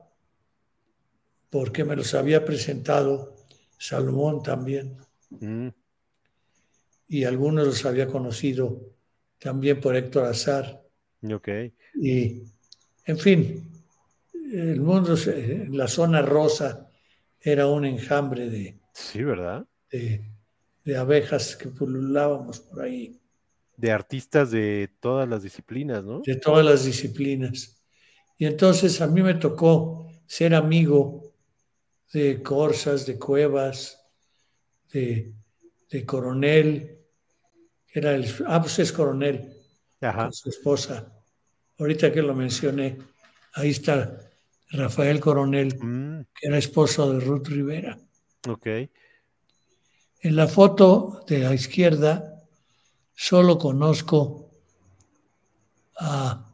[1.50, 3.36] porque me los había presentado
[3.78, 4.98] Salomón también.
[5.30, 5.70] Mm.
[7.08, 8.82] Y algunos los había conocido
[9.40, 10.84] también por Héctor Azar.
[11.24, 11.74] Okay.
[11.96, 12.44] Y,
[13.06, 13.72] en fin,
[14.34, 15.16] el mundo,
[15.70, 16.90] la zona rosa,
[17.40, 18.80] era un enjambre de.
[18.94, 19.66] Sí, ¿verdad?
[19.90, 20.30] De,
[20.84, 23.20] de abejas que pululábamos por ahí.
[23.76, 26.22] De artistas de todas las disciplinas, ¿no?
[26.26, 27.84] De todas las disciplinas.
[28.38, 31.34] Y entonces a mí me tocó ser amigo
[32.14, 34.00] de Corsas, de Cuevas,
[34.92, 35.34] de,
[36.06, 36.97] Coronel,
[38.00, 39.54] era el, ah, pues es Coronel,
[40.00, 41.12] Con su esposa.
[41.80, 42.98] Ahorita que lo mencioné,
[43.54, 44.18] ahí está
[44.70, 46.26] Rafael Coronel, mm.
[46.34, 47.98] que era esposo de Ruth Rivera.
[48.48, 48.68] Ok.
[50.20, 52.44] En la foto de la izquierda
[53.14, 54.52] solo conozco
[56.00, 56.48] a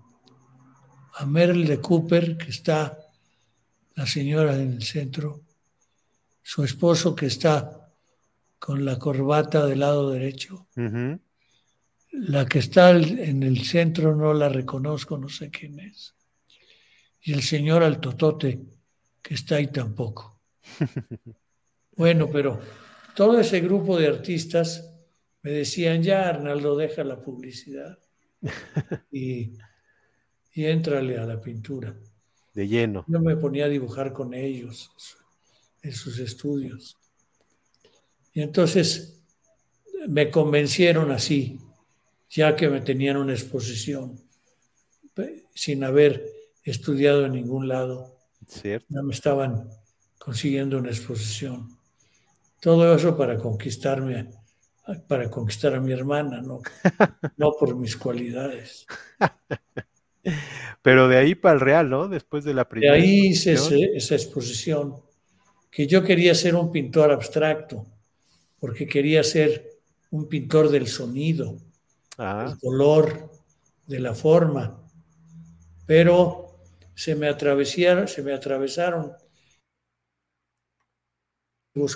[1.16, 2.98] a Merle de Cooper, que está
[3.96, 5.42] la señora en el centro,
[6.42, 7.92] su esposo que está
[8.58, 10.68] con la corbata del lado derecho.
[12.14, 16.16] La que está en el centro no la reconozco, no sé quién es.
[17.22, 18.62] Y el señor Altotote,
[19.22, 20.40] que está ahí tampoco.
[21.98, 22.60] bueno, pero
[23.16, 24.94] todo ese grupo de artistas
[25.42, 28.00] me decían, ya Arnaldo, deja la publicidad.
[29.12, 29.54] y
[30.54, 31.96] y éntrale a la pintura.
[32.54, 33.04] De lleno.
[33.08, 34.92] Yo me ponía a dibujar con ellos
[35.82, 36.98] en sus estudios.
[38.32, 39.22] Y entonces
[40.08, 41.60] me convencieron así,
[42.34, 44.20] ya que me tenían una exposición,
[45.54, 46.26] sin haber
[46.64, 48.18] estudiado en ningún lado.
[48.48, 48.88] Cierto.
[48.90, 49.70] Ya me estaban
[50.18, 51.78] consiguiendo una exposición.
[52.60, 54.32] Todo eso para conquistarme,
[55.08, 56.62] para conquistar a mi hermana, no,
[57.38, 58.88] no por mis cualidades.
[60.82, 62.08] Pero de ahí para el Real, ¿no?
[62.08, 62.94] Después de la primera.
[62.94, 64.96] De ahí hice esa exposición,
[65.70, 67.86] que yo quería ser un pintor abstracto,
[68.60, 69.70] porque quería ser
[70.10, 71.58] un pintor del sonido,
[72.18, 72.46] ah.
[72.48, 73.32] del color,
[73.88, 74.80] de la forma.
[75.86, 76.58] Pero
[76.96, 79.14] se me atravesaron, se me atravesaron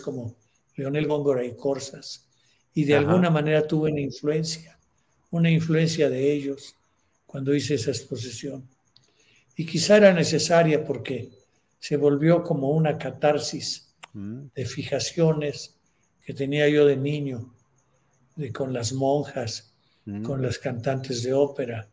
[0.03, 0.35] como
[0.75, 2.27] Leonel Góngora y Corsas,
[2.73, 4.77] y de alguna manera tuve una influencia,
[5.31, 6.75] una influencia de ellos
[7.25, 8.67] cuando hice esa exposición.
[9.55, 11.31] Y quizá era necesaria porque
[11.79, 14.47] se volvió como una catarsis mm.
[14.53, 15.75] de fijaciones
[16.25, 17.53] que tenía yo de niño,
[18.35, 19.73] de, con las monjas,
[20.07, 20.23] mm.
[20.23, 21.87] con las cantantes de ópera.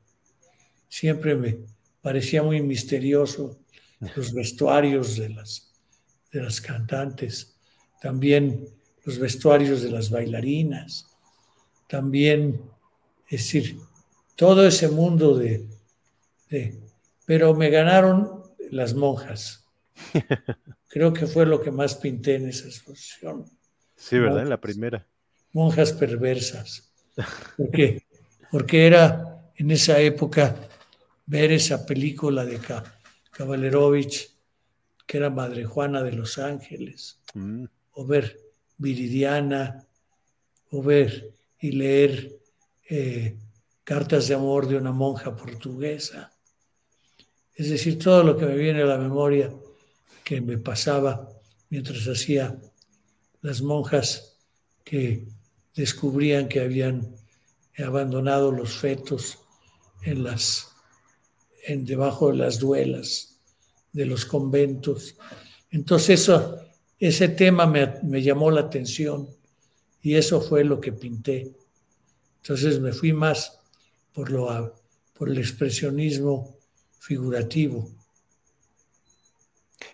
[0.89, 1.59] Siempre me
[2.01, 3.59] parecía muy misterioso
[4.17, 5.75] los vestuarios de las
[6.35, 7.57] de las cantantes,
[8.03, 8.67] también
[9.05, 11.07] los vestuarios de las bailarinas,
[11.89, 12.61] también,
[13.29, 13.79] es decir,
[14.35, 15.65] todo ese mundo de,
[16.51, 16.77] de
[17.25, 19.65] pero me ganaron las monjas.
[20.89, 23.45] Creo que fue lo que más pinté en esa exposición.
[23.97, 24.43] Sí, ¿verdad?
[24.43, 25.07] en la primera.
[25.53, 26.93] Monjas perversas.
[27.57, 28.04] Porque,
[28.55, 30.55] porque era en esa época
[31.27, 32.61] ver esa película de
[33.33, 34.31] Kavalerovich,
[35.05, 37.65] que era Madre Juana de los Ángeles, mm.
[37.95, 38.39] o ver
[38.77, 39.85] Viridiana,
[40.71, 42.39] o ver y leer
[42.89, 43.37] eh,
[43.83, 46.33] cartas de amor de una monja portuguesa.
[47.57, 49.53] Es decir, todo lo que me viene a la memoria
[50.23, 51.29] que me pasaba
[51.71, 52.57] mientras hacía
[53.41, 54.39] las monjas
[54.85, 55.27] que
[55.75, 57.17] descubrían que habían
[57.83, 59.39] abandonado los fetos
[60.03, 60.71] en las
[61.67, 63.41] en debajo de las duelas
[63.93, 65.17] de los conventos.
[65.71, 66.59] Entonces eso,
[66.99, 69.29] ese tema me, me llamó la atención
[70.03, 71.53] y eso fue lo que pinté.
[72.43, 73.59] Entonces me fui más
[74.13, 74.75] por, lo,
[75.15, 76.59] por el expresionismo
[76.99, 77.91] figurativo.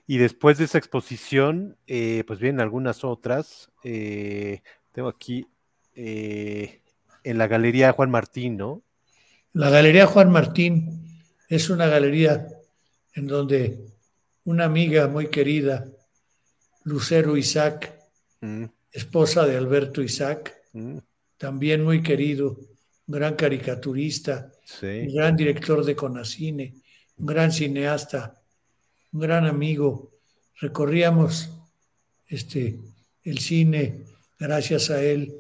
[0.07, 3.71] Y después de esa exposición, eh, pues vienen algunas otras.
[3.85, 5.47] Eh, tengo aquí
[5.95, 6.80] eh,
[7.25, 8.83] en la Galería Juan Martín, ¿no?
[9.53, 11.01] La Galería Juan Martín
[11.49, 12.47] es una galería
[13.15, 13.81] en donde
[14.45, 15.85] una amiga muy querida,
[16.85, 17.93] Lucero Isaac,
[18.41, 18.65] mm.
[18.93, 20.99] esposa de Alberto Isaac, mm.
[21.37, 22.57] también muy querido,
[23.07, 24.53] gran caricaturista,
[24.83, 26.75] un gran director de Conacine,
[27.17, 28.41] un gran cineasta,
[29.13, 30.13] un gran amigo.
[30.61, 31.51] Recorríamos
[32.29, 32.79] este,
[33.25, 34.05] el cine
[34.39, 35.35] gracias a él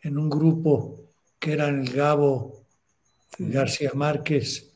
[0.00, 1.01] en un grupo
[1.42, 2.64] que eran el Gabo
[3.36, 4.72] García Márquez,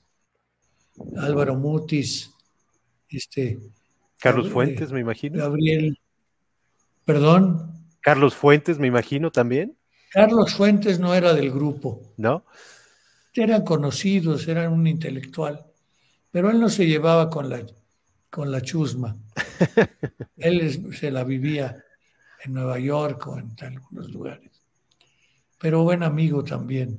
[1.16, 2.32] Álvaro Mutis,
[3.08, 3.60] este,
[4.18, 5.38] Carlos Fuentes, me imagino.
[5.38, 5.96] Gabriel,
[7.04, 7.86] perdón.
[8.00, 9.78] Carlos Fuentes, me imagino también.
[10.10, 12.02] Carlos Fuentes no era del grupo.
[12.16, 12.44] ¿No?
[13.32, 15.66] Eran conocidos, eran un intelectual,
[16.32, 17.64] pero él no se llevaba con la,
[18.28, 19.16] con la chusma.
[20.36, 21.84] él se la vivía
[22.42, 24.55] en Nueva York o en algunos lugares.
[25.58, 26.98] Pero buen amigo también.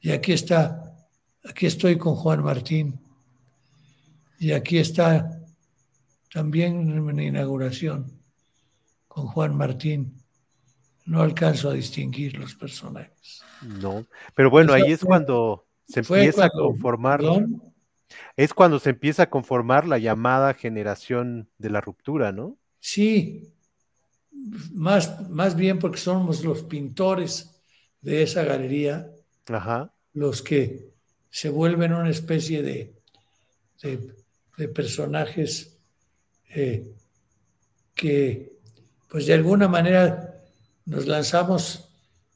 [0.00, 0.94] Y aquí está,
[1.44, 3.00] aquí estoy con Juan Martín.
[4.38, 5.40] Y aquí está
[6.32, 8.20] también en inauguración
[9.08, 10.22] con Juan Martín.
[11.06, 13.42] No alcanzo a distinguir los personajes.
[13.62, 14.04] No,
[14.34, 17.22] pero bueno, ahí es cuando se empieza a conformar.
[18.36, 22.58] Es cuando se empieza a conformar la llamada generación de la ruptura, ¿no?
[22.80, 23.54] Sí,
[24.72, 27.53] más, más bien porque somos los pintores
[28.04, 29.10] de esa galería
[30.12, 30.92] los que
[31.30, 32.94] se vuelven una especie de,
[33.82, 35.76] de, personajes
[36.50, 36.94] eh,
[37.94, 38.58] que,
[39.08, 40.44] pues de alguna manera,
[40.84, 41.88] nos lanzamos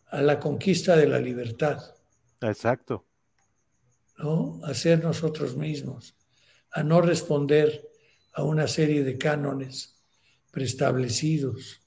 [0.08, 1.78] a la conquista de la libertad.
[2.40, 3.04] Exacto.
[4.16, 4.60] ¿No?
[4.64, 6.16] A ser nosotros mismos,
[6.72, 7.88] a no responder
[8.32, 9.94] a una serie de cánones
[10.50, 11.82] preestablecidos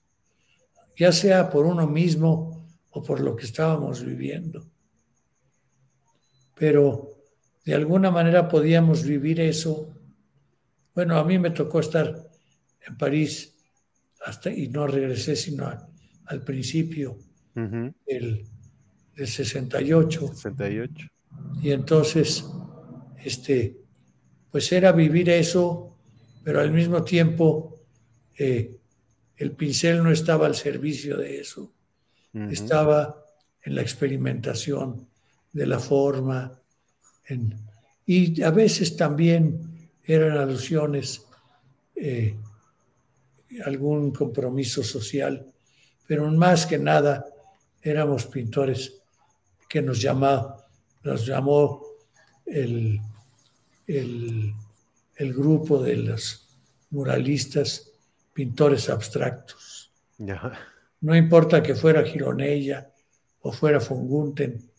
[1.02, 2.61] ya sea por uno mismo
[2.92, 4.66] o por lo que estábamos viviendo.
[6.56, 7.12] Pero
[7.66, 9.94] de alguna manera podíamos vivir eso.
[10.94, 12.30] Bueno, a mí me tocó estar
[12.86, 13.56] en París
[14.26, 15.72] hasta, y no regresé sino
[16.26, 17.18] al principio
[17.54, 18.46] del,
[19.16, 20.28] 68.
[20.34, 21.08] 68.
[21.62, 22.46] Y entonces,
[23.24, 23.78] este,
[24.50, 25.96] pues era vivir eso,
[26.44, 27.82] pero al mismo tiempo
[28.38, 28.78] eh,
[29.38, 31.74] el pincel no estaba al servicio de eso,
[32.34, 33.26] estaba
[33.64, 35.08] en la experimentación
[35.52, 36.52] de la forma,
[38.06, 41.26] y a veces también eran alusiones,
[41.96, 42.36] eh,
[43.66, 45.46] algún compromiso social,
[46.08, 47.26] pero más que nada
[47.82, 49.02] éramos pintores
[49.70, 50.04] que nos,
[51.04, 51.82] nos llamó
[52.46, 53.00] el,
[53.88, 54.54] el,
[55.16, 56.48] el grupo de los
[56.90, 57.92] muralistas
[58.34, 59.92] pintores abstractos.
[61.02, 62.92] No importa que fuera Gironella
[63.42, 64.72] o fuera Fungunten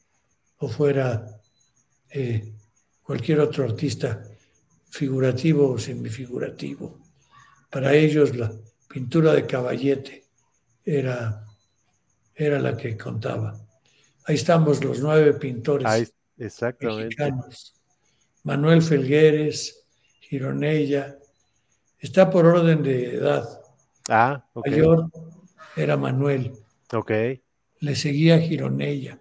[0.58, 1.26] o fuera
[2.10, 2.52] eh,
[3.02, 4.22] cualquier otro artista
[4.90, 6.98] figurativo o semifigurativo.
[7.70, 8.52] Para ellos la
[8.88, 10.26] pintura de caballete
[10.84, 11.44] era,
[12.34, 13.58] era la que contaba.
[14.26, 17.74] Ahí estamos los nueve pintores mexicanos.
[18.44, 19.84] Manuel Felgueres,
[20.20, 21.18] Gironella,
[22.02, 23.48] Está por orden de edad.
[24.08, 24.66] Ah, ok.
[24.66, 25.08] Mayor
[25.76, 26.52] era Manuel.
[26.92, 27.10] Ok.
[27.80, 29.18] Le seguía Gironella.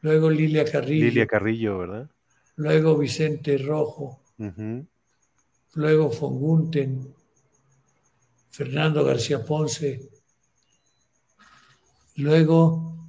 [0.00, 1.04] Luego Lilia Carrillo.
[1.04, 2.10] Lilia Carrillo, ¿verdad?
[2.56, 4.20] Luego Vicente Rojo.
[5.74, 7.14] Luego Fongunten.
[8.50, 10.10] Fernando García Ponce.
[12.16, 13.08] Luego,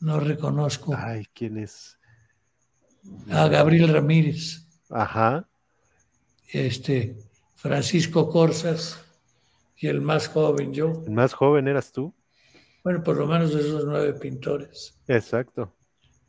[0.00, 0.94] no reconozco.
[0.96, 1.98] Ay, ¿quién es?
[3.30, 4.66] A Gabriel Ramírez.
[4.90, 5.48] Ajá.
[6.48, 7.16] Este,
[7.56, 9.02] Francisco Corsas
[9.82, 11.02] y el más joven yo.
[11.04, 12.14] ¿El más joven eras tú?
[12.84, 14.96] Bueno, por lo menos de esos nueve pintores.
[15.08, 15.74] Exacto.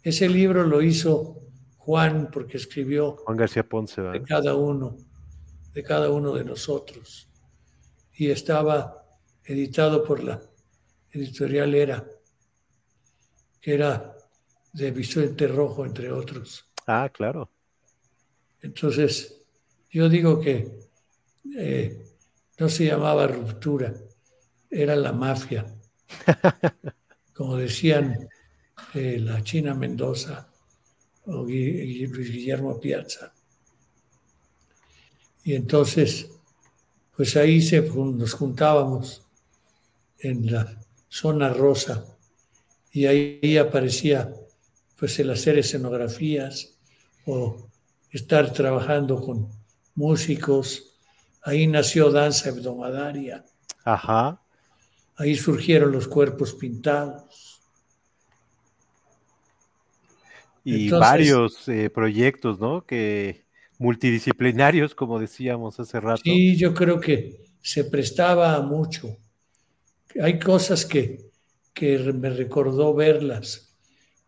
[0.02, 1.40] Ese libro lo hizo
[1.78, 4.98] Juan porque escribió Juan García Ponce de cada uno,
[5.72, 7.30] de cada uno de nosotros.
[8.14, 9.06] Y estaba
[9.44, 10.42] editado por la
[11.12, 12.08] editorial Era,
[13.62, 14.16] que era
[14.74, 16.68] de Vicente Rojo, entre otros.
[16.88, 17.52] Ah, claro.
[18.62, 19.46] Entonces,
[19.92, 20.80] yo digo que
[21.56, 22.13] eh,
[22.64, 23.94] no se llamaba ruptura,
[24.72, 25.66] era la mafia.
[27.34, 28.30] Como decían
[28.94, 30.48] eh, la China Mendoza
[31.26, 33.34] o Luis Guillermo Piazza.
[35.44, 36.30] Y entonces,
[37.18, 39.28] pues ahí se, nos juntábamos
[40.20, 40.80] en la
[41.10, 42.06] zona rosa
[42.94, 44.34] y ahí aparecía
[44.96, 46.78] pues el hacer escenografías
[47.26, 47.70] o
[48.10, 49.50] estar trabajando con
[49.96, 50.93] músicos.
[51.44, 53.44] Ahí nació Danza Hebdomadaria.
[53.84, 54.42] Ajá.
[55.16, 57.62] Ahí surgieron los cuerpos pintados.
[60.64, 62.86] Y varios eh, proyectos, ¿no?
[62.86, 63.44] Que
[63.78, 66.22] multidisciplinarios, como decíamos hace rato.
[66.24, 69.18] Sí, yo creo que se prestaba a mucho.
[70.22, 71.32] Hay cosas que,
[71.74, 73.76] que me recordó verlas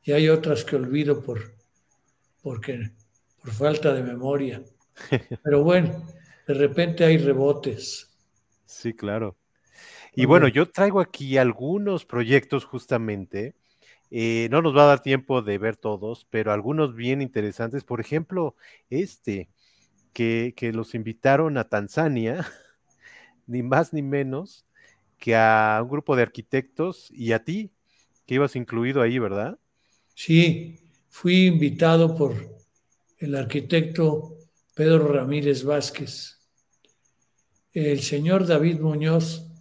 [0.03, 1.55] y hay otras que olvido por,
[2.41, 2.91] porque,
[3.41, 4.61] por falta de memoria.
[5.43, 6.05] Pero bueno,
[6.47, 8.09] de repente hay rebotes.
[8.65, 9.37] Sí, claro.
[10.15, 13.55] Y bueno, yo traigo aquí algunos proyectos justamente.
[14.11, 17.83] Eh, no nos va a dar tiempo de ver todos, pero algunos bien interesantes.
[17.83, 18.55] Por ejemplo,
[18.89, 19.49] este,
[20.13, 22.45] que, que los invitaron a Tanzania,
[23.47, 24.65] ni más ni menos
[25.19, 27.71] que a un grupo de arquitectos y a ti,
[28.25, 29.59] que ibas incluido ahí, ¿verdad?
[30.15, 32.33] Sí, fui invitado por
[33.19, 34.37] el arquitecto
[34.73, 36.34] Pedro Ramírez Vázquez.
[37.75, 39.51] El señor David Muñoz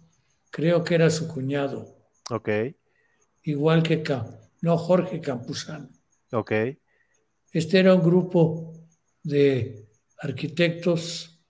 [0.49, 1.97] creo que era su cuñado.
[2.29, 2.47] Ok.
[3.43, 4.01] Igual que
[4.61, 5.89] no Jorge Campuzano.
[6.31, 6.53] Ok.
[7.51, 8.73] Este era un grupo
[9.21, 9.85] de
[10.19, 11.41] arquitectos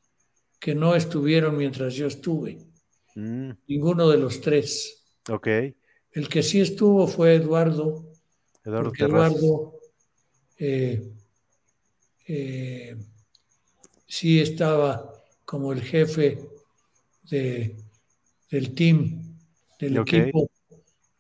[0.59, 2.57] que no estuvieron mientras yo estuve.
[3.13, 3.51] Mm.
[3.67, 5.05] Ninguno de los tres.
[5.29, 5.47] Ok.
[6.13, 8.11] El que sí estuvo fue Eduardo.
[8.63, 9.79] Eduardo Eduardo
[10.57, 11.13] eh,
[12.27, 12.97] eh,
[14.07, 15.13] sí estaba
[15.45, 16.54] como el jefe
[17.29, 17.75] de
[18.49, 19.37] del team,
[19.79, 20.49] del equipo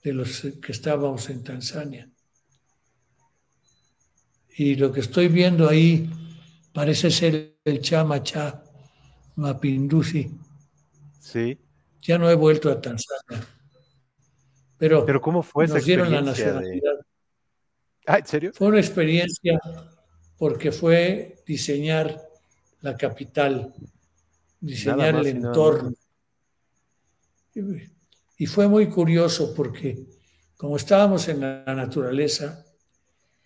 [0.03, 2.09] de los que estábamos en Tanzania.
[4.57, 6.09] Y lo que estoy viendo ahí
[6.71, 8.63] parece ser el Chama Cha
[9.35, 10.31] Mapinduzi.
[11.19, 11.57] Sí.
[12.01, 13.45] Ya no he vuelto a Tanzania.
[14.77, 16.99] Pero, Pero ¿cómo fue esa dieron la nacionalidad.
[18.05, 18.51] Ah, ¿en serio?
[18.53, 19.59] Fue una experiencia
[20.37, 22.21] porque fue diseñar
[22.81, 23.73] la capital,
[24.65, 25.93] diseñar el entorno.
[28.37, 30.05] Y fue muy curioso porque
[30.57, 32.65] como estábamos en la naturaleza,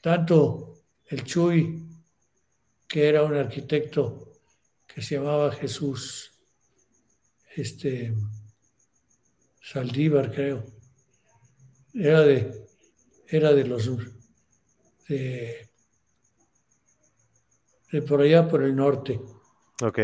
[0.02, 1.86] tanto el Chuy,
[2.88, 4.34] que era un arquitecto
[4.88, 6.32] que se llamaba Jesús
[7.56, 8.16] este,
[9.62, 10.66] Saldívar, creo,
[11.94, 12.68] era de,
[13.28, 13.90] era de los
[15.08, 15.70] de,
[17.92, 19.20] de por allá por el norte.
[19.82, 20.00] Ok.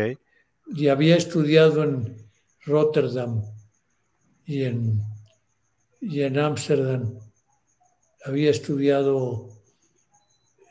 [0.74, 2.16] Y había estudiado en
[2.64, 3.42] Rotterdam
[4.44, 5.00] y en
[6.00, 7.18] y en Ámsterdam
[8.24, 9.48] había estudiado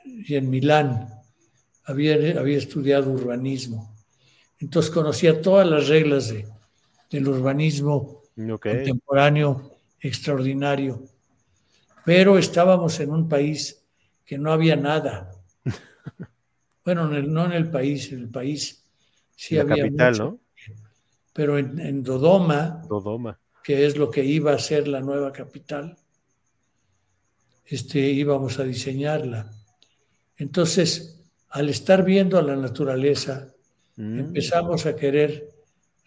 [0.03, 1.09] y en Milán
[1.85, 3.95] había, había estudiado urbanismo.
[4.59, 6.47] Entonces conocía todas las reglas de,
[7.09, 11.03] del urbanismo contemporáneo extraordinario.
[12.05, 13.83] Pero estábamos en un país
[14.25, 15.31] que no había nada.
[16.85, 18.84] Bueno, no en el país, en el país
[19.35, 20.39] sí había capital, ¿no?
[21.33, 25.97] Pero en, en Dodoma, Dodoma que es lo que iba a ser la nueva capital,
[27.65, 29.51] este, íbamos a diseñarla.
[30.37, 33.55] Entonces, al estar viendo a la naturaleza,
[33.95, 34.19] mm.
[34.19, 35.49] empezamos a querer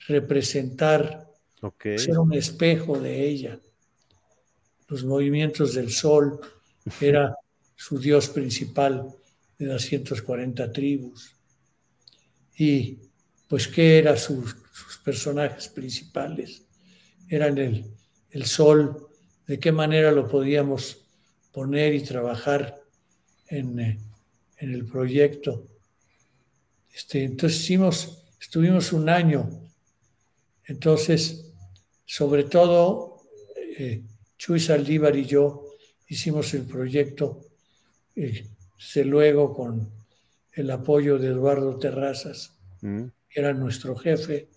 [0.07, 1.33] representar,
[1.97, 3.59] ser un espejo de ella.
[4.87, 6.39] Los movimientos del sol
[7.01, 7.35] era
[7.75, 9.13] su dios principal
[9.59, 11.35] de 240 tribus.
[12.57, 13.01] Y
[13.49, 14.55] pues, ¿qué eran sus
[15.05, 16.69] personajes principales?
[17.29, 17.85] eran el,
[18.31, 19.09] el sol,
[19.47, 21.07] de qué manera lo podíamos
[21.53, 22.83] poner y trabajar
[23.49, 23.99] en, eh,
[24.59, 25.67] en el proyecto.
[26.93, 29.49] Este, entonces hicimos, estuvimos un año
[30.65, 31.53] Entonces,
[32.05, 33.23] sobre todo,
[33.79, 34.03] eh,
[34.37, 35.65] Chuy Saldívar y yo
[36.09, 37.47] hicimos el proyecto,
[38.15, 38.47] eh,
[39.05, 39.91] luego con
[40.53, 42.53] el apoyo de Eduardo Terrazas,
[42.83, 43.05] mm.
[43.31, 44.49] Era nuestro jefe,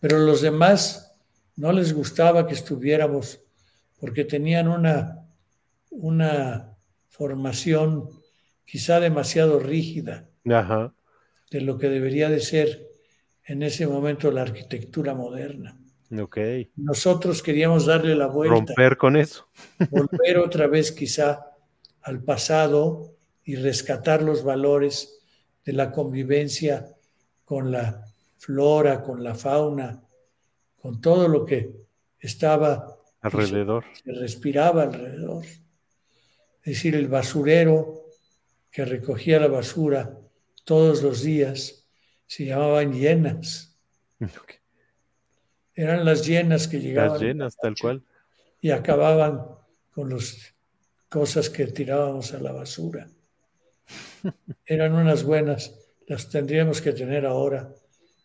[0.00, 1.16] pero los demás
[1.56, 3.40] no les gustaba que estuviéramos
[3.98, 5.26] porque tenían una,
[5.90, 6.76] una
[7.08, 8.08] formación
[8.64, 10.28] quizá demasiado rígida
[11.50, 12.88] de lo que debería de ser
[13.44, 15.78] en ese momento la arquitectura moderna.
[16.10, 16.70] Okay.
[16.76, 18.54] Nosotros queríamos darle la vuelta.
[18.56, 19.48] Romper con eso.
[19.90, 21.46] volver otra vez quizá
[22.02, 23.14] al pasado
[23.44, 25.20] y rescatar los valores
[25.64, 26.86] de la convivencia
[27.48, 28.04] con la
[28.36, 30.04] flora, con la fauna,
[30.76, 31.72] con todo lo que
[32.20, 33.86] estaba alrededor.
[34.04, 35.46] Se respiraba alrededor.
[35.46, 38.04] Es decir, el basurero
[38.70, 40.14] que recogía la basura
[40.64, 41.88] todos los días
[42.26, 43.74] se llamaban llenas.
[45.74, 47.12] Eran las llenas que llegaban.
[47.12, 48.02] Las llenas, tal cual.
[48.60, 49.42] Y acababan
[49.94, 50.54] con las
[51.08, 53.08] cosas que tirábamos a la basura.
[54.66, 57.72] Eran unas buenas, las tendríamos que tener ahora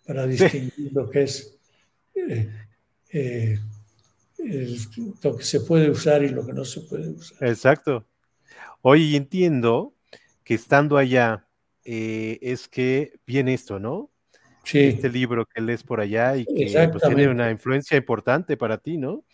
[0.05, 1.60] para distinguir lo que es
[2.15, 2.49] eh,
[3.10, 3.60] eh,
[5.22, 7.47] lo que se puede usar y lo que no se puede usar.
[7.47, 8.05] Exacto.
[8.81, 9.95] Oye, entiendo
[10.43, 11.47] que estando allá
[11.85, 14.10] eh, es que viene esto, ¿no?
[14.64, 14.80] Sí.
[14.80, 18.97] Este libro que lees por allá y que pues, tiene una influencia importante para ti,
[18.97, 19.26] ¿no?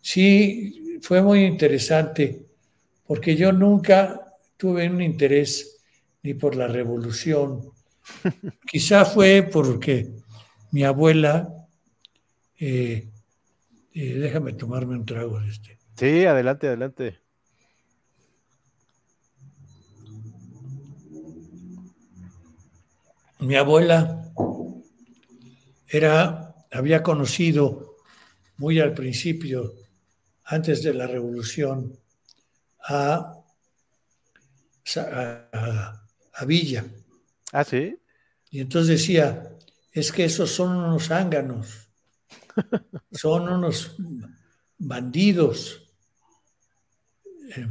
[0.00, 2.46] Sí, fue muy interesante
[3.06, 5.81] porque yo nunca tuve un interés
[6.22, 7.72] ni por la revolución.
[8.66, 10.12] Quizá fue porque
[10.70, 11.62] mi abuela
[12.58, 13.08] eh,
[13.92, 15.78] déjame tomarme un trago de este.
[15.96, 17.18] Sí, adelante, adelante.
[23.40, 24.32] Mi abuela
[25.88, 27.96] era, había conocido
[28.58, 29.74] muy al principio,
[30.44, 31.98] antes de la revolución,
[32.84, 33.34] a,
[34.96, 36.01] a,
[36.46, 36.84] Villa.
[37.52, 37.96] Ah, sí.
[38.50, 39.56] Y entonces decía,
[39.92, 41.82] es que esos son unos ánganos
[43.12, 43.96] son unos
[44.78, 45.82] bandidos.
[47.56, 47.66] Eh,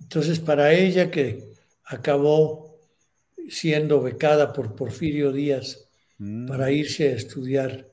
[0.00, 1.54] entonces, para ella que
[1.84, 2.78] acabó
[3.48, 6.46] siendo becada por Porfirio Díaz mm.
[6.46, 7.88] para irse a estudiar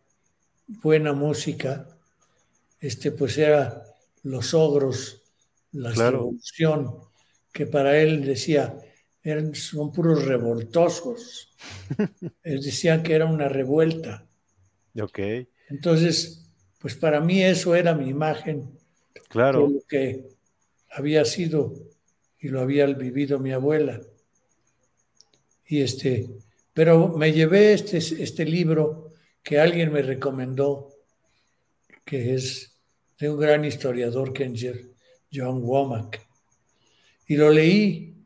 [0.67, 1.87] buena música,
[2.79, 3.83] este, pues era
[4.23, 5.21] los ogros,
[5.71, 6.99] la revolución,
[7.51, 8.77] que para él decía,
[9.31, 11.53] eran, son puros revoltosos.
[12.43, 14.27] Él decía que era una revuelta.
[14.99, 15.47] Okay.
[15.69, 16.49] Entonces,
[16.79, 18.77] pues para mí eso era mi imagen.
[19.29, 19.67] Claro.
[19.67, 20.29] lo que
[20.89, 21.73] había sido
[22.39, 23.99] y lo había vivido mi abuela.
[25.65, 26.29] Y este,
[26.73, 29.11] pero me llevé este, este libro
[29.43, 30.93] que alguien me recomendó,
[32.05, 32.79] que es
[33.19, 34.91] de un gran historiador es
[35.33, 36.25] John Womack.
[37.27, 38.16] Y lo leí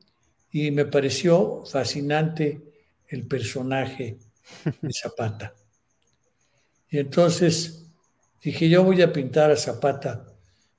[0.51, 2.61] y me pareció fascinante
[3.07, 4.17] el personaje
[4.81, 5.53] de Zapata.
[6.89, 7.85] Y entonces
[8.43, 10.27] dije, yo voy a pintar a Zapata,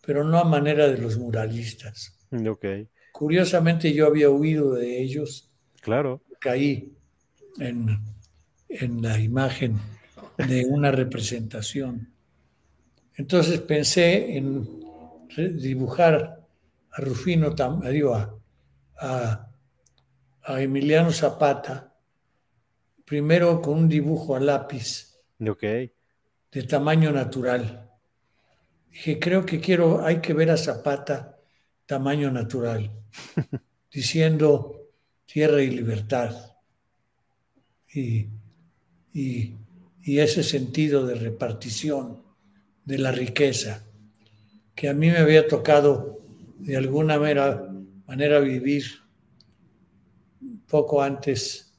[0.05, 2.19] pero no a manera de los muralistas.
[2.31, 2.89] Okay.
[3.13, 5.51] Curiosamente yo había huido de ellos.
[5.81, 6.21] Claro.
[6.39, 6.93] Caí
[7.59, 7.99] en,
[8.69, 9.79] en la imagen
[10.37, 12.13] de una representación.
[13.15, 14.67] Entonces pensé en
[15.37, 16.41] dibujar
[16.91, 17.55] a Rufino,
[17.91, 18.35] digo, a,
[18.99, 19.52] a,
[20.45, 21.95] a Emiliano Zapata,
[23.05, 25.19] primero con un dibujo a lápiz.
[25.41, 25.93] Okay
[26.53, 27.91] de tamaño natural.
[28.91, 31.39] Dije, creo que quiero, hay que ver a Zapata
[31.87, 32.91] tamaño natural,
[33.93, 34.91] diciendo
[35.25, 36.57] tierra y libertad.
[37.95, 38.29] Y,
[39.15, 39.57] y,
[40.05, 42.23] ese sentido de repartición
[42.85, 43.85] de la riqueza
[44.75, 46.21] que a mí me había tocado
[46.59, 47.69] de alguna manera,
[48.07, 49.02] manera vivir
[50.73, 51.71] poco antes,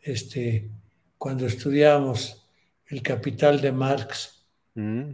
[0.00, 0.70] este,
[1.18, 2.46] cuando estudiábamos
[2.86, 5.10] el Capital de Marx, mm.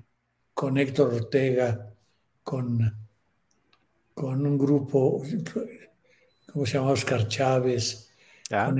[0.52, 1.90] con Héctor Ortega,
[2.42, 2.94] con,
[4.12, 5.22] con un grupo,
[6.52, 6.90] ¿cómo se llama?
[6.90, 8.12] Oscar Chávez,
[8.50, 8.70] ah.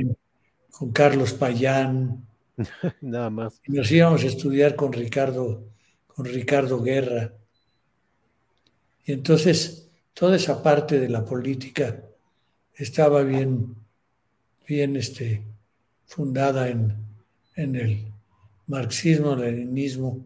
[0.71, 2.27] con, Carlos Payán.
[3.01, 3.63] Nada más.
[3.67, 5.65] Y nos íbamos a estudiar con Ricardo,
[6.07, 7.33] con Ricardo Guerra.
[9.07, 12.10] Y entonces toda esa parte de la política
[12.83, 13.77] estaba bien,
[14.67, 15.43] bien este,
[16.07, 16.97] fundada en,
[17.57, 18.13] en el
[18.67, 20.25] marxismo, leninismo,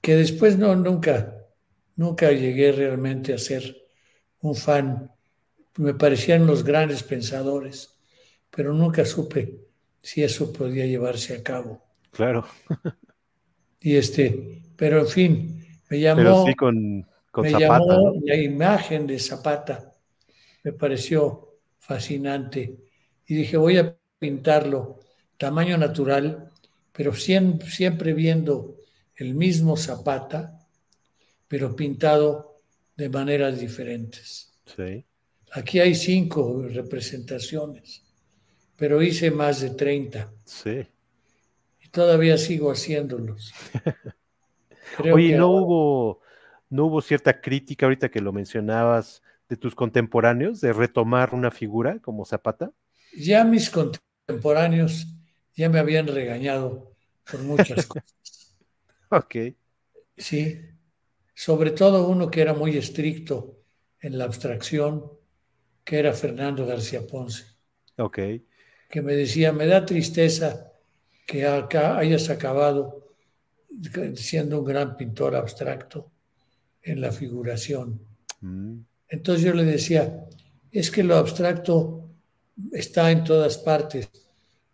[0.00, 1.36] que después no, nunca,
[1.96, 3.76] nunca llegué realmente a ser
[4.40, 5.10] un fan.
[5.76, 7.98] Me parecían los grandes pensadores,
[8.50, 9.60] pero nunca supe
[10.02, 11.82] si eso podía llevarse a cabo.
[12.10, 12.46] Claro.
[13.82, 17.06] Y este, pero en fin, me llamó, con,
[17.38, 19.94] me llamó la imagen de Zapata,
[20.62, 21.49] me pareció
[21.90, 22.76] fascinante.
[23.26, 25.00] Y dije, voy a pintarlo
[25.36, 26.52] tamaño natural,
[26.92, 28.76] pero siempre, siempre viendo
[29.16, 30.68] el mismo Zapata,
[31.48, 32.60] pero pintado
[32.96, 34.52] de maneras diferentes.
[34.66, 35.04] Sí.
[35.50, 38.04] Aquí hay cinco representaciones,
[38.76, 40.32] pero hice más de 30.
[40.44, 40.86] Sí.
[41.80, 43.52] Y todavía sigo haciéndolos.
[45.12, 46.20] Oye, ¿no, hubo,
[46.68, 51.98] ¿no hubo cierta crítica ahorita que lo mencionabas de tus contemporáneos de retomar una figura
[51.98, 52.72] como Zapata?
[53.12, 55.08] Ya mis contemporáneos
[55.56, 56.94] ya me habían regañado
[57.30, 58.56] por muchas cosas.
[59.10, 59.34] ok.
[60.16, 60.60] Sí,
[61.34, 63.64] sobre todo uno que era muy estricto
[63.98, 65.10] en la abstracción,
[65.82, 67.44] que era Fernando García Ponce.
[67.98, 68.18] Ok.
[68.88, 70.72] Que me decía, me da tristeza
[71.26, 73.16] que acá hayas acabado
[74.14, 76.12] siendo un gran pintor abstracto
[76.82, 78.00] en la figuración.
[78.40, 78.80] Mm.
[79.10, 80.26] Entonces yo le decía,
[80.70, 82.08] es que lo abstracto
[82.72, 84.08] está en todas partes,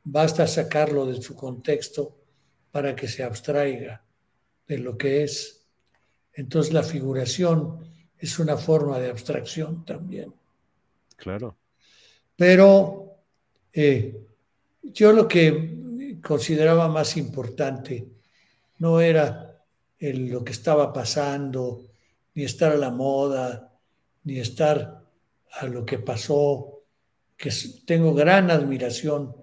[0.04, 2.16] basta sacarlo de su contexto
[2.70, 4.04] para que se abstraiga
[4.68, 5.66] de lo que es.
[6.34, 7.78] Entonces la figuración
[8.18, 10.32] es una forma de abstracción también.
[11.16, 11.56] Claro.
[12.36, 13.22] Pero
[13.72, 14.20] eh,
[14.82, 18.06] yo lo que consideraba más importante
[18.78, 19.62] no era
[19.98, 21.86] lo que estaba pasando,
[22.34, 23.75] ni estar a la moda,
[24.26, 25.06] ni estar
[25.52, 26.82] a lo que pasó,
[27.36, 27.50] que
[27.86, 29.36] tengo gran admiración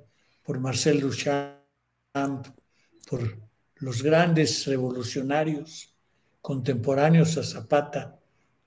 [0.44, 2.48] por Marcel Duchamp,
[3.10, 3.40] por
[3.78, 5.96] los grandes revolucionarios
[6.42, 8.20] contemporáneos a Zapata,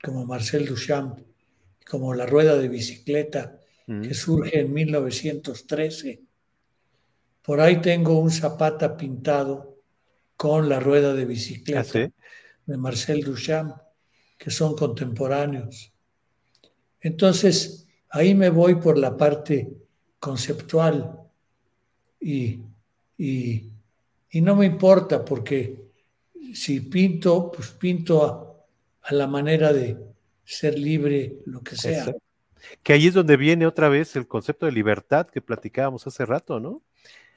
[0.03, 1.21] como Marcel Duchamp,
[1.87, 6.23] como La Rueda de Bicicleta, que surge en 1913.
[7.43, 9.77] Por ahí tengo un Zapata pintado
[10.35, 12.11] con La Rueda de Bicicleta ¿Ah,
[12.65, 13.77] de Marcel Duchamp,
[14.39, 15.93] que son contemporáneos.
[17.01, 19.71] Entonces, ahí me voy por la parte
[20.19, 21.21] conceptual
[22.21, 22.61] y,
[23.19, 23.71] y,
[24.31, 25.87] y no me importa porque
[26.55, 28.59] si pinto, pues pinto
[29.03, 29.97] a, la manera de
[30.45, 32.13] ser libre, lo que sea.
[32.83, 36.59] Que ahí es donde viene otra vez el concepto de libertad que platicábamos hace rato,
[36.59, 36.83] ¿no?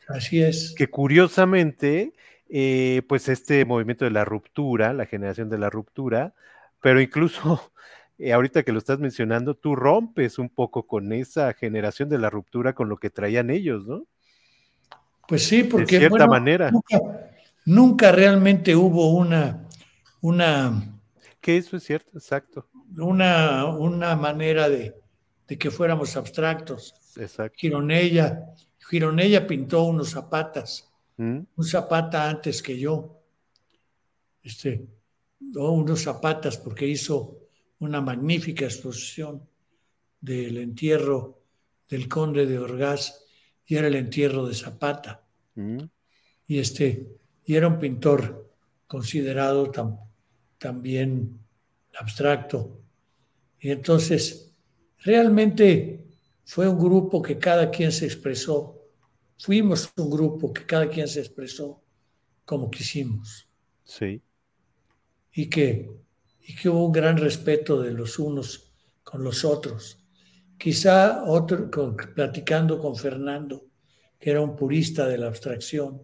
[0.07, 0.73] Así es.
[0.75, 2.13] Que curiosamente,
[2.49, 6.33] eh, pues este movimiento de la ruptura, la generación de la ruptura,
[6.81, 7.71] pero incluso
[8.19, 12.29] eh, ahorita que lo estás mencionando, tú rompes un poco con esa generación de la
[12.29, 14.05] ruptura, con lo que traían ellos, ¿no?
[15.27, 16.71] Pues sí, porque de cierta manera
[17.65, 19.67] nunca realmente hubo una,
[20.21, 20.99] una
[21.39, 22.67] que eso es cierto, exacto.
[22.97, 24.95] Una, una manera de,
[25.47, 26.93] que fuéramos abstractos.
[27.15, 27.55] Exacto.
[27.57, 28.53] Gironella,
[28.89, 31.39] Gironella pintó unos zapatas, ¿Mm?
[31.55, 33.21] un zapata antes que yo.
[34.43, 34.85] Este,
[35.39, 37.38] unos zapatas porque hizo
[37.79, 39.47] una magnífica exposición
[40.21, 41.43] del entierro
[41.87, 43.25] del conde de Orgaz
[43.65, 45.25] y era el entierro de Zapata.
[45.55, 45.79] ¿Mm?
[46.47, 47.07] Y este,
[47.45, 48.53] y era un pintor
[48.87, 49.71] considerado
[50.57, 51.39] también
[51.99, 52.81] abstracto.
[53.59, 54.53] Y entonces,
[54.99, 56.07] realmente
[56.45, 58.79] fue un grupo que cada quien se expresó,
[59.37, 61.83] fuimos un grupo que cada quien se expresó
[62.45, 63.47] como quisimos.
[63.83, 64.21] Sí.
[65.33, 65.91] Y que,
[66.49, 68.73] y que hubo un gran respeto de los unos
[69.03, 70.03] con los otros.
[70.57, 71.69] Quizá otro,
[72.15, 73.67] platicando con Fernando,
[74.17, 76.01] que era un purista de la abstracción,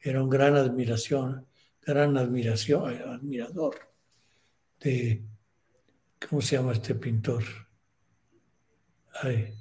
[0.00, 1.48] era un gran admiración,
[1.84, 3.74] gran admiración, admirador
[4.78, 5.24] de,
[6.28, 7.42] ¿cómo se llama este pintor?
[9.20, 9.52] Ay,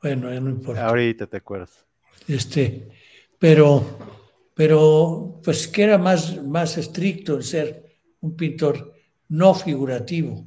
[0.00, 0.86] bueno, ya no importa.
[0.86, 1.84] Ahorita te acuerdas.
[2.28, 2.88] Este,
[3.36, 3.98] pero,
[4.54, 8.91] pero, pues que era más, más estricto en ser un pintor
[9.32, 10.46] no figurativo.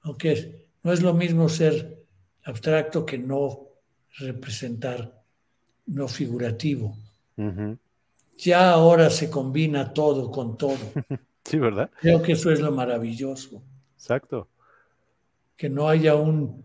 [0.00, 2.06] Aunque no es lo mismo ser
[2.44, 3.68] abstracto que no
[4.18, 5.22] representar,
[5.86, 6.96] no figurativo.
[8.38, 10.78] Ya ahora se combina todo con todo.
[11.42, 11.90] Sí, ¿verdad?
[12.00, 13.62] Creo que eso es lo maravilloso.
[13.94, 14.50] Exacto.
[15.56, 16.64] Que no haya un...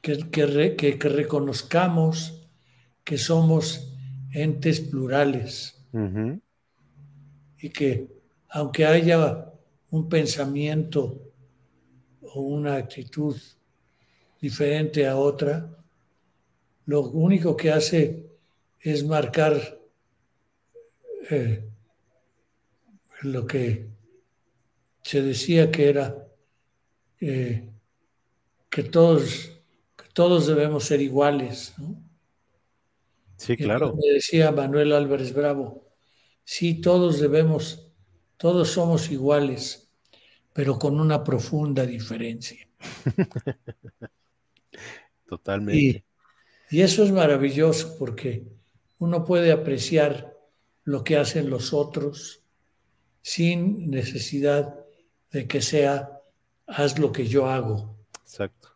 [0.00, 2.48] que, que, reconozcamos
[3.04, 3.94] que somos
[4.32, 5.86] entes plurales.
[7.58, 8.15] Y que
[8.56, 9.52] aunque haya
[9.90, 11.30] un pensamiento
[12.22, 13.36] o una actitud
[14.40, 15.76] diferente a otra,
[16.86, 18.30] lo único que hace
[18.80, 19.78] es marcar
[21.28, 21.68] eh,
[23.20, 23.88] lo que
[25.02, 26.26] se decía que era
[27.20, 27.68] eh,
[28.70, 29.52] que todos
[30.14, 31.74] todos debemos ser iguales.
[33.36, 33.94] Sí, claro.
[33.94, 35.84] Me decía Manuel Álvarez Bravo,
[36.42, 37.85] sí, todos debemos,
[38.36, 39.90] todos somos iguales,
[40.52, 42.66] pero con una profunda diferencia.
[45.26, 46.04] Totalmente.
[46.70, 48.46] Y, y eso es maravilloso porque
[48.98, 50.36] uno puede apreciar
[50.84, 52.42] lo que hacen los otros
[53.22, 54.86] sin necesidad
[55.30, 56.20] de que sea
[56.66, 57.96] haz lo que yo hago.
[58.22, 58.68] Exacto.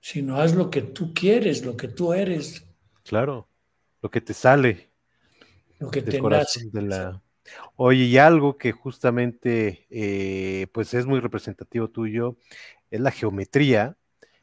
[0.00, 2.64] Sino haz lo que tú quieres, lo que tú eres.
[3.04, 3.48] Claro,
[4.02, 4.90] lo que te sale.
[5.78, 6.68] Lo que te nace.
[6.70, 7.22] De la...
[7.76, 12.36] Oye, y algo que justamente eh, pues es muy representativo tuyo
[12.90, 13.96] es la geometría,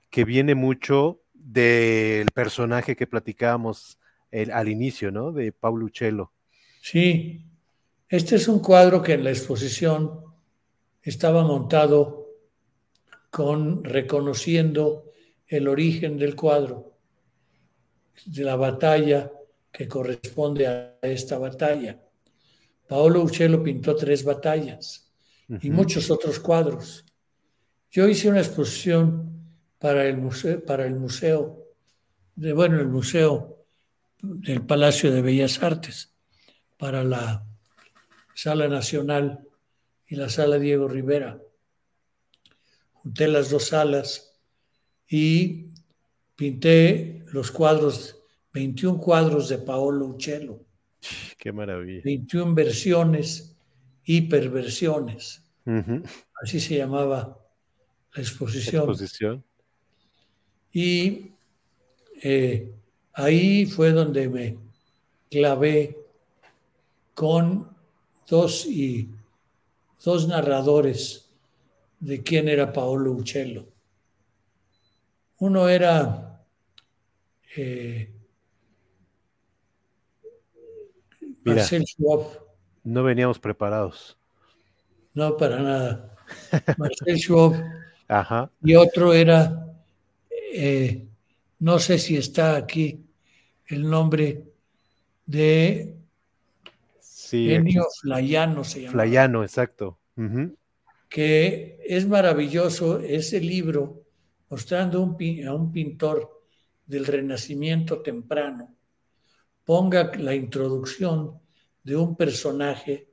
[0.09, 3.97] que viene mucho del personaje que platicábamos
[4.53, 5.31] al inicio, ¿no?
[5.31, 6.31] De Paulo Uccello.
[6.81, 7.45] Sí,
[8.09, 10.23] este es un cuadro que en la exposición
[11.01, 12.27] estaba montado
[13.29, 15.11] con reconociendo
[15.47, 16.97] el origen del cuadro,
[18.25, 19.31] de la batalla
[19.71, 21.99] que corresponde a esta batalla.
[22.91, 25.09] Paolo Uccello pintó tres batallas
[25.61, 27.05] y muchos otros cuadros.
[27.89, 29.45] Yo hice una exposición
[29.79, 31.69] para el museo, para el museo
[32.35, 33.63] de, bueno, el museo
[34.21, 36.13] del Palacio de Bellas Artes,
[36.77, 37.47] para la
[38.35, 39.47] Sala Nacional
[40.05, 41.41] y la Sala Diego Rivera.
[42.91, 44.37] Junté las dos salas
[45.07, 45.69] y
[46.35, 48.17] pinté los cuadros,
[48.51, 50.65] 21 cuadros de Paolo Uccello.
[51.37, 52.01] Qué maravilla.
[52.03, 53.55] 21 versiones,
[54.05, 55.43] hiperversiones.
[56.41, 57.39] Así se llamaba
[58.13, 58.89] la exposición.
[58.89, 59.43] exposición.
[60.73, 61.31] Y
[62.23, 62.71] eh,
[63.13, 64.57] ahí fue donde me
[65.29, 65.97] clavé
[67.13, 67.75] con
[68.27, 69.09] dos, y,
[70.03, 71.29] dos narradores
[71.99, 73.67] de quién era Paolo Uccello.
[75.39, 76.45] Uno era
[77.55, 78.11] eh,
[81.43, 82.21] Marcel Schwab.
[82.83, 84.17] No veníamos preparados.
[85.13, 86.15] No, para nada.
[86.77, 87.53] Marcel Schwab.
[88.07, 88.51] Ajá.
[88.63, 89.67] Y otro era,
[90.53, 91.07] eh,
[91.59, 93.05] no sé si está aquí
[93.67, 94.43] el nombre
[95.25, 95.95] de
[97.31, 98.91] Enio Flayano se llama.
[98.91, 99.97] Flayano, exacto.
[101.07, 104.03] Que es maravilloso ese libro
[104.49, 106.43] mostrando a un pintor
[106.85, 108.75] del Renacimiento temprano.
[109.71, 111.39] Ponga la introducción
[111.81, 113.07] de un personaje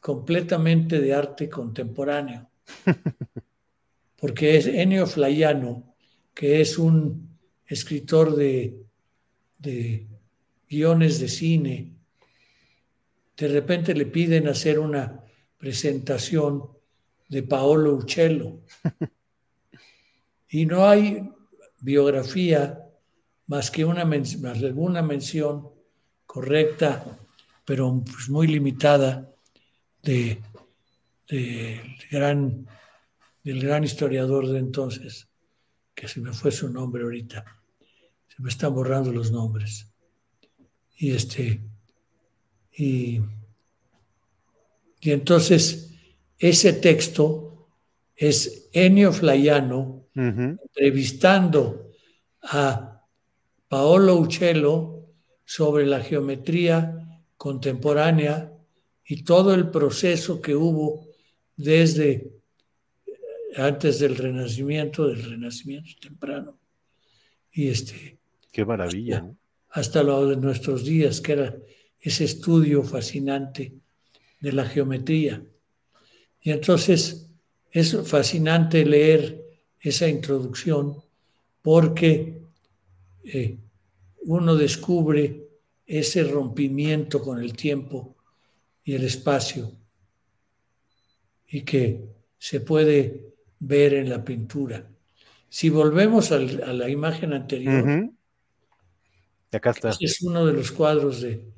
[0.00, 2.48] completamente de arte contemporáneo.
[4.16, 5.96] Porque es Enio Flayano,
[6.32, 7.36] que es un
[7.66, 8.84] escritor de,
[9.58, 10.06] de
[10.68, 11.92] guiones de cine,
[13.36, 15.24] de repente le piden hacer una
[15.58, 16.68] presentación
[17.28, 18.60] de Paolo Uccello.
[20.50, 21.28] Y no hay
[21.80, 22.80] biografía
[23.48, 25.79] más que una, más alguna mención
[26.30, 27.18] correcta,
[27.64, 29.28] pero pues muy limitada,
[30.00, 30.40] de,
[32.08, 32.68] gran,
[33.42, 35.28] del gran historiador de entonces,
[35.92, 37.44] que se me fue su nombre ahorita.
[38.28, 39.92] Se me están borrando los nombres.
[40.98, 41.60] Y este,
[42.76, 43.20] y,
[45.00, 45.94] entonces
[46.38, 47.66] ese texto
[48.14, 51.90] es Enio Flayano entrevistando
[52.42, 53.04] a
[53.68, 54.99] Paolo Uccello
[55.50, 58.52] sobre la geometría contemporánea
[59.04, 61.08] y todo el proceso que hubo
[61.56, 62.30] desde
[63.56, 66.56] antes del Renacimiento, del Renacimiento temprano.
[67.50, 68.16] Y este.
[68.52, 69.28] Qué maravilla.
[69.70, 71.56] hasta lo de nuestros días, que era
[71.98, 73.72] ese estudio fascinante
[74.38, 75.42] de la geometría.
[76.42, 77.28] Y entonces
[77.72, 79.44] es fascinante leer
[79.80, 80.94] esa introducción
[81.60, 82.40] porque
[83.24, 83.58] eh,
[84.22, 85.48] uno descubre
[85.86, 88.16] ese rompimiento con el tiempo
[88.84, 89.72] y el espacio
[91.48, 92.04] y que
[92.38, 94.88] se puede ver en la pintura.
[95.48, 98.10] Si volvemos a la imagen anterior,
[99.50, 99.90] acá está.
[99.98, 101.50] es uno de los cuadros de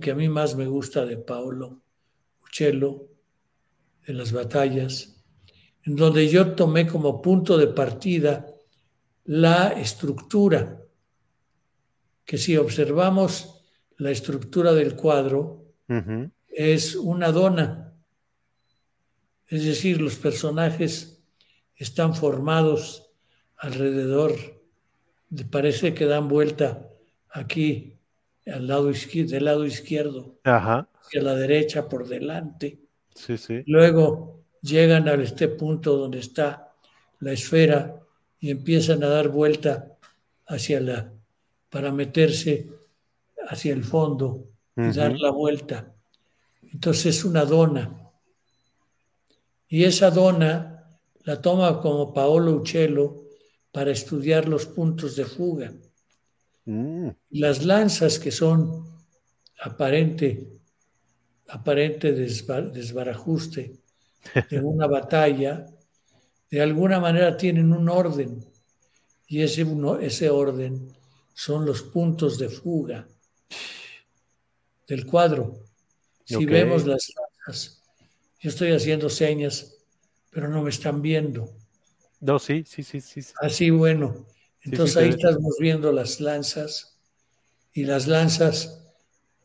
[0.00, 1.82] que a mí más me gusta de Paolo
[2.42, 3.08] Uccello,
[4.04, 5.22] en las batallas,
[5.84, 8.46] en donde yo tomé como punto de partida
[9.24, 10.81] la estructura,
[12.24, 13.64] que si observamos
[13.96, 15.64] la estructura del cuadro,
[16.48, 17.92] es una dona,
[19.48, 21.22] es decir, los personajes
[21.76, 23.10] están formados
[23.56, 24.32] alrededor,
[25.50, 26.88] parece que dan vuelta
[27.30, 27.98] aquí
[28.46, 30.88] al lado del lado izquierdo Ajá.
[31.00, 32.80] hacia la derecha por delante.
[33.14, 33.62] Sí, sí.
[33.66, 36.74] Luego llegan a este punto donde está
[37.20, 38.00] la esfera
[38.40, 39.96] y empiezan a dar vuelta
[40.46, 41.12] hacia la
[41.72, 42.68] para meterse
[43.48, 45.94] hacia el fondo y dar la vuelta
[46.70, 48.10] Entonces es una dona.
[49.68, 50.86] Y esa dona
[51.24, 53.24] la toma como Paolo Uccello
[53.70, 55.72] para estudiar los puntos de fuga.
[56.66, 57.08] Mm.
[57.30, 58.84] Las lanzas que son
[59.62, 60.46] aparente,
[61.48, 63.78] aparente desbarajuste
[64.50, 65.66] de una batalla,
[66.50, 68.44] de alguna manera tienen un orden.
[69.26, 69.66] Y ese,
[70.02, 70.92] ese orden
[71.34, 73.08] son los puntos de fuga
[74.86, 75.64] del cuadro.
[76.24, 77.82] Si vemos las lanzas,
[78.40, 79.76] yo estoy haciendo señas,
[80.30, 81.52] pero no me están viendo.
[82.20, 83.20] No, sí, sí, sí, sí.
[83.40, 84.26] Así, bueno.
[84.62, 86.98] Entonces ahí estamos viendo las lanzas
[87.72, 88.82] y las lanzas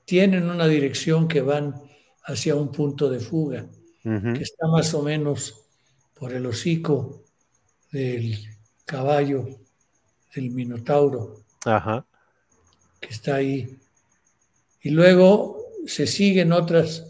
[0.05, 1.81] tienen una dirección que van
[2.23, 3.67] hacia un punto de fuga,
[4.03, 5.65] que está más o menos
[6.13, 7.23] por el hocico
[7.91, 8.37] del
[8.85, 9.47] caballo,
[10.33, 11.43] del minotauro,
[12.99, 13.77] que está ahí.
[14.81, 17.05] Y luego se siguen otras,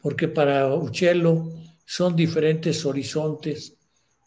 [0.00, 1.52] porque para Uccello
[1.84, 3.76] son diferentes horizontes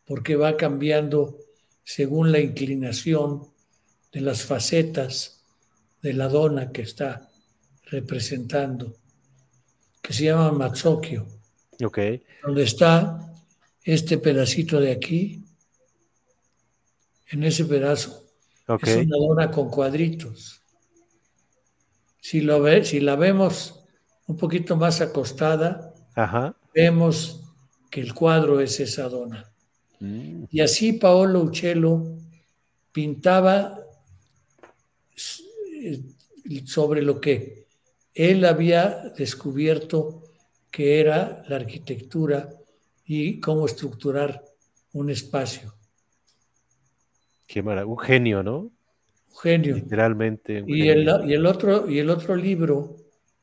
[0.06, 1.40] porque va cambiando
[1.84, 3.48] según la inclinación
[4.12, 5.44] de las facetas
[6.02, 7.30] de la dona que está
[7.86, 8.96] representando,
[10.02, 11.26] que se llama Mazzocchio.
[11.84, 12.24] Okay.
[12.44, 13.34] Donde está
[13.84, 15.44] este pedacito de aquí,
[17.28, 18.25] en ese pedazo,
[18.68, 20.62] es una dona con cuadritos.
[22.20, 23.84] Si, lo ve, si la vemos
[24.28, 25.94] un poquito más acostada,
[26.74, 27.42] vemos
[27.92, 29.52] que el cuadro es esa dona.
[30.00, 30.46] Mm.
[30.50, 32.18] Y así Paolo Uccello
[32.92, 33.80] pintaba
[36.66, 37.68] sobre lo que
[38.14, 40.24] él había descubierto
[40.72, 42.50] que era la arquitectura
[43.06, 44.44] y cómo estructurar
[44.94, 45.74] un espacio.
[47.48, 48.60] Qué maravilla, un genio, ¿no?
[48.60, 49.76] Un genio.
[49.76, 50.64] Literalmente.
[50.68, 52.96] y, El, y, el, otro, y el otro libro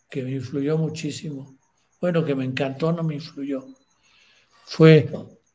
[0.08, 1.58] que me influyó muchísimo,
[2.00, 3.66] bueno, que me encantó, no me influyó,
[4.64, 5.08] fue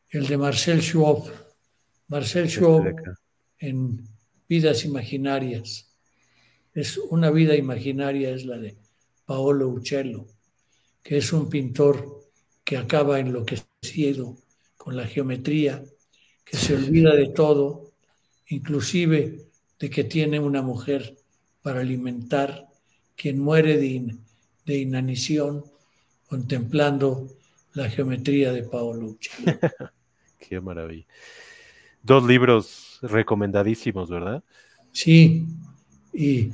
[0.09, 1.23] el de Marcel Schwab.
[2.07, 2.95] Marcel este Schwab
[3.59, 4.07] en
[4.47, 5.93] Vidas Imaginarias.
[6.73, 8.77] Es una vida imaginaria, es la de
[9.25, 10.25] Paolo Uccello,
[11.03, 12.29] que es un pintor
[12.63, 14.37] que acaba enloquecido
[14.77, 15.83] con la geometría,
[16.45, 17.86] que se olvida de todo,
[18.49, 19.47] inclusive
[19.79, 21.17] de que tiene una mujer
[21.61, 22.67] para alimentar,
[23.15, 24.15] quien muere de,
[24.65, 25.63] de inanición
[26.27, 27.27] contemplando
[27.73, 29.57] la geometría de Paolo Uccello.
[30.39, 31.05] Qué maravilla.
[32.01, 34.43] Dos libros recomendadísimos, ¿verdad?
[34.91, 35.45] Sí,
[36.13, 36.51] y,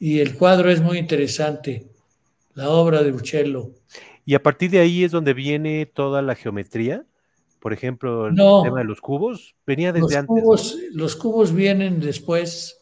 [0.00, 1.86] el cuadro es muy interesante,
[2.54, 3.70] la obra de Uccello.
[4.24, 7.04] ¿Y a partir de ahí es donde viene toda la geometría?
[7.62, 10.26] Por ejemplo, el tema de los cubos, venía desde antes.
[10.26, 12.76] Cubos, Los cubos vienen después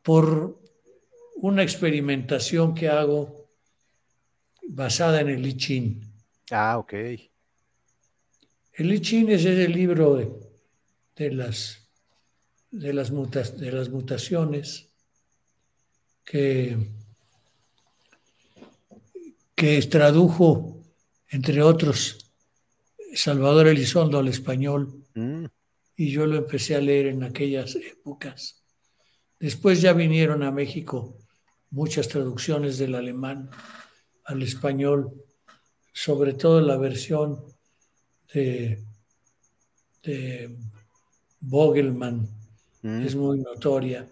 [0.00, 0.58] por
[1.36, 3.46] una experimentación que hago
[4.70, 6.00] basada en el I Ching.
[6.50, 6.94] Ah, ok.
[8.72, 10.16] El I Ching es el libro
[11.14, 11.86] de, las,
[12.70, 14.88] de, las, de las mutaciones
[16.24, 16.74] que,
[19.54, 20.82] que tradujo,
[21.28, 22.29] entre otros,
[23.14, 25.04] Salvador Elizondo al español.
[25.14, 25.46] Mm.
[25.96, 28.62] Y yo lo empecé a leer en aquellas épocas.
[29.38, 31.16] Después ya vinieron a México
[31.70, 33.50] muchas traducciones del alemán
[34.24, 35.12] al español,
[35.92, 37.44] sobre todo la versión
[38.32, 38.82] de,
[41.40, 42.28] Vogelman
[42.82, 43.00] mm.
[43.02, 44.06] es muy notoria.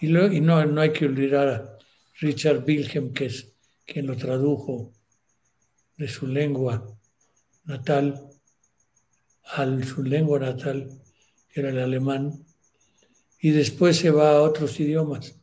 [0.00, 1.78] Y, no, no, hay que olvidar a
[2.20, 3.52] Richard Wilhelm, que es
[3.84, 4.92] quien lo tradujo
[5.96, 6.91] de su lengua
[7.64, 8.28] natal
[9.44, 10.88] a su lengua natal,
[11.48, 12.44] que era el alemán,
[13.40, 15.34] y después se va a otros idiomas.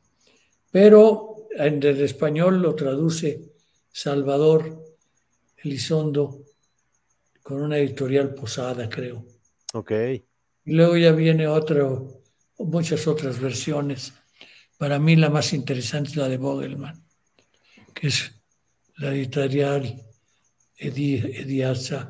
[0.71, 3.51] Pero en el español lo traduce
[3.91, 4.83] Salvador
[5.57, 6.45] Elizondo
[7.43, 9.25] con una editorial posada, creo.
[9.73, 9.91] Ok.
[10.65, 12.21] Y luego ya viene otro,
[12.57, 14.13] muchas otras versiones.
[14.77, 17.03] Para mí la más interesante es la de Vogelman,
[17.93, 18.31] que es
[18.97, 20.08] la editorial
[20.79, 22.09] Ediasa.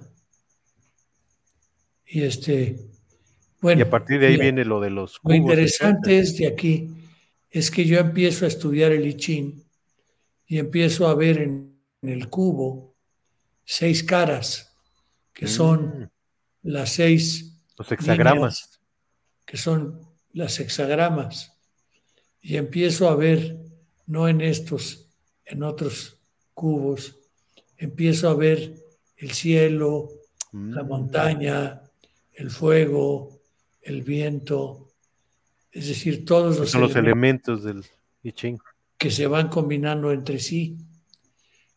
[2.06, 2.78] Y este,
[3.62, 3.80] bueno.
[3.80, 5.32] Y a partir de ahí viene lo de los cubos.
[5.32, 6.90] Lo interesante es de aquí,
[7.50, 9.64] es que yo empiezo a estudiar el I
[10.48, 12.96] y empiezo a ver en el cubo
[13.66, 14.70] seis caras
[15.34, 16.10] que son mm.
[16.64, 17.64] las seis.
[17.78, 18.82] Los hexagramas.
[19.46, 20.02] que son
[20.34, 21.54] las hexagramas.
[22.42, 23.58] Y empiezo a ver,
[24.06, 25.10] no en estos,
[25.46, 26.20] en otros
[26.54, 27.19] cubos,
[27.80, 28.76] empiezo a ver
[29.18, 30.10] el cielo,
[30.54, 30.88] la mm.
[30.88, 31.82] montaña,
[32.34, 33.42] el fuego,
[33.82, 34.92] el viento,
[35.72, 37.84] es decir, todos los, son los elementos del
[38.24, 38.60] I Ching.
[38.98, 40.78] Que se van combinando entre sí,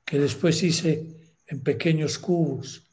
[0.05, 1.07] que después hice
[1.47, 2.87] en pequeños cubos.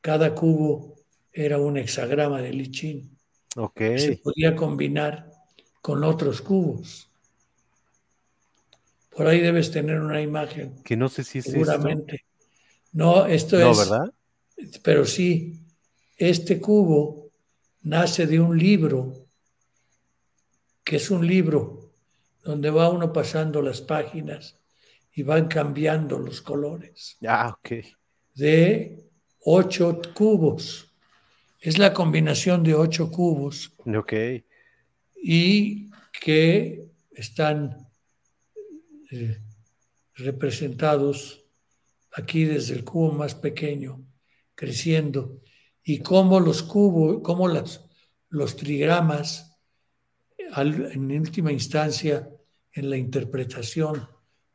[0.00, 0.96] Cada cubo
[1.32, 3.16] era un hexagrama de lichín.
[3.54, 3.98] Okay.
[3.98, 5.30] Se podía combinar
[5.80, 7.10] con otros cubos.
[9.10, 10.82] Por ahí debes tener una imagen.
[10.84, 12.24] Que no sé si es seguramente.
[12.98, 13.78] No, esto no, es.
[13.78, 14.12] ¿verdad?
[14.82, 15.54] Pero sí,
[16.16, 17.30] este cubo
[17.82, 19.28] nace de un libro,
[20.82, 21.92] que es un libro
[22.42, 24.58] donde va uno pasando las páginas
[25.14, 27.16] y van cambiando los colores.
[27.24, 27.86] Ah, ok.
[28.34, 29.08] De
[29.44, 30.92] ocho cubos.
[31.60, 33.76] Es la combinación de ocho cubos.
[33.86, 34.12] Ok.
[35.22, 35.88] Y
[36.20, 37.88] que están
[39.12, 39.38] eh,
[40.16, 41.44] representados
[42.12, 44.04] aquí desde el cubo más pequeño,
[44.54, 45.40] creciendo,
[45.82, 47.84] y cómo los cubos, cómo las,
[48.28, 49.56] los trigramas,
[50.56, 52.28] en última instancia,
[52.72, 54.08] en la interpretación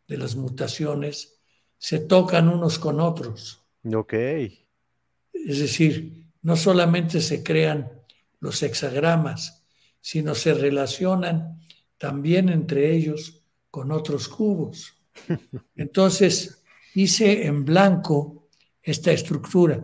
[0.08, 1.40] de las mutaciones,
[1.78, 3.64] se tocan unos con otros.
[3.94, 4.14] Ok.
[4.14, 7.92] Es decir, no solamente se crean
[8.40, 9.66] los hexagramas,
[10.00, 11.62] sino se relacionan
[11.98, 14.94] también entre ellos con otros cubos.
[15.76, 16.63] Entonces,
[16.94, 18.48] hice en blanco
[18.82, 19.84] esta estructura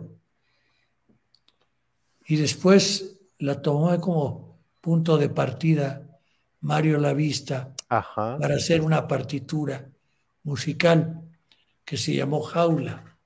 [2.26, 6.06] y después la tomé como punto de partida
[6.60, 8.38] Mario Lavista Ajá.
[8.38, 9.90] para hacer una partitura
[10.44, 11.22] musical
[11.84, 13.16] que se llamó Jaula.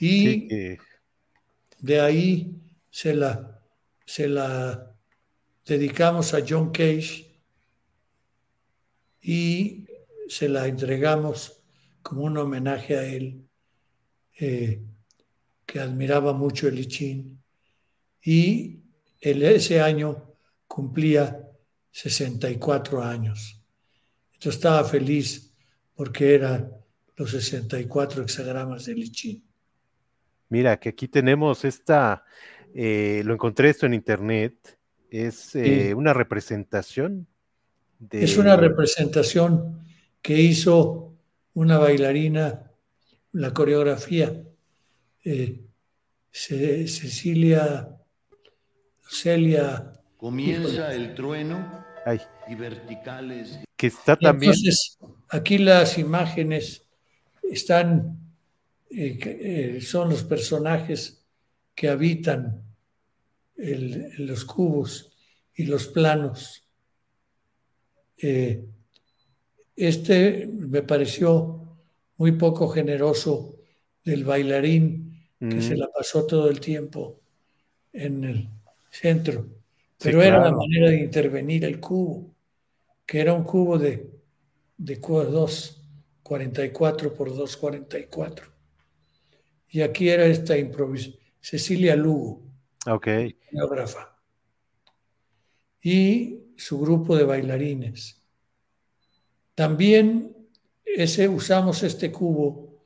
[0.00, 0.48] Y
[1.78, 2.56] de ahí
[2.90, 3.60] se la,
[4.04, 4.94] se la
[5.64, 7.40] dedicamos a John Cage
[9.20, 9.87] y
[10.28, 11.62] se la entregamos
[12.02, 13.48] como un homenaje a él,
[14.38, 14.82] eh,
[15.66, 17.36] que admiraba mucho el I
[18.22, 18.80] Y
[19.20, 20.34] él ese año
[20.66, 21.46] cumplía
[21.90, 23.62] 64 años.
[24.40, 25.52] Yo estaba feliz
[25.94, 26.72] porque eran
[27.16, 29.42] los 64 hexagramas del I
[30.50, 32.24] Mira, que aquí tenemos esta,
[32.74, 34.78] eh, lo encontré esto en internet,
[35.10, 37.26] es eh, una representación.
[37.98, 38.22] De...
[38.24, 39.87] Es una representación
[40.22, 41.14] que hizo
[41.54, 42.70] una bailarina,
[43.32, 44.42] la coreografía,
[45.24, 45.60] eh,
[46.30, 47.88] Cecilia,
[49.08, 49.92] Celia.
[50.16, 51.84] Comienza el trueno
[52.48, 53.60] y verticales.
[53.76, 54.52] Que está también.
[54.52, 56.84] Entonces, aquí las imágenes
[57.42, 58.18] están
[58.90, 61.22] eh, son los personajes
[61.74, 62.62] que habitan
[63.56, 65.12] el, los cubos
[65.54, 66.64] y los planos.
[68.16, 68.64] Eh,
[69.78, 71.78] este me pareció
[72.16, 73.56] muy poco generoso
[74.04, 77.20] del bailarín que se la pasó todo el tiempo
[77.92, 78.48] en el
[78.90, 79.46] centro.
[79.98, 82.34] Pero era la manera de intervenir el cubo,
[83.06, 84.10] que era un cubo de,
[84.76, 88.42] de 2,44 por 2,44.
[89.70, 92.42] Y aquí era esta improvisación, Cecilia Lugo,
[92.86, 93.36] okay.
[93.50, 94.16] coreógrafa,
[95.80, 98.17] y su grupo de bailarines.
[99.58, 100.36] También
[100.84, 102.80] ese, usamos este cubo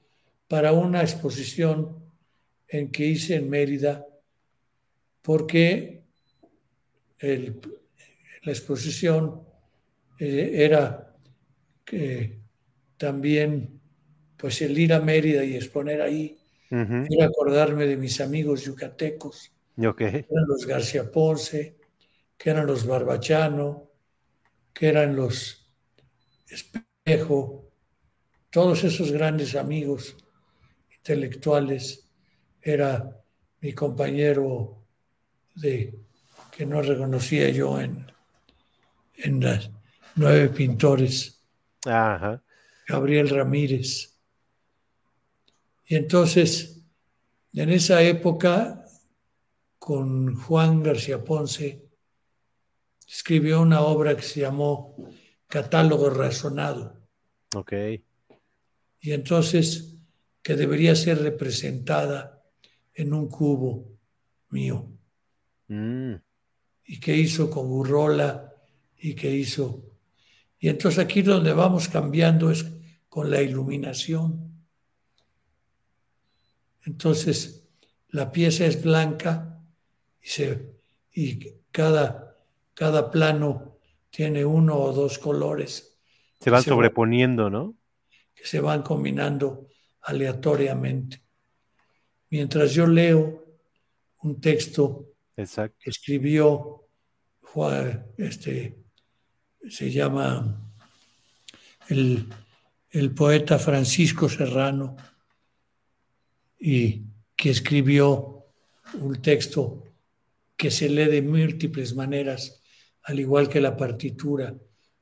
[0.49, 2.03] para una exposición
[2.67, 4.07] en que hice en Mérida,
[5.21, 6.03] porque
[7.21, 9.43] la exposición
[10.19, 11.15] eh, era
[11.85, 12.39] que
[12.97, 13.79] también
[14.39, 16.39] pues el ir a Mérida y exponer ahí
[16.71, 21.77] Quiero acordarme de mis amigos yucatecos, que eran los García Ponce,
[22.39, 23.91] que eran los Barbachano,
[24.73, 25.62] que eran los
[26.53, 27.71] Espejo,
[28.51, 30.17] todos esos grandes amigos
[30.95, 32.09] intelectuales.
[32.61, 33.19] Era
[33.61, 34.85] mi compañero
[35.55, 35.99] de
[36.51, 38.07] que no reconocía yo en,
[39.15, 39.71] en las
[40.15, 41.43] nueve pintores.
[42.87, 44.19] Gabriel Ramírez.
[45.87, 46.83] Y entonces,
[47.55, 48.85] en esa época,
[49.79, 51.89] con Juan García Ponce,
[53.09, 54.95] escribió una obra que se llamó
[55.53, 56.97] Catálogo Razonado.
[57.55, 57.75] Ok.
[59.01, 59.99] Y entonces,
[60.43, 62.43] que debería ser representada
[62.95, 63.99] en un cubo
[64.49, 64.89] mío.
[65.69, 66.15] Mm.
[66.87, 68.55] Y que hizo con Burrola
[68.97, 69.85] y que hizo.
[70.59, 72.65] Y entonces aquí donde vamos cambiando es
[73.11, 74.65] con la iluminación.
[76.87, 77.69] Entonces,
[78.09, 79.63] la pieza es blanca
[80.19, 80.77] y, se,
[81.13, 82.39] y cada,
[82.73, 83.72] cada plano
[84.13, 85.99] tiene uno o dos colores.
[86.39, 87.75] Se van sobreponiendo, ¿no?
[88.35, 89.67] Que se van combinando
[90.03, 91.23] aleatoriamente.
[92.29, 93.45] Mientras yo leo
[94.23, 95.79] un texto Exacto.
[95.81, 96.89] que escribió
[97.41, 98.85] Juan, este,
[99.69, 100.73] se llama
[101.89, 102.29] el,
[102.91, 104.97] el poeta Francisco Serrano,
[106.59, 108.47] y que escribió
[108.95, 109.83] un texto
[110.57, 112.62] que se lee de múltiples maneras,
[113.05, 114.55] al igual que la partitura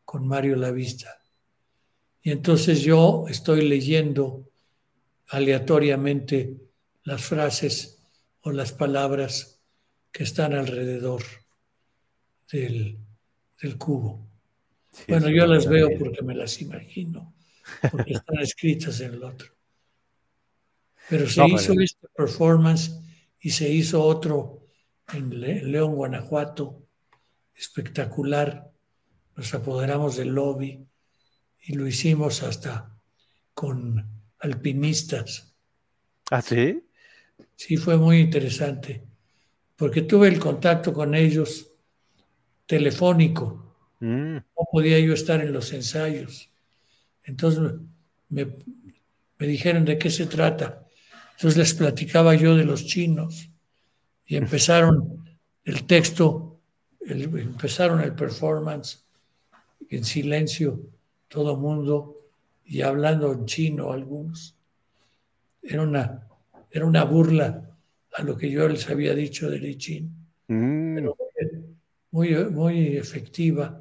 [0.05, 1.22] con Mario Lavista.
[2.22, 4.51] Y entonces yo estoy leyendo
[5.28, 6.56] aleatoriamente
[7.05, 8.02] las frases
[8.43, 9.60] o las palabras
[10.12, 11.22] que están alrededor
[12.51, 12.98] del,
[13.78, 14.28] cubo.
[15.09, 17.35] bueno, yo las veo porque me las imagino,
[17.90, 19.48] porque están escritas en el otro.
[21.09, 23.01] Pero se hizo este performance
[23.40, 24.66] y se hizo otro
[25.12, 26.86] en León, Guanajuato,
[27.61, 28.70] espectacular.
[29.37, 30.87] Nos apoderamos del lobby
[31.61, 32.97] y lo hicimos hasta
[33.53, 34.05] con
[34.39, 35.55] alpinistas.
[36.31, 36.82] ¿Ah, sí?
[37.55, 39.05] Sí, fue muy interesante,
[39.77, 41.70] porque tuve el contacto con ellos
[42.65, 43.77] telefónico.
[44.01, 44.37] Mm.
[44.37, 46.51] No podía yo estar en los ensayos.
[47.24, 47.74] Entonces
[48.31, 48.57] me,
[49.39, 50.87] me dijeron de qué se trata.
[51.32, 53.51] Entonces les platicaba yo de los chinos
[54.24, 55.28] y empezaron
[55.65, 56.49] el texto,
[57.01, 59.05] empezaron el performance
[59.89, 60.81] en silencio,
[61.28, 62.28] todo mundo,
[62.64, 64.55] y hablando en chino algunos.
[65.62, 66.28] Era una,
[66.70, 67.70] era una burla
[68.14, 70.10] a lo que yo les había dicho de Li Chin,
[70.48, 70.94] mm.
[70.94, 71.16] pero
[72.12, 73.81] muy, muy efectiva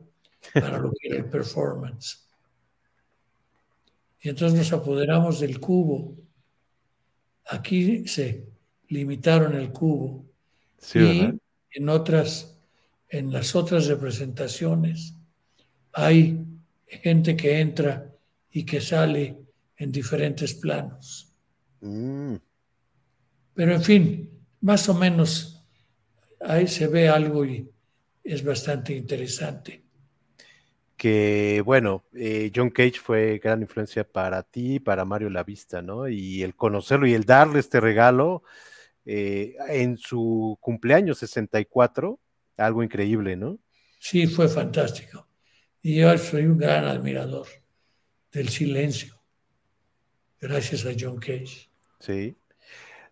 [0.54, 2.26] para lo que era el performance.
[4.22, 6.16] Y entonces nos apoderamos del cubo
[7.50, 8.46] Aquí se
[8.90, 10.24] limitaron el cubo
[10.94, 11.34] y
[11.72, 12.59] en otras,
[13.10, 15.16] en las otras representaciones
[15.94, 16.46] hay
[16.86, 18.14] gente que entra
[18.52, 19.38] y que sale
[19.78, 21.34] en diferentes planos.
[21.82, 22.36] Mm.
[23.54, 24.30] Pero en fin,
[24.62, 25.66] más o menos
[26.40, 27.70] ahí se ve algo y
[28.24, 29.84] es bastante interesante
[31.00, 36.10] que bueno, eh, John Cage fue gran influencia para ti, para Mario Lavista, ¿no?
[36.10, 38.44] Y el conocerlo y el darle este regalo
[39.06, 42.20] eh, en su cumpleaños 64,
[42.60, 43.58] algo increíble, ¿no?
[44.00, 45.28] Sí, fue fantástico.
[45.82, 47.48] Y yo soy un gran admirador
[48.32, 49.16] del silencio,
[50.40, 51.70] gracias a John Cage.
[52.00, 52.36] Sí.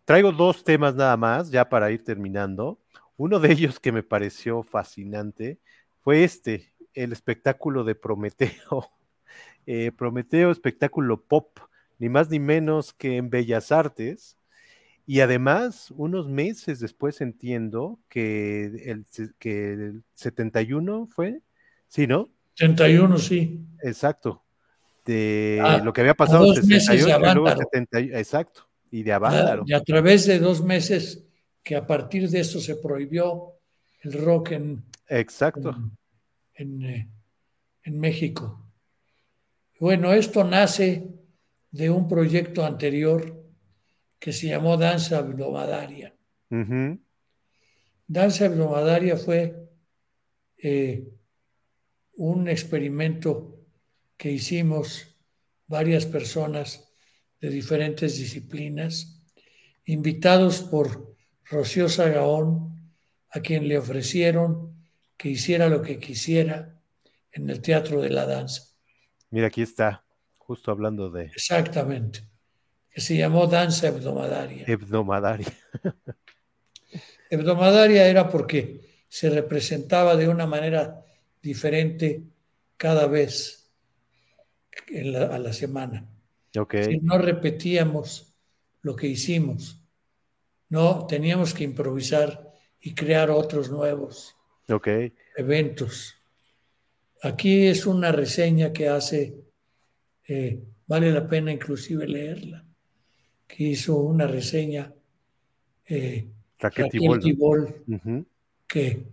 [0.06, 2.80] Traigo dos temas nada más, ya para ir terminando.
[3.18, 5.60] Uno de ellos que me pareció fascinante
[6.02, 8.91] fue este, el espectáculo de Prometeo.
[9.69, 11.60] Eh, Prometeo, espectáculo pop,
[11.99, 14.38] ni más ni menos que en Bellas Artes.
[15.09, 19.05] Y además, unos meses después entiendo que el,
[19.39, 21.41] que el 71 fue,
[21.88, 22.29] ¿sí, no?
[22.55, 23.65] 71, sí.
[23.81, 24.43] Exacto.
[25.05, 28.67] De ah, lo que había pasado en 68 y luego 70, exacto.
[28.91, 29.63] Y de Avándaro.
[29.65, 31.23] Y a través de dos meses
[31.63, 33.53] que a partir de eso se prohibió
[34.01, 35.73] el rock en, Exacto.
[36.55, 37.07] Eh,
[37.84, 38.61] en, México.
[39.79, 41.07] Bueno, esto nace
[41.71, 43.47] de un proyecto anterior
[44.19, 46.15] que se llamó Danza Abdomadaria.
[48.07, 49.69] Danza Abdomadaria fue
[50.57, 51.07] eh,
[52.14, 53.60] un experimento
[54.18, 55.15] que hicimos
[55.68, 56.91] varias personas
[57.39, 59.23] de diferentes disciplinas,
[59.85, 61.15] invitados por
[61.45, 62.94] Rocío Sagaón,
[63.30, 64.76] a quien le ofrecieron
[65.18, 66.80] que hiciera lo que quisiera
[67.31, 68.64] en el teatro de la danza.
[69.30, 70.06] Mira, aquí está,
[70.38, 71.26] justo hablando de...
[71.26, 72.27] Exactamente,
[72.98, 74.65] que se llamó danza hebdomadaria.
[74.65, 75.53] Hebdomadaria.
[77.30, 81.06] hebdomadaria era porque se representaba de una manera
[81.40, 82.24] diferente
[82.76, 83.69] cada vez
[85.30, 86.10] a la semana.
[86.57, 86.86] Okay.
[86.86, 88.34] Si no repetíamos
[88.82, 89.80] lo que hicimos,
[90.69, 92.52] no teníamos que improvisar
[92.82, 94.36] y crear otros nuevos
[95.36, 96.15] eventos.
[97.22, 99.38] Aquí es una reseña que hace,
[100.28, 102.66] eh, vale la pena inclusive leerla,
[103.48, 104.94] que hizo una reseña
[105.86, 106.28] eh,
[106.60, 107.84] Raquel, Tibol,
[108.68, 109.06] que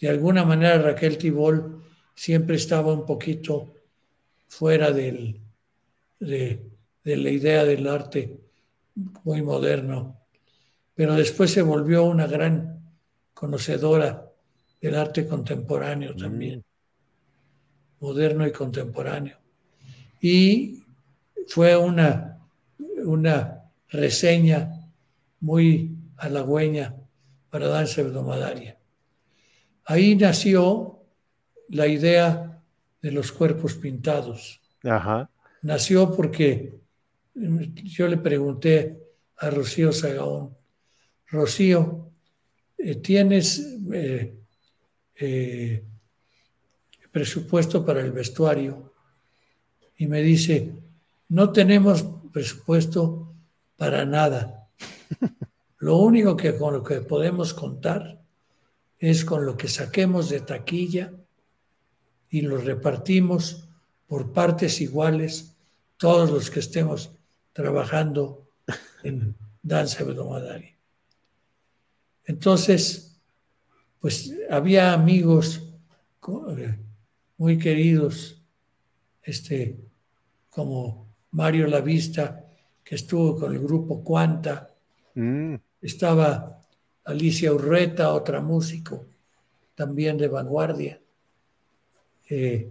[0.00, 1.82] de alguna manera Raquel Tibol
[2.14, 3.74] siempre estaba un poquito
[4.48, 5.40] fuera del,
[6.20, 6.62] de,
[7.04, 8.40] de la idea del arte
[9.24, 10.20] muy moderno,
[10.94, 12.76] pero después se volvió una gran
[13.34, 14.32] conocedora
[14.80, 16.16] del arte contemporáneo mm.
[16.16, 16.64] también,
[18.00, 19.36] moderno y contemporáneo.
[20.20, 20.82] Y
[21.46, 22.40] fue una,
[23.04, 23.55] una
[23.88, 24.90] reseña
[25.40, 26.94] muy halagüeña
[27.50, 28.78] para Danza Hebdomadaria.
[29.84, 31.00] Ahí nació
[31.68, 32.62] la idea
[33.00, 34.60] de los cuerpos pintados.
[35.62, 36.80] Nació porque
[37.34, 38.98] yo le pregunté
[39.36, 40.56] a Rocío Sagaón,
[41.28, 42.10] Rocío,
[42.78, 44.34] eh, ¿tienes eh,
[45.16, 45.84] eh,
[47.10, 48.92] presupuesto para el vestuario
[49.96, 50.74] y me dice,
[51.28, 53.25] no tenemos presupuesto
[53.76, 54.68] para nada.
[55.78, 58.22] Lo único que con lo que podemos contar
[58.98, 61.12] es con lo que saquemos de taquilla
[62.30, 63.68] y lo repartimos
[64.06, 65.54] por partes iguales
[65.96, 67.10] todos los que estemos
[67.52, 68.48] trabajando
[69.02, 70.74] en danza Bedomadari.
[72.24, 73.18] Entonces,
[74.00, 75.62] pues había amigos
[76.58, 76.78] eh,
[77.36, 78.42] muy queridos,
[79.22, 79.78] este,
[80.50, 82.45] como Mario Lavista,
[82.86, 84.70] que estuvo con el grupo Cuanta,
[85.16, 85.56] mm.
[85.82, 86.62] estaba
[87.04, 89.06] Alicia Urreta, otra músico,
[89.74, 91.00] también de vanguardia.
[92.30, 92.70] Eh,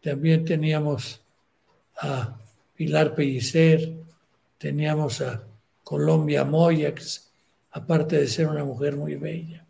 [0.00, 1.20] también teníamos
[2.00, 2.38] a
[2.76, 3.92] Pilar Pellicer,
[4.56, 5.42] teníamos a
[5.82, 6.94] Colombia Moya,
[7.72, 9.66] aparte de ser una mujer muy bella,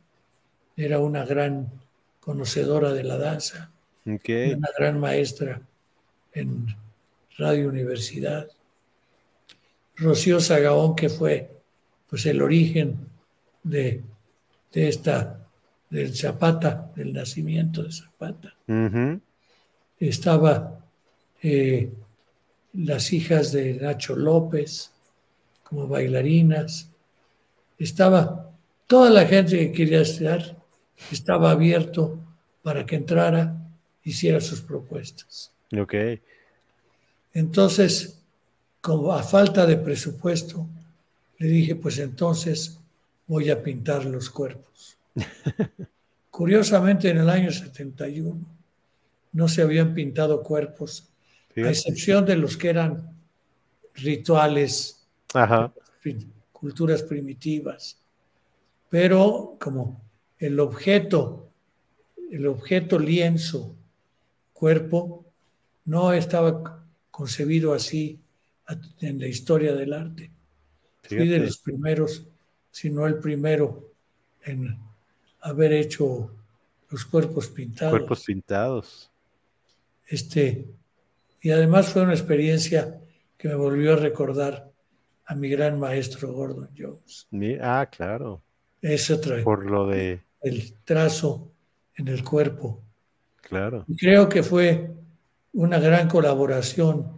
[0.77, 1.73] era una gran
[2.21, 3.71] conocedora de la danza,
[4.05, 5.63] una gran maestra
[6.35, 6.67] en
[7.39, 8.47] Radio Universidad.
[9.99, 11.51] Rocío Sagaón, que fue
[12.09, 12.99] pues el origen
[13.63, 14.03] de,
[14.73, 15.47] esta,
[15.91, 18.55] del Zapata, del nacimiento de Zapata.
[19.99, 20.85] Estaba
[21.43, 21.93] eh,
[22.73, 24.93] las hijas de Nacho López
[25.65, 26.91] como bailarinas.
[27.79, 28.51] Estaba
[28.87, 30.57] toda la gente que quería estar,
[31.11, 32.19] estaba abierto
[32.63, 33.57] para que entrara,
[34.03, 35.53] hiciera sus propuestas.
[35.77, 35.95] Ok.
[37.35, 38.18] Entonces,
[38.81, 40.67] como a falta de presupuesto,
[41.39, 42.79] le dije, pues entonces
[43.27, 44.97] voy a pintar los cuerpos.
[46.31, 48.39] Curiosamente, en el año 71
[49.33, 51.09] no se habían pintado cuerpos,
[51.57, 53.13] a excepción de los que eran
[53.95, 55.07] rituales,
[56.53, 57.99] culturas primitivas.
[58.89, 60.01] Pero como
[60.39, 61.51] el objeto,
[62.31, 63.75] el objeto lienzo,
[64.53, 65.25] cuerpo,
[65.85, 68.21] no estaba concebido así
[69.01, 70.31] en la historia del arte.
[71.03, 72.27] Fui de los primeros,
[72.71, 73.93] si no el primero,
[74.45, 74.79] en
[75.41, 76.31] haber hecho
[76.91, 77.93] los cuerpos pintados.
[77.93, 79.11] Cuerpos pintados.
[80.07, 80.67] Este,
[81.41, 83.01] y además fue una experiencia
[83.37, 84.71] que me volvió a recordar
[85.27, 87.29] a mi gran maestro Gordon Jones.
[87.61, 88.43] Ah, claro.
[88.81, 89.43] Trae.
[89.43, 90.23] Por lo de.
[90.41, 91.51] El trazo
[91.97, 92.83] en el cuerpo.
[93.41, 93.85] Claro.
[93.89, 94.91] Y creo que fue
[95.53, 97.18] una gran colaboración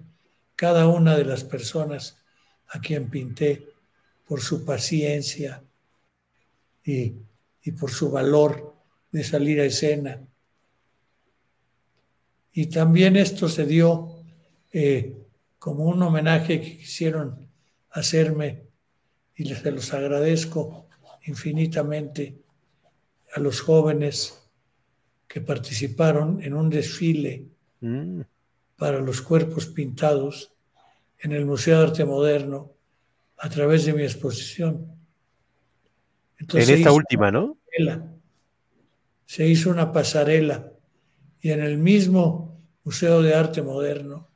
[0.61, 2.19] cada una de las personas
[2.69, 3.66] a quien pinté
[4.27, 5.65] por su paciencia
[6.85, 7.15] y,
[7.78, 8.74] por su valor
[9.11, 10.20] de salir a escena.
[12.53, 14.23] Y también esto se dio
[14.70, 15.16] eh,
[15.59, 17.49] como un homenaje que quisieron
[17.93, 18.65] hacerme
[19.37, 20.89] y les se los agradezco
[21.23, 22.37] infinitamente
[23.32, 24.47] a los jóvenes
[25.27, 27.47] que participaron en un desfile
[27.81, 28.20] mm.
[28.81, 30.55] Para los cuerpos pintados
[31.19, 32.73] en el Museo de Arte Moderno
[33.36, 34.97] a través de mi exposición.
[36.39, 37.59] en esta última, ¿no?
[39.27, 40.73] Se hizo una pasarela
[41.43, 44.31] y en el mismo Museo de Arte Moderno,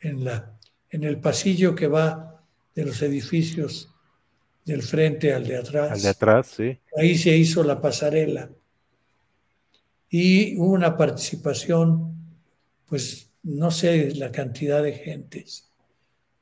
[0.00, 0.56] en, la,
[0.88, 2.42] en el pasillo que va
[2.74, 3.92] de los edificios
[4.64, 5.92] del frente al de atrás.
[5.92, 6.78] Al de atrás, sí.
[6.96, 8.48] Ahí se hizo la pasarela.
[10.08, 12.16] Y hubo una participación,
[12.86, 15.70] pues no sé la cantidad de gentes,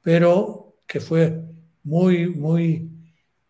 [0.03, 1.41] pero que fue
[1.85, 2.89] muy, muy,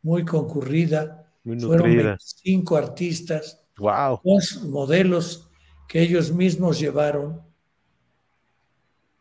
[0.02, 1.30] muy concurrida.
[1.44, 4.20] Fueron cinco artistas, wow.
[4.22, 5.48] dos modelos
[5.88, 7.40] que ellos mismos llevaron.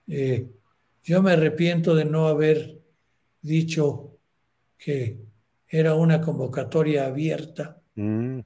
[0.08, 0.50] Eh,
[1.04, 2.82] yo me arrepiento de no haber
[3.42, 4.18] dicho
[4.78, 5.20] que
[5.70, 8.40] era una convocatoria abierta, mm.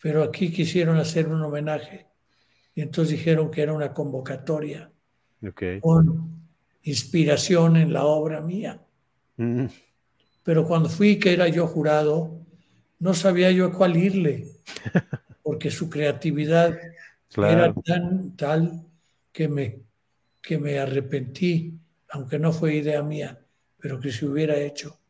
[0.00, 2.07] pero aquí quisieron hacer un homenaje
[2.78, 4.88] y entonces dijeron que era una convocatoria
[5.80, 6.46] con
[6.84, 8.80] inspiración en la obra mía.
[9.36, 9.64] Mm.
[10.44, 12.38] Pero cuando fui, que era yo jurado,
[13.00, 14.46] no sabía yo a cuál irle,
[15.42, 16.78] porque su creatividad
[17.36, 18.86] era tan tal
[19.32, 19.80] que me,
[20.40, 21.76] que me arrepentí,
[22.10, 23.40] aunque no fue idea mía,
[23.80, 25.00] pero que se hubiera hecho,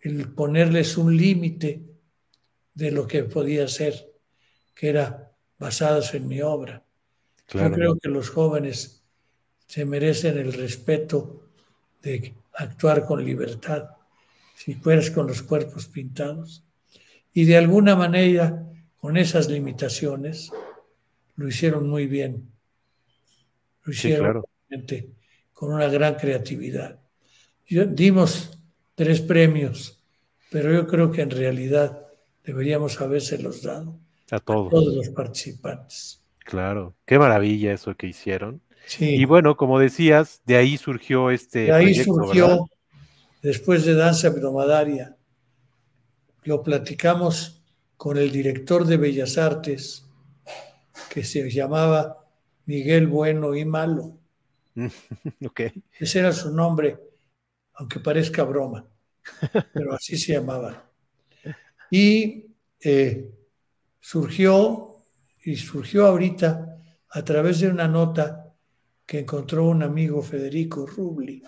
[0.00, 1.80] el ponerles un límite
[2.74, 4.12] de lo que podía ser,
[4.74, 6.84] que era basados en mi obra.
[7.48, 9.02] Yo creo que los jóvenes
[9.66, 11.42] se merecen el respeto
[12.02, 13.90] de actuar con libertad,
[14.54, 16.64] si fueras con los cuerpos pintados.
[17.32, 18.66] Y de alguna manera,
[18.98, 20.50] con esas limitaciones,
[21.36, 22.50] lo hicieron muy bien.
[23.84, 24.44] Lo hicieron
[25.52, 27.00] con una gran creatividad.
[27.68, 28.58] dimos
[28.94, 30.02] tres premios,
[30.50, 32.06] pero yo creo que en realidad
[32.44, 33.98] deberíamos habérselos dado
[34.30, 34.66] a todos.
[34.66, 36.22] a todos los participantes.
[36.48, 38.62] Claro, qué maravilla eso que hicieron.
[38.98, 41.64] Y bueno, como decías, de ahí surgió este.
[41.64, 42.70] De ahí surgió,
[43.42, 45.14] después de Danza Bromadaria,
[46.44, 47.62] lo platicamos
[47.98, 50.06] con el director de Bellas Artes,
[51.10, 52.24] que se llamaba
[52.64, 54.16] Miguel Bueno y Malo.
[55.46, 55.70] okay.
[56.00, 56.98] Ese era su nombre,
[57.74, 58.88] aunque parezca broma,
[59.74, 60.90] pero así se llamaba.
[61.90, 62.46] Y
[62.80, 63.34] eh,
[64.00, 64.87] surgió,
[65.48, 68.54] y surgió ahorita a través de una nota
[69.06, 71.42] que encontró un amigo Federico Rubli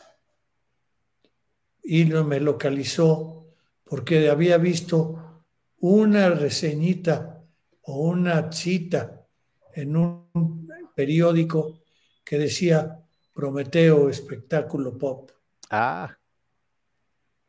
[1.82, 3.52] y me localizó
[3.84, 5.44] porque había visto
[5.80, 7.44] una reseñita
[7.82, 9.26] o una cita
[9.74, 10.66] en un
[10.96, 11.82] periódico
[12.24, 13.04] que decía
[13.34, 15.30] Prometeo espectáculo pop.
[15.68, 16.16] Ah.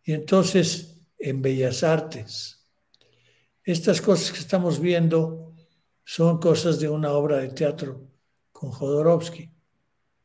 [0.04, 2.68] Y entonces en Bellas Artes,
[3.64, 5.41] estas cosas que estamos viendo
[6.12, 8.06] son cosas de una obra de teatro
[8.52, 9.50] con Jodorowsky.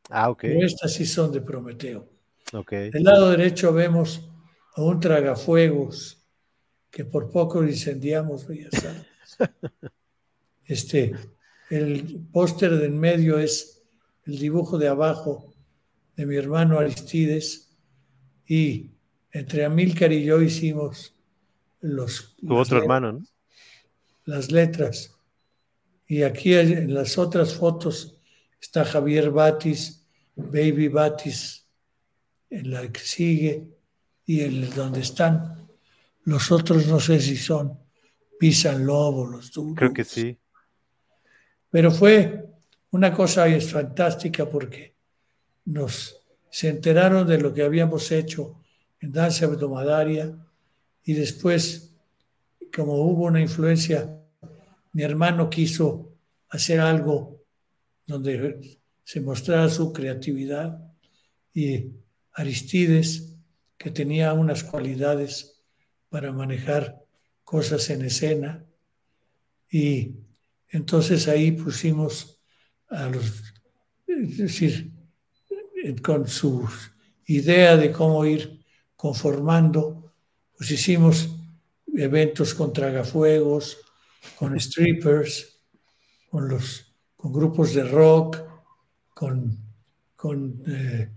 [0.09, 0.41] Ah, ok.
[0.41, 2.09] Pero estas sí son de Prometeo.
[2.51, 2.71] Ok.
[2.71, 4.29] Del lado derecho vemos
[4.75, 6.27] a un tragafuegos
[6.91, 9.37] que por poco incendiamos Bellas Artes.
[10.65, 11.15] Este,
[11.69, 13.81] el póster de en medio es
[14.25, 15.53] el dibujo de abajo
[16.17, 17.77] de mi hermano Aristides
[18.45, 18.91] y
[19.31, 21.15] entre Amílcar y yo hicimos
[21.79, 22.35] los...
[22.35, 23.23] Tu otro hermano, ¿no?
[24.25, 25.16] Las letras.
[26.07, 28.17] Y aquí en las otras fotos
[28.59, 30.05] está Javier Batis,
[30.35, 31.67] Baby Batis,
[32.49, 33.67] en la que sigue,
[34.25, 35.67] y el donde están
[36.23, 37.79] los otros no sé si son
[38.37, 39.75] Pisan Lobo, los duros.
[39.77, 40.37] Creo que sí.
[41.69, 42.45] Pero fue
[42.91, 44.95] una cosa fantástica porque
[45.63, 48.61] nos se enteraron de lo que habíamos hecho
[48.99, 50.35] en danza abdomadaria
[51.03, 51.95] y después,
[52.75, 54.19] como hubo una influencia,
[54.97, 56.17] mi hermano quiso
[56.49, 57.45] hacer algo
[58.07, 60.91] donde se mostrara su creatividad
[61.53, 61.91] y
[62.33, 63.37] Aristides,
[63.77, 65.61] que tenía unas cualidades
[66.09, 66.99] para manejar
[67.43, 68.65] cosas en escena,
[69.69, 70.15] y
[70.69, 72.39] entonces ahí pusimos
[72.87, 73.43] a los,
[74.07, 74.93] es decir,
[76.01, 76.67] con su
[77.27, 78.65] idea de cómo ir
[78.95, 80.11] conformando,
[80.57, 81.29] pues hicimos
[81.85, 83.77] eventos con tragafuegos,
[84.37, 85.59] con strippers,
[86.29, 88.43] con, los, con grupos de rock,
[89.13, 89.57] con,
[90.15, 91.09] con, eh,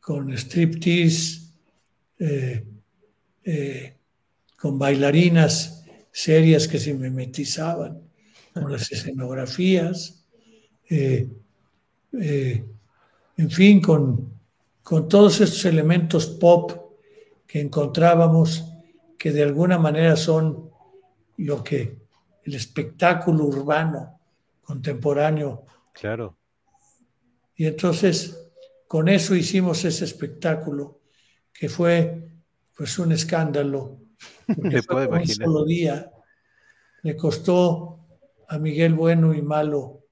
[0.00, 1.40] con striptease,
[2.18, 2.64] eh,
[3.44, 3.96] eh,
[4.56, 8.00] con bailarinas serias que se mimetizaban,
[8.52, 10.24] con las escenografías.
[13.38, 14.38] En fin, con,
[14.82, 16.72] con todos estos elementos pop
[17.46, 18.64] que encontrábamos
[19.18, 20.70] que de alguna manera son
[21.38, 22.01] lo que
[22.44, 24.20] el espectáculo urbano
[24.62, 25.66] contemporáneo.
[25.92, 26.36] Claro.
[27.56, 28.38] Y entonces
[28.86, 31.00] con eso hicimos ese espectáculo
[31.52, 32.28] que fue
[32.76, 33.98] pues un escándalo.
[34.46, 35.48] Me puedo imaginar.
[35.48, 36.10] Un solo día
[37.02, 38.06] le costó
[38.48, 40.04] a Miguel Bueno y Malo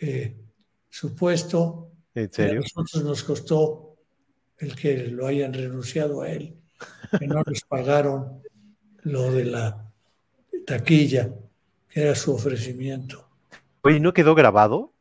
[0.00, 0.36] eh,
[0.88, 1.86] su puesto
[2.16, 2.60] ¿En serio?
[2.60, 3.98] A nosotros nos costó
[4.58, 6.56] el que lo hayan renunciado a él,
[7.18, 8.42] que no les pagaron
[9.02, 9.92] lo de la
[10.66, 11.30] taquilla,
[11.96, 13.26] era su ofrecimiento.
[13.82, 14.92] Oye, ¿no quedó grabado?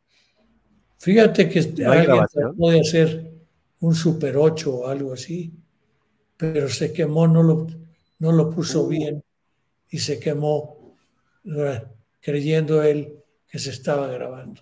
[0.97, 3.31] Fíjate que alguien puede hacer
[3.81, 5.53] un Super 8 o algo así,
[6.37, 7.67] pero se quemó, no lo,
[8.19, 8.87] no lo puso uh.
[8.87, 9.23] bien
[9.89, 10.95] y se quemó
[12.21, 14.61] creyendo él que se estaba grabando.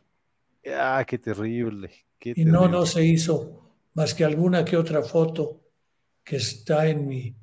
[0.65, 1.91] Ah, qué terrible
[2.23, 3.59] y no, no se hizo
[3.93, 5.61] más que alguna que otra foto
[6.23, 7.35] que está en, mi,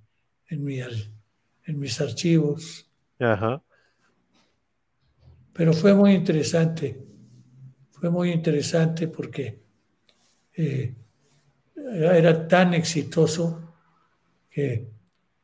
[0.49, 2.89] en, mi, en mis archivos.
[3.19, 3.63] Ajá.
[5.61, 7.05] Pero fue muy interesante,
[7.91, 9.61] fue muy interesante porque
[10.55, 10.95] eh,
[11.77, 13.75] era tan exitoso
[14.49, 14.89] que,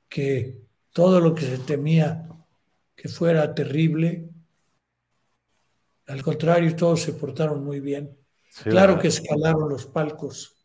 [0.09, 0.59] que
[0.95, 2.27] todo lo que se temía
[2.95, 4.31] que fuera terrible,
[6.07, 8.17] al contrario, todos se portaron muy bien
[8.65, 10.57] claro que escalaron los palcos.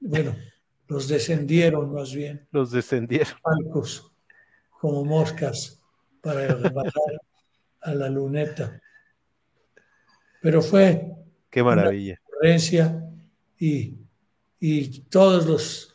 [0.00, 0.34] Bueno,
[0.88, 2.48] los descendieron más bien.
[2.50, 3.34] Los descendieron.
[3.42, 4.10] Palcos
[4.80, 5.78] como moscas
[6.22, 7.20] para bajar
[7.82, 8.80] a la luneta.
[10.40, 11.12] Pero fue
[11.50, 12.20] Qué maravilla.
[12.40, 12.56] Una
[13.58, 13.98] y,
[14.58, 15.92] y todos los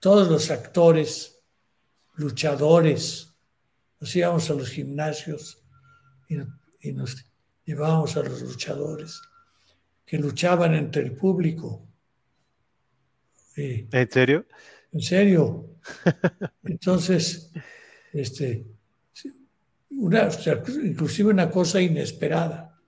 [0.00, 1.40] todos los actores,
[2.16, 3.34] luchadores,
[4.00, 5.62] nos íbamos a los gimnasios
[6.28, 6.36] y,
[6.88, 7.24] y nos
[7.64, 9.20] llevábamos a los luchadores
[10.06, 11.84] que luchaban entre el público.
[13.56, 14.46] ¿En serio?
[14.92, 15.66] En serio.
[16.62, 17.50] Entonces,
[18.12, 18.66] este,
[19.90, 20.28] una,
[20.84, 22.78] inclusive una cosa inesperada.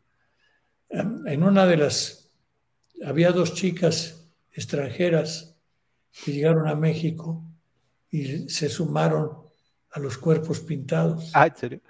[0.88, 2.30] En una de las
[3.04, 5.56] había dos chicas extranjeras
[6.24, 7.44] que llegaron a México
[8.10, 9.38] y se sumaron
[9.92, 11.30] a los cuerpos pintados.
[11.34, 11.80] Ah, ¿en serio?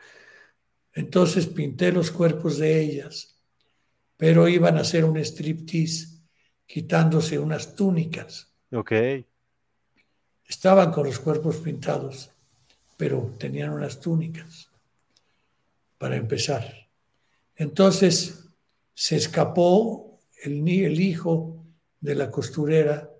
[0.92, 3.36] Entonces pinté los cuerpos de ellas,
[4.16, 6.08] pero iban a hacer un striptease
[6.66, 8.52] quitándose unas túnicas.
[8.72, 8.92] Ok.
[10.46, 12.30] Estaban con los cuerpos pintados,
[12.96, 14.69] pero tenían unas túnicas
[16.00, 16.88] para empezar.
[17.56, 18.48] Entonces
[18.94, 21.62] se escapó el, el hijo
[22.00, 23.10] de la costurera,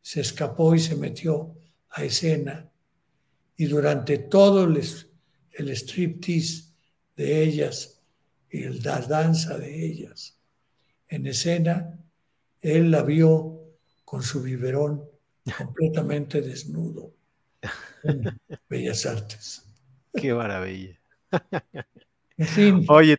[0.00, 1.54] se escapó y se metió
[1.90, 2.70] a escena
[3.58, 4.82] y durante todo el,
[5.52, 6.72] el striptease
[7.14, 8.00] de ellas
[8.48, 10.38] y la danza de ellas
[11.08, 11.98] en escena,
[12.62, 15.04] él la vio con su biberón
[15.58, 17.12] completamente desnudo
[18.70, 19.62] Bellas Artes.
[20.14, 20.98] Qué maravilla.
[22.38, 22.84] Fin.
[22.88, 23.16] Oye,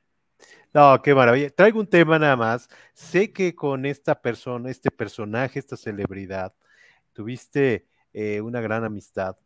[0.76, 1.50] no, qué maravilla.
[1.50, 2.68] Traigo un tema nada más.
[2.94, 6.54] Sé que con esta persona, este personaje, esta celebridad,
[7.14, 9.38] tuviste eh, una gran amistad.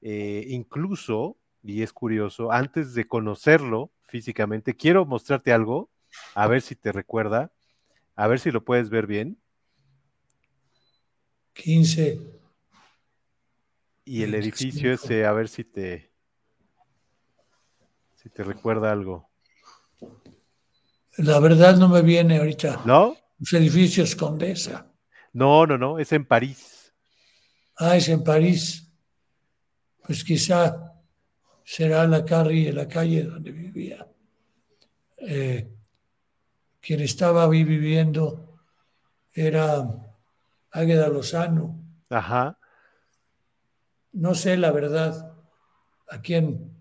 [0.00, 5.90] Eh, incluso, y es curioso, antes de conocerlo físicamente, quiero mostrarte algo,
[6.34, 7.52] a ver si te recuerda,
[8.16, 9.38] a ver si lo puedes ver bien.
[11.52, 12.18] 15.
[14.06, 16.07] Y el edificio ese, a ver si te,
[18.28, 19.30] si te recuerda algo.
[21.16, 22.82] La verdad no me viene ahorita.
[22.84, 23.16] ¿No?
[23.38, 24.86] Los edificios Condesa.
[25.32, 26.92] No, no, no, es en París.
[27.76, 28.84] Ah, es en París
[30.04, 30.94] pues quizá
[31.62, 34.08] será la calle, la calle donde vivía.
[35.18, 35.70] Eh,
[36.80, 38.58] quien estaba ahí viviendo
[39.34, 39.86] era
[40.70, 41.78] Águeda Lozano.
[42.08, 42.58] Ajá.
[44.12, 45.36] No sé la verdad
[46.08, 46.77] a quién.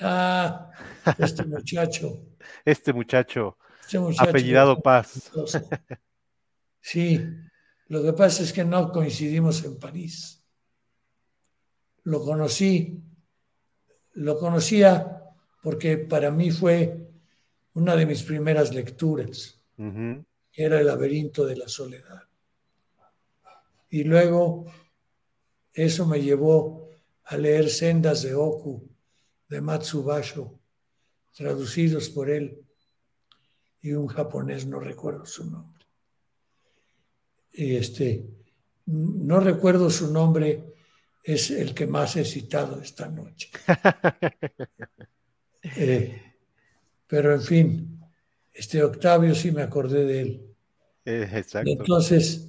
[0.00, 0.70] Ah,
[1.18, 2.24] este muchacho.
[2.64, 3.58] Este muchacho.
[3.82, 5.30] Este muchacho apellidado Paz.
[6.80, 7.20] Sí,
[7.88, 10.38] lo que pasa es que no coincidimos en París
[12.08, 13.02] lo conocí,
[14.14, 15.22] lo conocía
[15.62, 17.06] porque para mí fue
[17.74, 22.22] una de mis primeras lecturas, que era El laberinto de la soledad.
[23.90, 24.64] Y luego
[25.74, 26.88] eso me llevó
[27.24, 28.88] a leer Sendas de Oku
[29.48, 30.58] de Matsubasho,
[31.34, 32.64] traducidos por él,
[33.80, 35.86] y un japonés, no recuerdo su nombre.
[37.52, 38.26] Y este,
[38.86, 40.74] no recuerdo su nombre
[41.22, 43.50] es el que más he citado esta noche.
[45.76, 46.22] Eh,
[47.08, 48.00] pero en fin,
[48.54, 50.56] este Octavio sí me acordé de él.
[51.04, 51.70] Eh, exacto.
[51.70, 52.48] Entonces,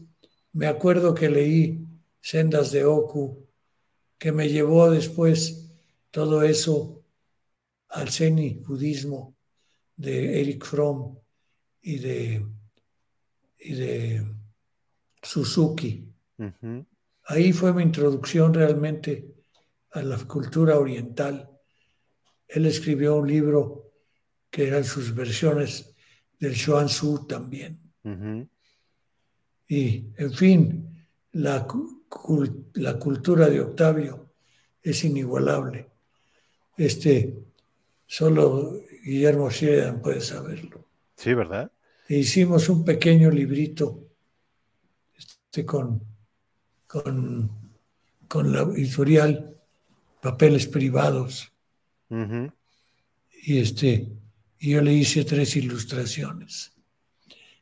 [0.53, 1.85] me acuerdo que leí
[2.21, 3.45] Sendas de Oku,
[4.17, 5.68] que me llevó después
[6.11, 7.03] todo eso
[7.89, 9.35] al Zeni budismo
[9.95, 11.17] de Eric Fromm
[11.81, 12.45] y de,
[13.59, 14.25] y de
[15.21, 16.13] Suzuki.
[17.23, 19.35] Ahí fue mi introducción realmente
[19.91, 21.49] a la cultura oriental.
[22.47, 23.91] Él escribió un libro
[24.49, 25.93] que eran sus versiones
[26.39, 27.79] del Xuanzú también.
[29.67, 31.67] Y, en fin, la,
[32.73, 34.33] la, cultura de Octavio
[34.81, 35.91] es inigualable.
[36.79, 37.35] Este,
[38.07, 40.85] solo Guillermo Sheridan puede saberlo.
[41.15, 41.71] Sí, ¿verdad?
[42.07, 44.07] E hicimos un pequeño librito
[45.15, 46.01] este, con
[46.89, 47.51] con,
[48.27, 49.55] con la editorial
[50.21, 51.53] Papeles Privados.
[53.43, 54.09] Y este,
[54.57, 56.73] y yo le hice tres ilustraciones.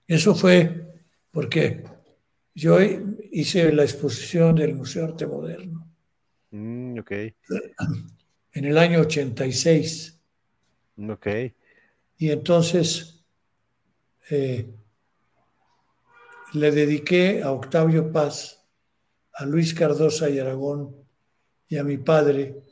[0.08, 0.88] Eso fue
[1.30, 1.84] porque
[2.56, 2.78] yo
[3.32, 5.86] hice la exposición del Museo Arte Moderno.
[6.52, 7.00] Mm,
[8.58, 10.20] en el año 86.
[11.10, 11.28] Ok.
[12.18, 13.24] Y entonces
[14.32, 14.74] eh,
[16.54, 18.66] le dediqué a Octavio Paz
[19.34, 20.96] a Luis Cardosa y Aragón
[21.68, 22.64] y a mi padre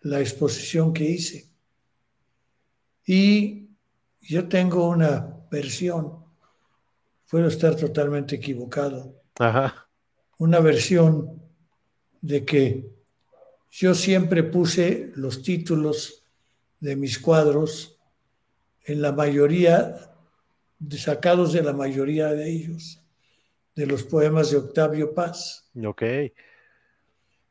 [0.00, 1.48] la exposición que hice.
[3.06, 3.68] Y
[4.20, 6.24] yo tengo una versión,
[7.30, 9.22] puedo estar totalmente equivocado,
[10.38, 11.40] una versión
[12.20, 12.97] de que
[13.70, 16.24] yo siempre puse los títulos
[16.80, 17.98] de mis cuadros
[18.84, 20.10] en la mayoría,
[20.96, 23.02] sacados de la mayoría de ellos
[23.78, 25.70] de los poemas de Octavio Paz.
[25.86, 26.02] Ok.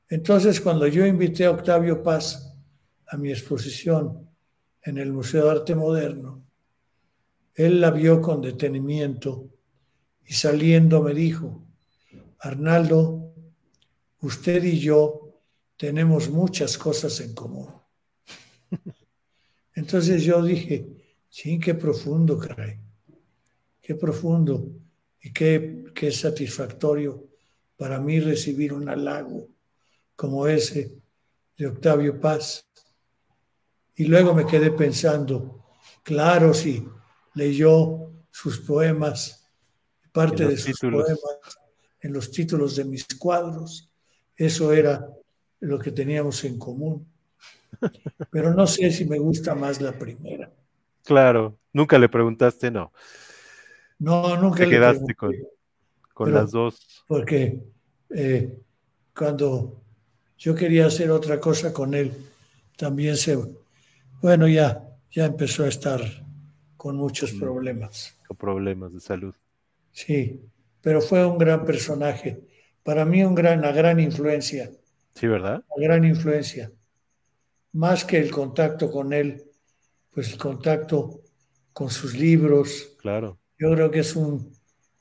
[0.10, 2.54] Entonces, cuando yo invité a Octavio Paz
[3.08, 4.30] a mi exposición
[4.82, 6.44] en el Museo de Arte Moderno,
[7.56, 9.48] él la vio con detenimiento
[10.26, 11.64] y saliendo me dijo,
[12.40, 13.34] Arnaldo,
[14.20, 15.17] usted y yo
[15.78, 17.72] tenemos muchas cosas en común.
[19.74, 20.88] Entonces yo dije,
[21.30, 22.80] sí, qué profundo, caray,
[23.82, 24.72] qué profundo
[25.22, 27.28] Y qué, qué satisfactorio
[27.76, 29.48] para mí recibir un halago
[30.16, 31.00] como ese
[31.58, 32.66] de Octavio Paz.
[33.96, 35.66] Y luego me quedé pensando,
[36.04, 36.88] claro, si
[37.34, 39.48] leyó sus poemas,
[40.12, 41.60] parte de sus poemas
[42.00, 43.92] en los títulos de mis cuadros,
[44.36, 45.17] eso era
[45.60, 47.08] lo que teníamos en común.
[48.32, 50.52] Pero no sé si me gusta más la primera.
[51.04, 52.92] Claro, nunca le preguntaste, no.
[54.00, 55.34] No, nunca Te quedaste con,
[56.14, 57.04] con las dos.
[57.08, 57.60] Porque
[58.10, 58.60] eh,
[59.16, 59.82] cuando
[60.38, 62.14] yo quería hacer otra cosa con él,
[62.76, 63.38] también se,
[64.22, 66.02] bueno, ya, ya empezó a estar
[66.76, 67.40] con muchos mm.
[67.40, 68.18] problemas.
[68.28, 69.34] Con problemas de salud.
[69.92, 70.42] Sí,
[70.82, 72.40] pero fue un gran personaje.
[72.84, 74.72] Para mí un gran, una gran influencia.
[75.18, 75.64] Sí, ¿verdad?
[75.76, 76.72] Una gran influencia.
[77.74, 79.46] Más que el contacto con él,
[80.14, 81.22] pues el contacto
[81.74, 82.96] con sus libros.
[83.02, 83.40] Claro.
[83.58, 84.54] Yo creo que es un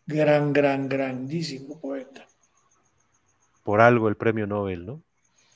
[0.06, 2.26] gran, gran, grandísimo poeta.
[3.62, 5.02] Por algo el premio Nobel, ¿no?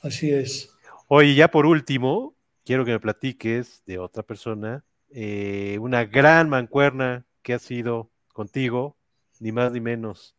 [0.03, 0.71] Así es.
[1.07, 7.25] Oye, ya por último, quiero que me platiques de otra persona, eh, una gran mancuerna
[7.41, 8.95] que ha sido contigo,
[9.39, 10.35] ni más ni menos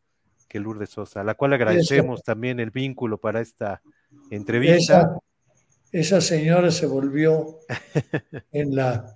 [0.48, 3.82] que Lourdes Sosa, a la cual agradecemos también el vínculo para esta
[4.30, 5.18] entrevista.
[5.90, 7.58] Esa, señora se volvió
[8.52, 9.12] en la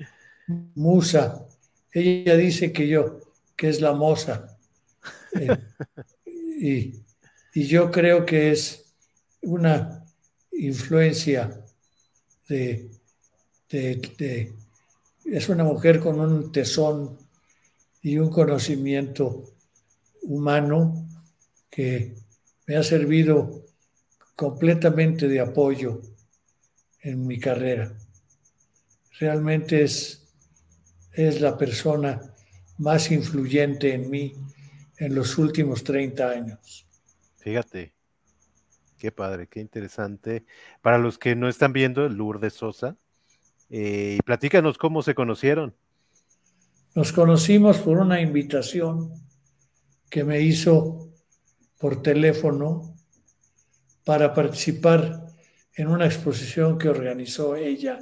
[0.75, 1.47] musa.
[1.93, 3.21] Ella dice que yo,
[3.57, 4.59] que es la moza.
[5.33, 5.57] Eh,
[6.61, 6.93] y,
[7.55, 8.85] y yo creo que es
[9.43, 10.05] una
[10.53, 11.63] influencia
[12.49, 12.91] de,
[15.25, 17.19] es una mujer con un tesón
[18.03, 19.45] y un conocimiento
[20.23, 21.09] humano
[21.71, 22.15] que
[22.67, 23.66] me ha servido
[24.37, 26.01] completamente de apoyo
[27.01, 27.93] en mi carrera.
[29.19, 30.29] Realmente es,
[31.13, 32.21] es la persona
[32.79, 34.35] más influyente en mí
[34.99, 36.87] en los últimos 30 años.
[37.39, 37.97] Fíjate,
[38.99, 40.45] Qué padre, qué interesante.
[40.81, 42.97] Para los que no están viendo, Lourdes Sosa,
[43.69, 45.75] eh, platícanos cómo se conocieron.
[46.95, 49.13] Nos conocimos por una invitación
[50.09, 51.11] que me hizo
[51.79, 52.96] por teléfono
[54.07, 55.27] para participar
[55.75, 57.99] en una exposición que organizó ella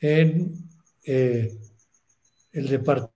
[0.00, 0.54] en
[1.04, 1.52] eh,
[2.52, 3.12] el departamento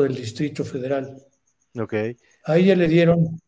[0.00, 1.22] del Distrito Federal.
[1.78, 1.94] Ok.
[2.46, 3.38] A ella le dieron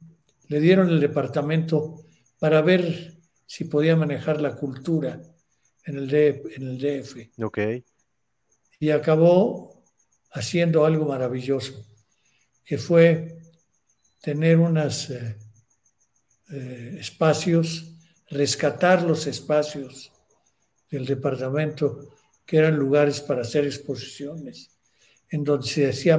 [0.48, 2.04] le dieron el departamento
[2.38, 3.14] para ver
[3.46, 5.20] si podía manejar la cultura
[5.84, 7.42] en el, DF, en el DF.
[7.42, 7.58] Ok.
[8.80, 9.84] Y acabó
[10.30, 11.86] haciendo algo maravilloso,
[12.64, 13.38] que fue
[14.20, 15.36] tener unos eh,
[16.50, 17.92] eh, espacios,
[18.30, 20.12] rescatar los espacios
[20.90, 22.08] del departamento
[22.46, 24.70] que eran lugares para hacer exposiciones,
[25.28, 26.18] en donde se hacía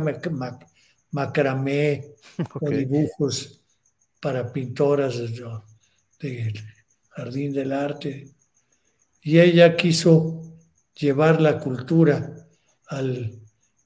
[1.12, 2.14] macramé
[2.62, 3.60] o dibujos
[4.22, 5.18] para pintoras
[6.20, 6.54] del
[7.10, 8.30] Jardín del Arte.
[9.22, 10.44] Y ella quiso
[10.94, 12.48] llevar la cultura
[12.88, 13.40] al,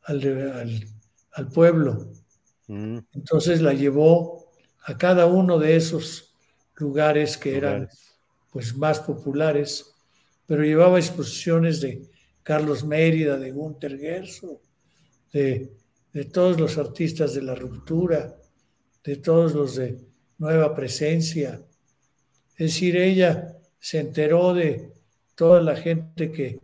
[0.04, 2.12] al, pueblo.
[2.68, 2.98] Mm.
[3.14, 4.52] Entonces la llevó
[4.84, 6.33] a cada uno de esos
[6.76, 7.90] lugares que eran
[8.52, 9.94] pues más populares,
[10.46, 12.08] pero llevaba exposiciones de
[12.44, 14.62] Carlos Mérida, de Gunther Gerso,
[15.32, 15.74] de,
[16.12, 18.36] de todos los artistas de la ruptura,
[19.04, 20.00] de todos los de
[20.38, 21.62] nueva presencia.
[22.56, 24.94] Es decir, ella se enteró de
[25.36, 26.60] toda la gente que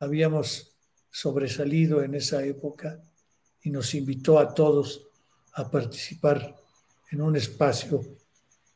[0.00, 0.74] habíamos
[1.10, 3.00] sobresalido en esa época
[3.62, 5.06] y nos invitó a todos
[5.52, 6.56] a participar
[7.10, 8.02] en un espacio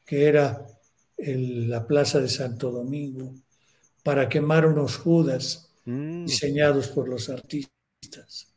[0.06, 0.66] que era
[1.18, 3.34] la Plaza de Santo Domingo
[4.02, 6.24] para quemar unos judas mm.
[6.24, 8.54] diseñados por los artistas.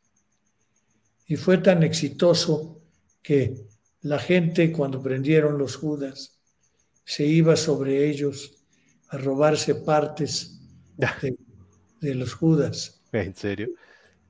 [1.26, 2.80] Y fue tan exitoso
[3.22, 3.66] que
[4.02, 6.40] la gente, cuando prendieron los Judas,
[7.04, 8.56] se iba sobre ellos
[9.08, 10.60] a robarse partes
[10.96, 13.02] de, los Judas.
[13.12, 13.68] ¿En serio?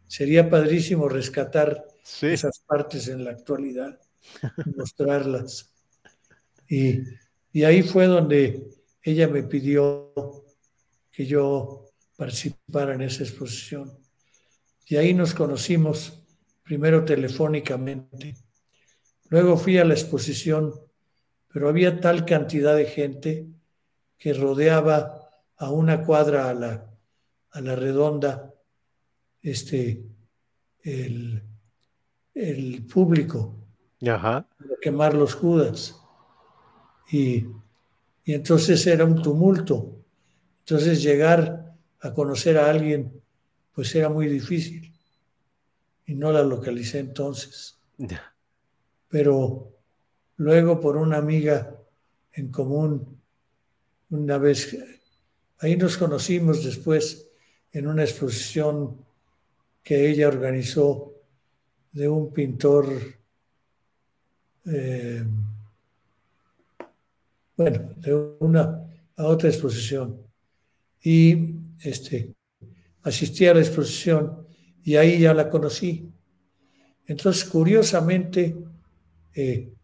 [0.07, 1.87] Sería padrísimo rescatar
[2.23, 4.01] esas partes en la actualidad
[4.77, 5.70] mostrarlas.
[6.71, 7.01] Y,
[7.53, 8.67] y ahí fue donde
[9.03, 10.15] ella me pidió
[11.11, 13.93] que yo participara en esa exposición.
[14.87, 16.23] Y ahí nos conocimos
[16.63, 18.37] primero telefónicamente
[19.31, 20.75] Luego fui a la exposición,
[21.49, 23.47] pero había tal cantidad de gente
[24.19, 26.91] que rodeaba a una cuadra a la,
[27.53, 28.53] a la redonda
[29.41, 30.05] este,
[30.83, 31.45] el,
[32.35, 33.69] el público
[34.05, 34.49] Ajá.
[34.59, 36.00] para quemar los judas.
[37.11, 37.47] Y,
[38.25, 39.97] y entonces era un tumulto.
[40.61, 43.13] Entonces llegar a conocer a alguien,
[43.75, 44.93] pues era muy difícil.
[46.07, 47.79] Y no la localicé entonces.
[49.09, 49.73] Pero
[50.37, 51.77] luego por una amiga
[52.33, 53.21] en común,
[54.11, 54.77] una vez,
[55.59, 57.29] ahí nos conocimos después
[57.73, 59.05] en una exposición
[59.83, 61.15] que ella organizó
[61.93, 62.87] de un pintor,
[64.67, 65.25] eh,
[67.61, 70.19] bueno, de una a otra exposición.
[71.03, 72.35] Y este,
[73.03, 74.47] asistí a la exposición
[74.83, 76.11] y ahí ya la conocí.
[77.05, 78.57] Entonces, curiosamente,
[79.35, 79.75] eh,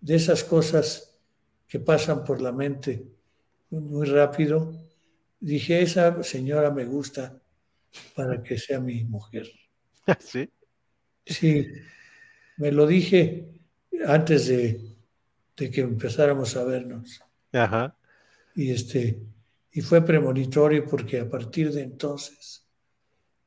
[0.00, 1.20] de esas cosas
[1.66, 3.04] que pasan por la mente
[3.68, 4.72] muy rápido,
[5.38, 7.38] dije, esa señora me gusta
[8.14, 9.50] para que sea mi mujer.
[10.20, 10.48] Sí.
[11.26, 11.66] Sí,
[12.56, 13.60] me lo dije
[14.06, 14.87] antes de,
[15.66, 17.20] que empezáramos a vernos.
[17.52, 17.96] Ajá.
[18.54, 19.18] Y este,
[19.72, 22.64] y fue premonitorio porque a partir de entonces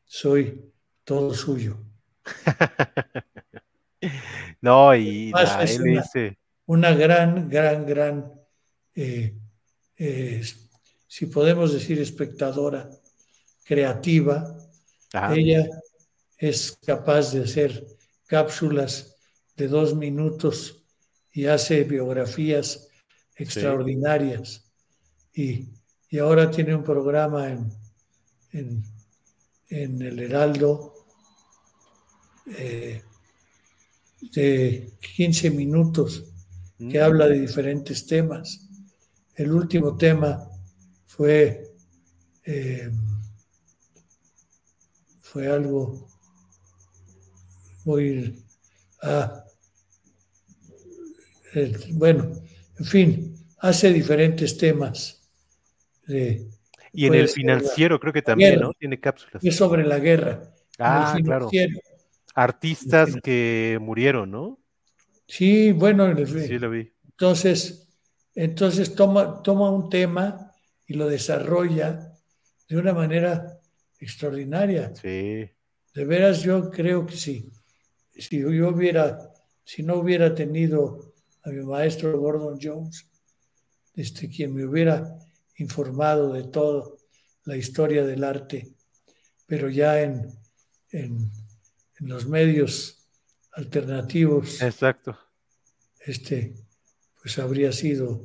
[0.05, 0.61] soy
[1.03, 1.77] todo suyo.
[4.61, 5.31] no, y
[6.65, 8.31] una, gran, gran, gran,
[8.95, 9.35] eh,
[9.97, 10.41] eh,
[11.07, 12.89] si podemos decir espectadora,
[13.63, 14.57] creativa.
[15.33, 15.67] Ella
[16.37, 17.85] es capaz de hacer
[18.27, 19.15] cápsulas
[19.55, 20.80] de dos minutos
[21.33, 22.87] y hace biografías
[23.35, 24.65] extraordinarias.
[25.33, 25.69] Y,
[26.19, 28.83] ahora tiene un programa en,
[29.69, 30.93] en, el Heraldo
[32.57, 33.01] eh,
[34.33, 36.25] de 15 minutos
[36.77, 37.03] que mm.
[37.03, 38.67] habla de diferentes temas.
[39.35, 40.49] El último tema
[41.05, 41.73] fue,
[42.43, 42.91] eh,
[45.21, 46.09] fue algo
[47.85, 48.43] muy...
[49.01, 49.45] Ah,
[51.53, 52.31] eh, bueno,
[52.77, 55.29] en fin, hace diferentes temas.
[56.07, 58.73] y en el financiero creo que también, ¿no?
[58.73, 59.43] Tiene cápsulas.
[59.43, 60.41] Es sobre la guerra.
[60.79, 61.49] Ah, claro.
[62.33, 64.59] Artistas que murieron, ¿no?
[65.27, 66.91] Sí, bueno, en el, sí lo vi.
[67.05, 67.89] Entonces,
[68.35, 70.51] entonces toma, toma un tema
[70.87, 72.13] y lo desarrolla
[72.67, 73.59] de una manera
[73.99, 74.93] extraordinaria.
[74.95, 75.49] Sí.
[75.93, 77.51] De veras, yo creo que sí
[78.21, 81.10] si yo hubiera, si no hubiera tenido
[81.43, 83.07] a mi maestro Gordon Jones,
[83.95, 85.17] este, quien me hubiera
[85.57, 86.89] informado de toda
[87.45, 88.75] la historia del arte,
[89.45, 90.27] pero ya en,
[90.91, 91.31] en,
[91.99, 93.07] los medios
[93.51, 94.61] alternativos.
[94.61, 95.17] Exacto.
[95.99, 96.55] Este,
[97.21, 98.21] pues habría sido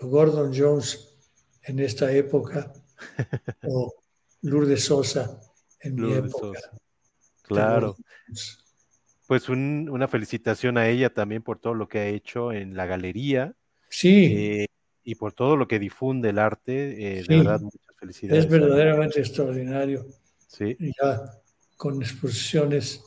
[0.00, 1.14] Gordon Jones
[1.62, 2.72] en esta época
[3.62, 3.94] o
[4.42, 5.40] Lourdes Sosa
[5.80, 6.58] en mi época.
[7.42, 7.96] Claro.
[9.28, 13.54] Pues una felicitación a ella también por todo lo que ha hecho en la galería.
[13.90, 14.24] Sí.
[14.34, 14.66] Eh,
[15.04, 17.18] y por todo lo que difunde el arte.
[17.18, 18.46] Eh, de verdad, muchas felicidades.
[18.46, 20.06] Es verdaderamente extraordinario.
[20.46, 20.78] Sí.
[20.80, 21.30] Ya
[21.76, 23.04] con exposiciones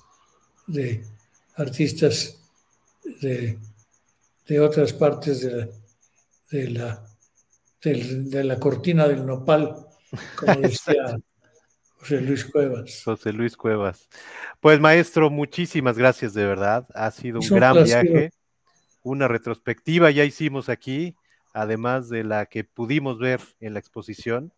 [0.68, 1.04] de
[1.56, 2.40] artistas
[3.20, 3.58] de,
[4.60, 5.50] otras partes de
[6.70, 7.04] la,
[7.82, 9.88] de la, de la cortina del nopal,
[10.36, 11.18] como decía
[12.02, 13.02] José Luis Cuevas.
[13.06, 14.10] José Luis Cuevas.
[14.60, 16.88] Pues maestro, muchísimas gracias de verdad.
[16.96, 18.32] Ha sido un gran viaje,
[19.04, 21.16] una retrospectiva ya hicimos aquí,
[21.54, 24.52] además de la que pudimos ver en la exposición.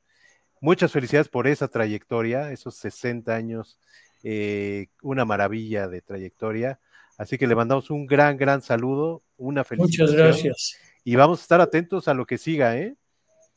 [0.61, 3.77] Muchas felicidades por esa trayectoria, esos 60 años,
[4.23, 6.80] eh, una maravilla de trayectoria.
[7.17, 10.05] Así que le mandamos un gran, gran saludo, una felicidad.
[10.05, 10.77] Muchas gracias.
[11.03, 12.95] Y vamos a estar atentos a lo que siga, ¿eh?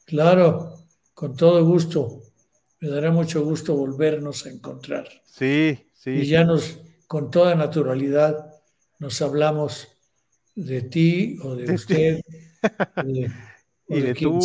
[0.07, 0.75] Claro,
[1.15, 2.21] con todo gusto
[2.87, 5.09] me dará mucho gusto volvernos a encontrar.
[5.25, 6.11] Sí, sí.
[6.11, 8.55] Y ya nos, con toda naturalidad,
[9.01, 9.89] nos hablamos
[10.55, 12.21] de ti o de, usted.
[13.89, 14.39] y de tú.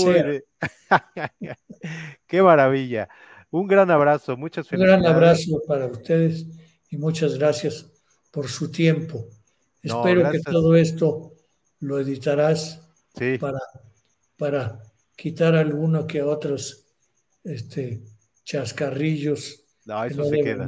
[2.28, 3.10] Qué maravilla.
[3.52, 4.98] Un gran abrazo, muchas felicidades.
[4.98, 6.48] Un gran abrazo para ustedes
[6.90, 7.92] y muchas gracias
[8.32, 9.28] por su tiempo.
[9.84, 11.34] Espero que todo esto
[11.80, 12.82] lo editarás
[13.40, 13.60] para,
[14.36, 14.80] para
[15.16, 16.88] quitar alguno que otros
[17.44, 18.02] este,
[18.52, 19.64] chascarrillos.
[19.86, 20.68] No, eso se queda.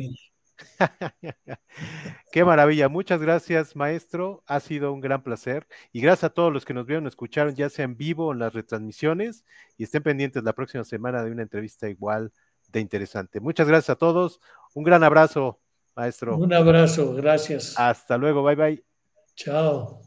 [2.32, 2.88] Qué maravilla.
[2.88, 4.44] Muchas gracias, maestro.
[4.48, 5.68] Ha sido un gran placer.
[5.92, 8.40] Y gracias a todos los que nos vieron, escucharon, ya sea en vivo o en
[8.40, 9.44] las retransmisiones.
[9.78, 12.32] Y estén pendientes la próxima semana de una entrevista igual
[12.70, 13.42] de interesante.
[13.42, 14.40] Muchas gracias a todos.
[14.74, 15.60] Un gran abrazo,
[15.96, 16.38] maestro.
[16.38, 17.14] Un abrazo.
[17.14, 17.78] Gracias.
[17.78, 18.44] Hasta luego.
[18.44, 18.84] Bye, bye.
[19.36, 20.03] Chao.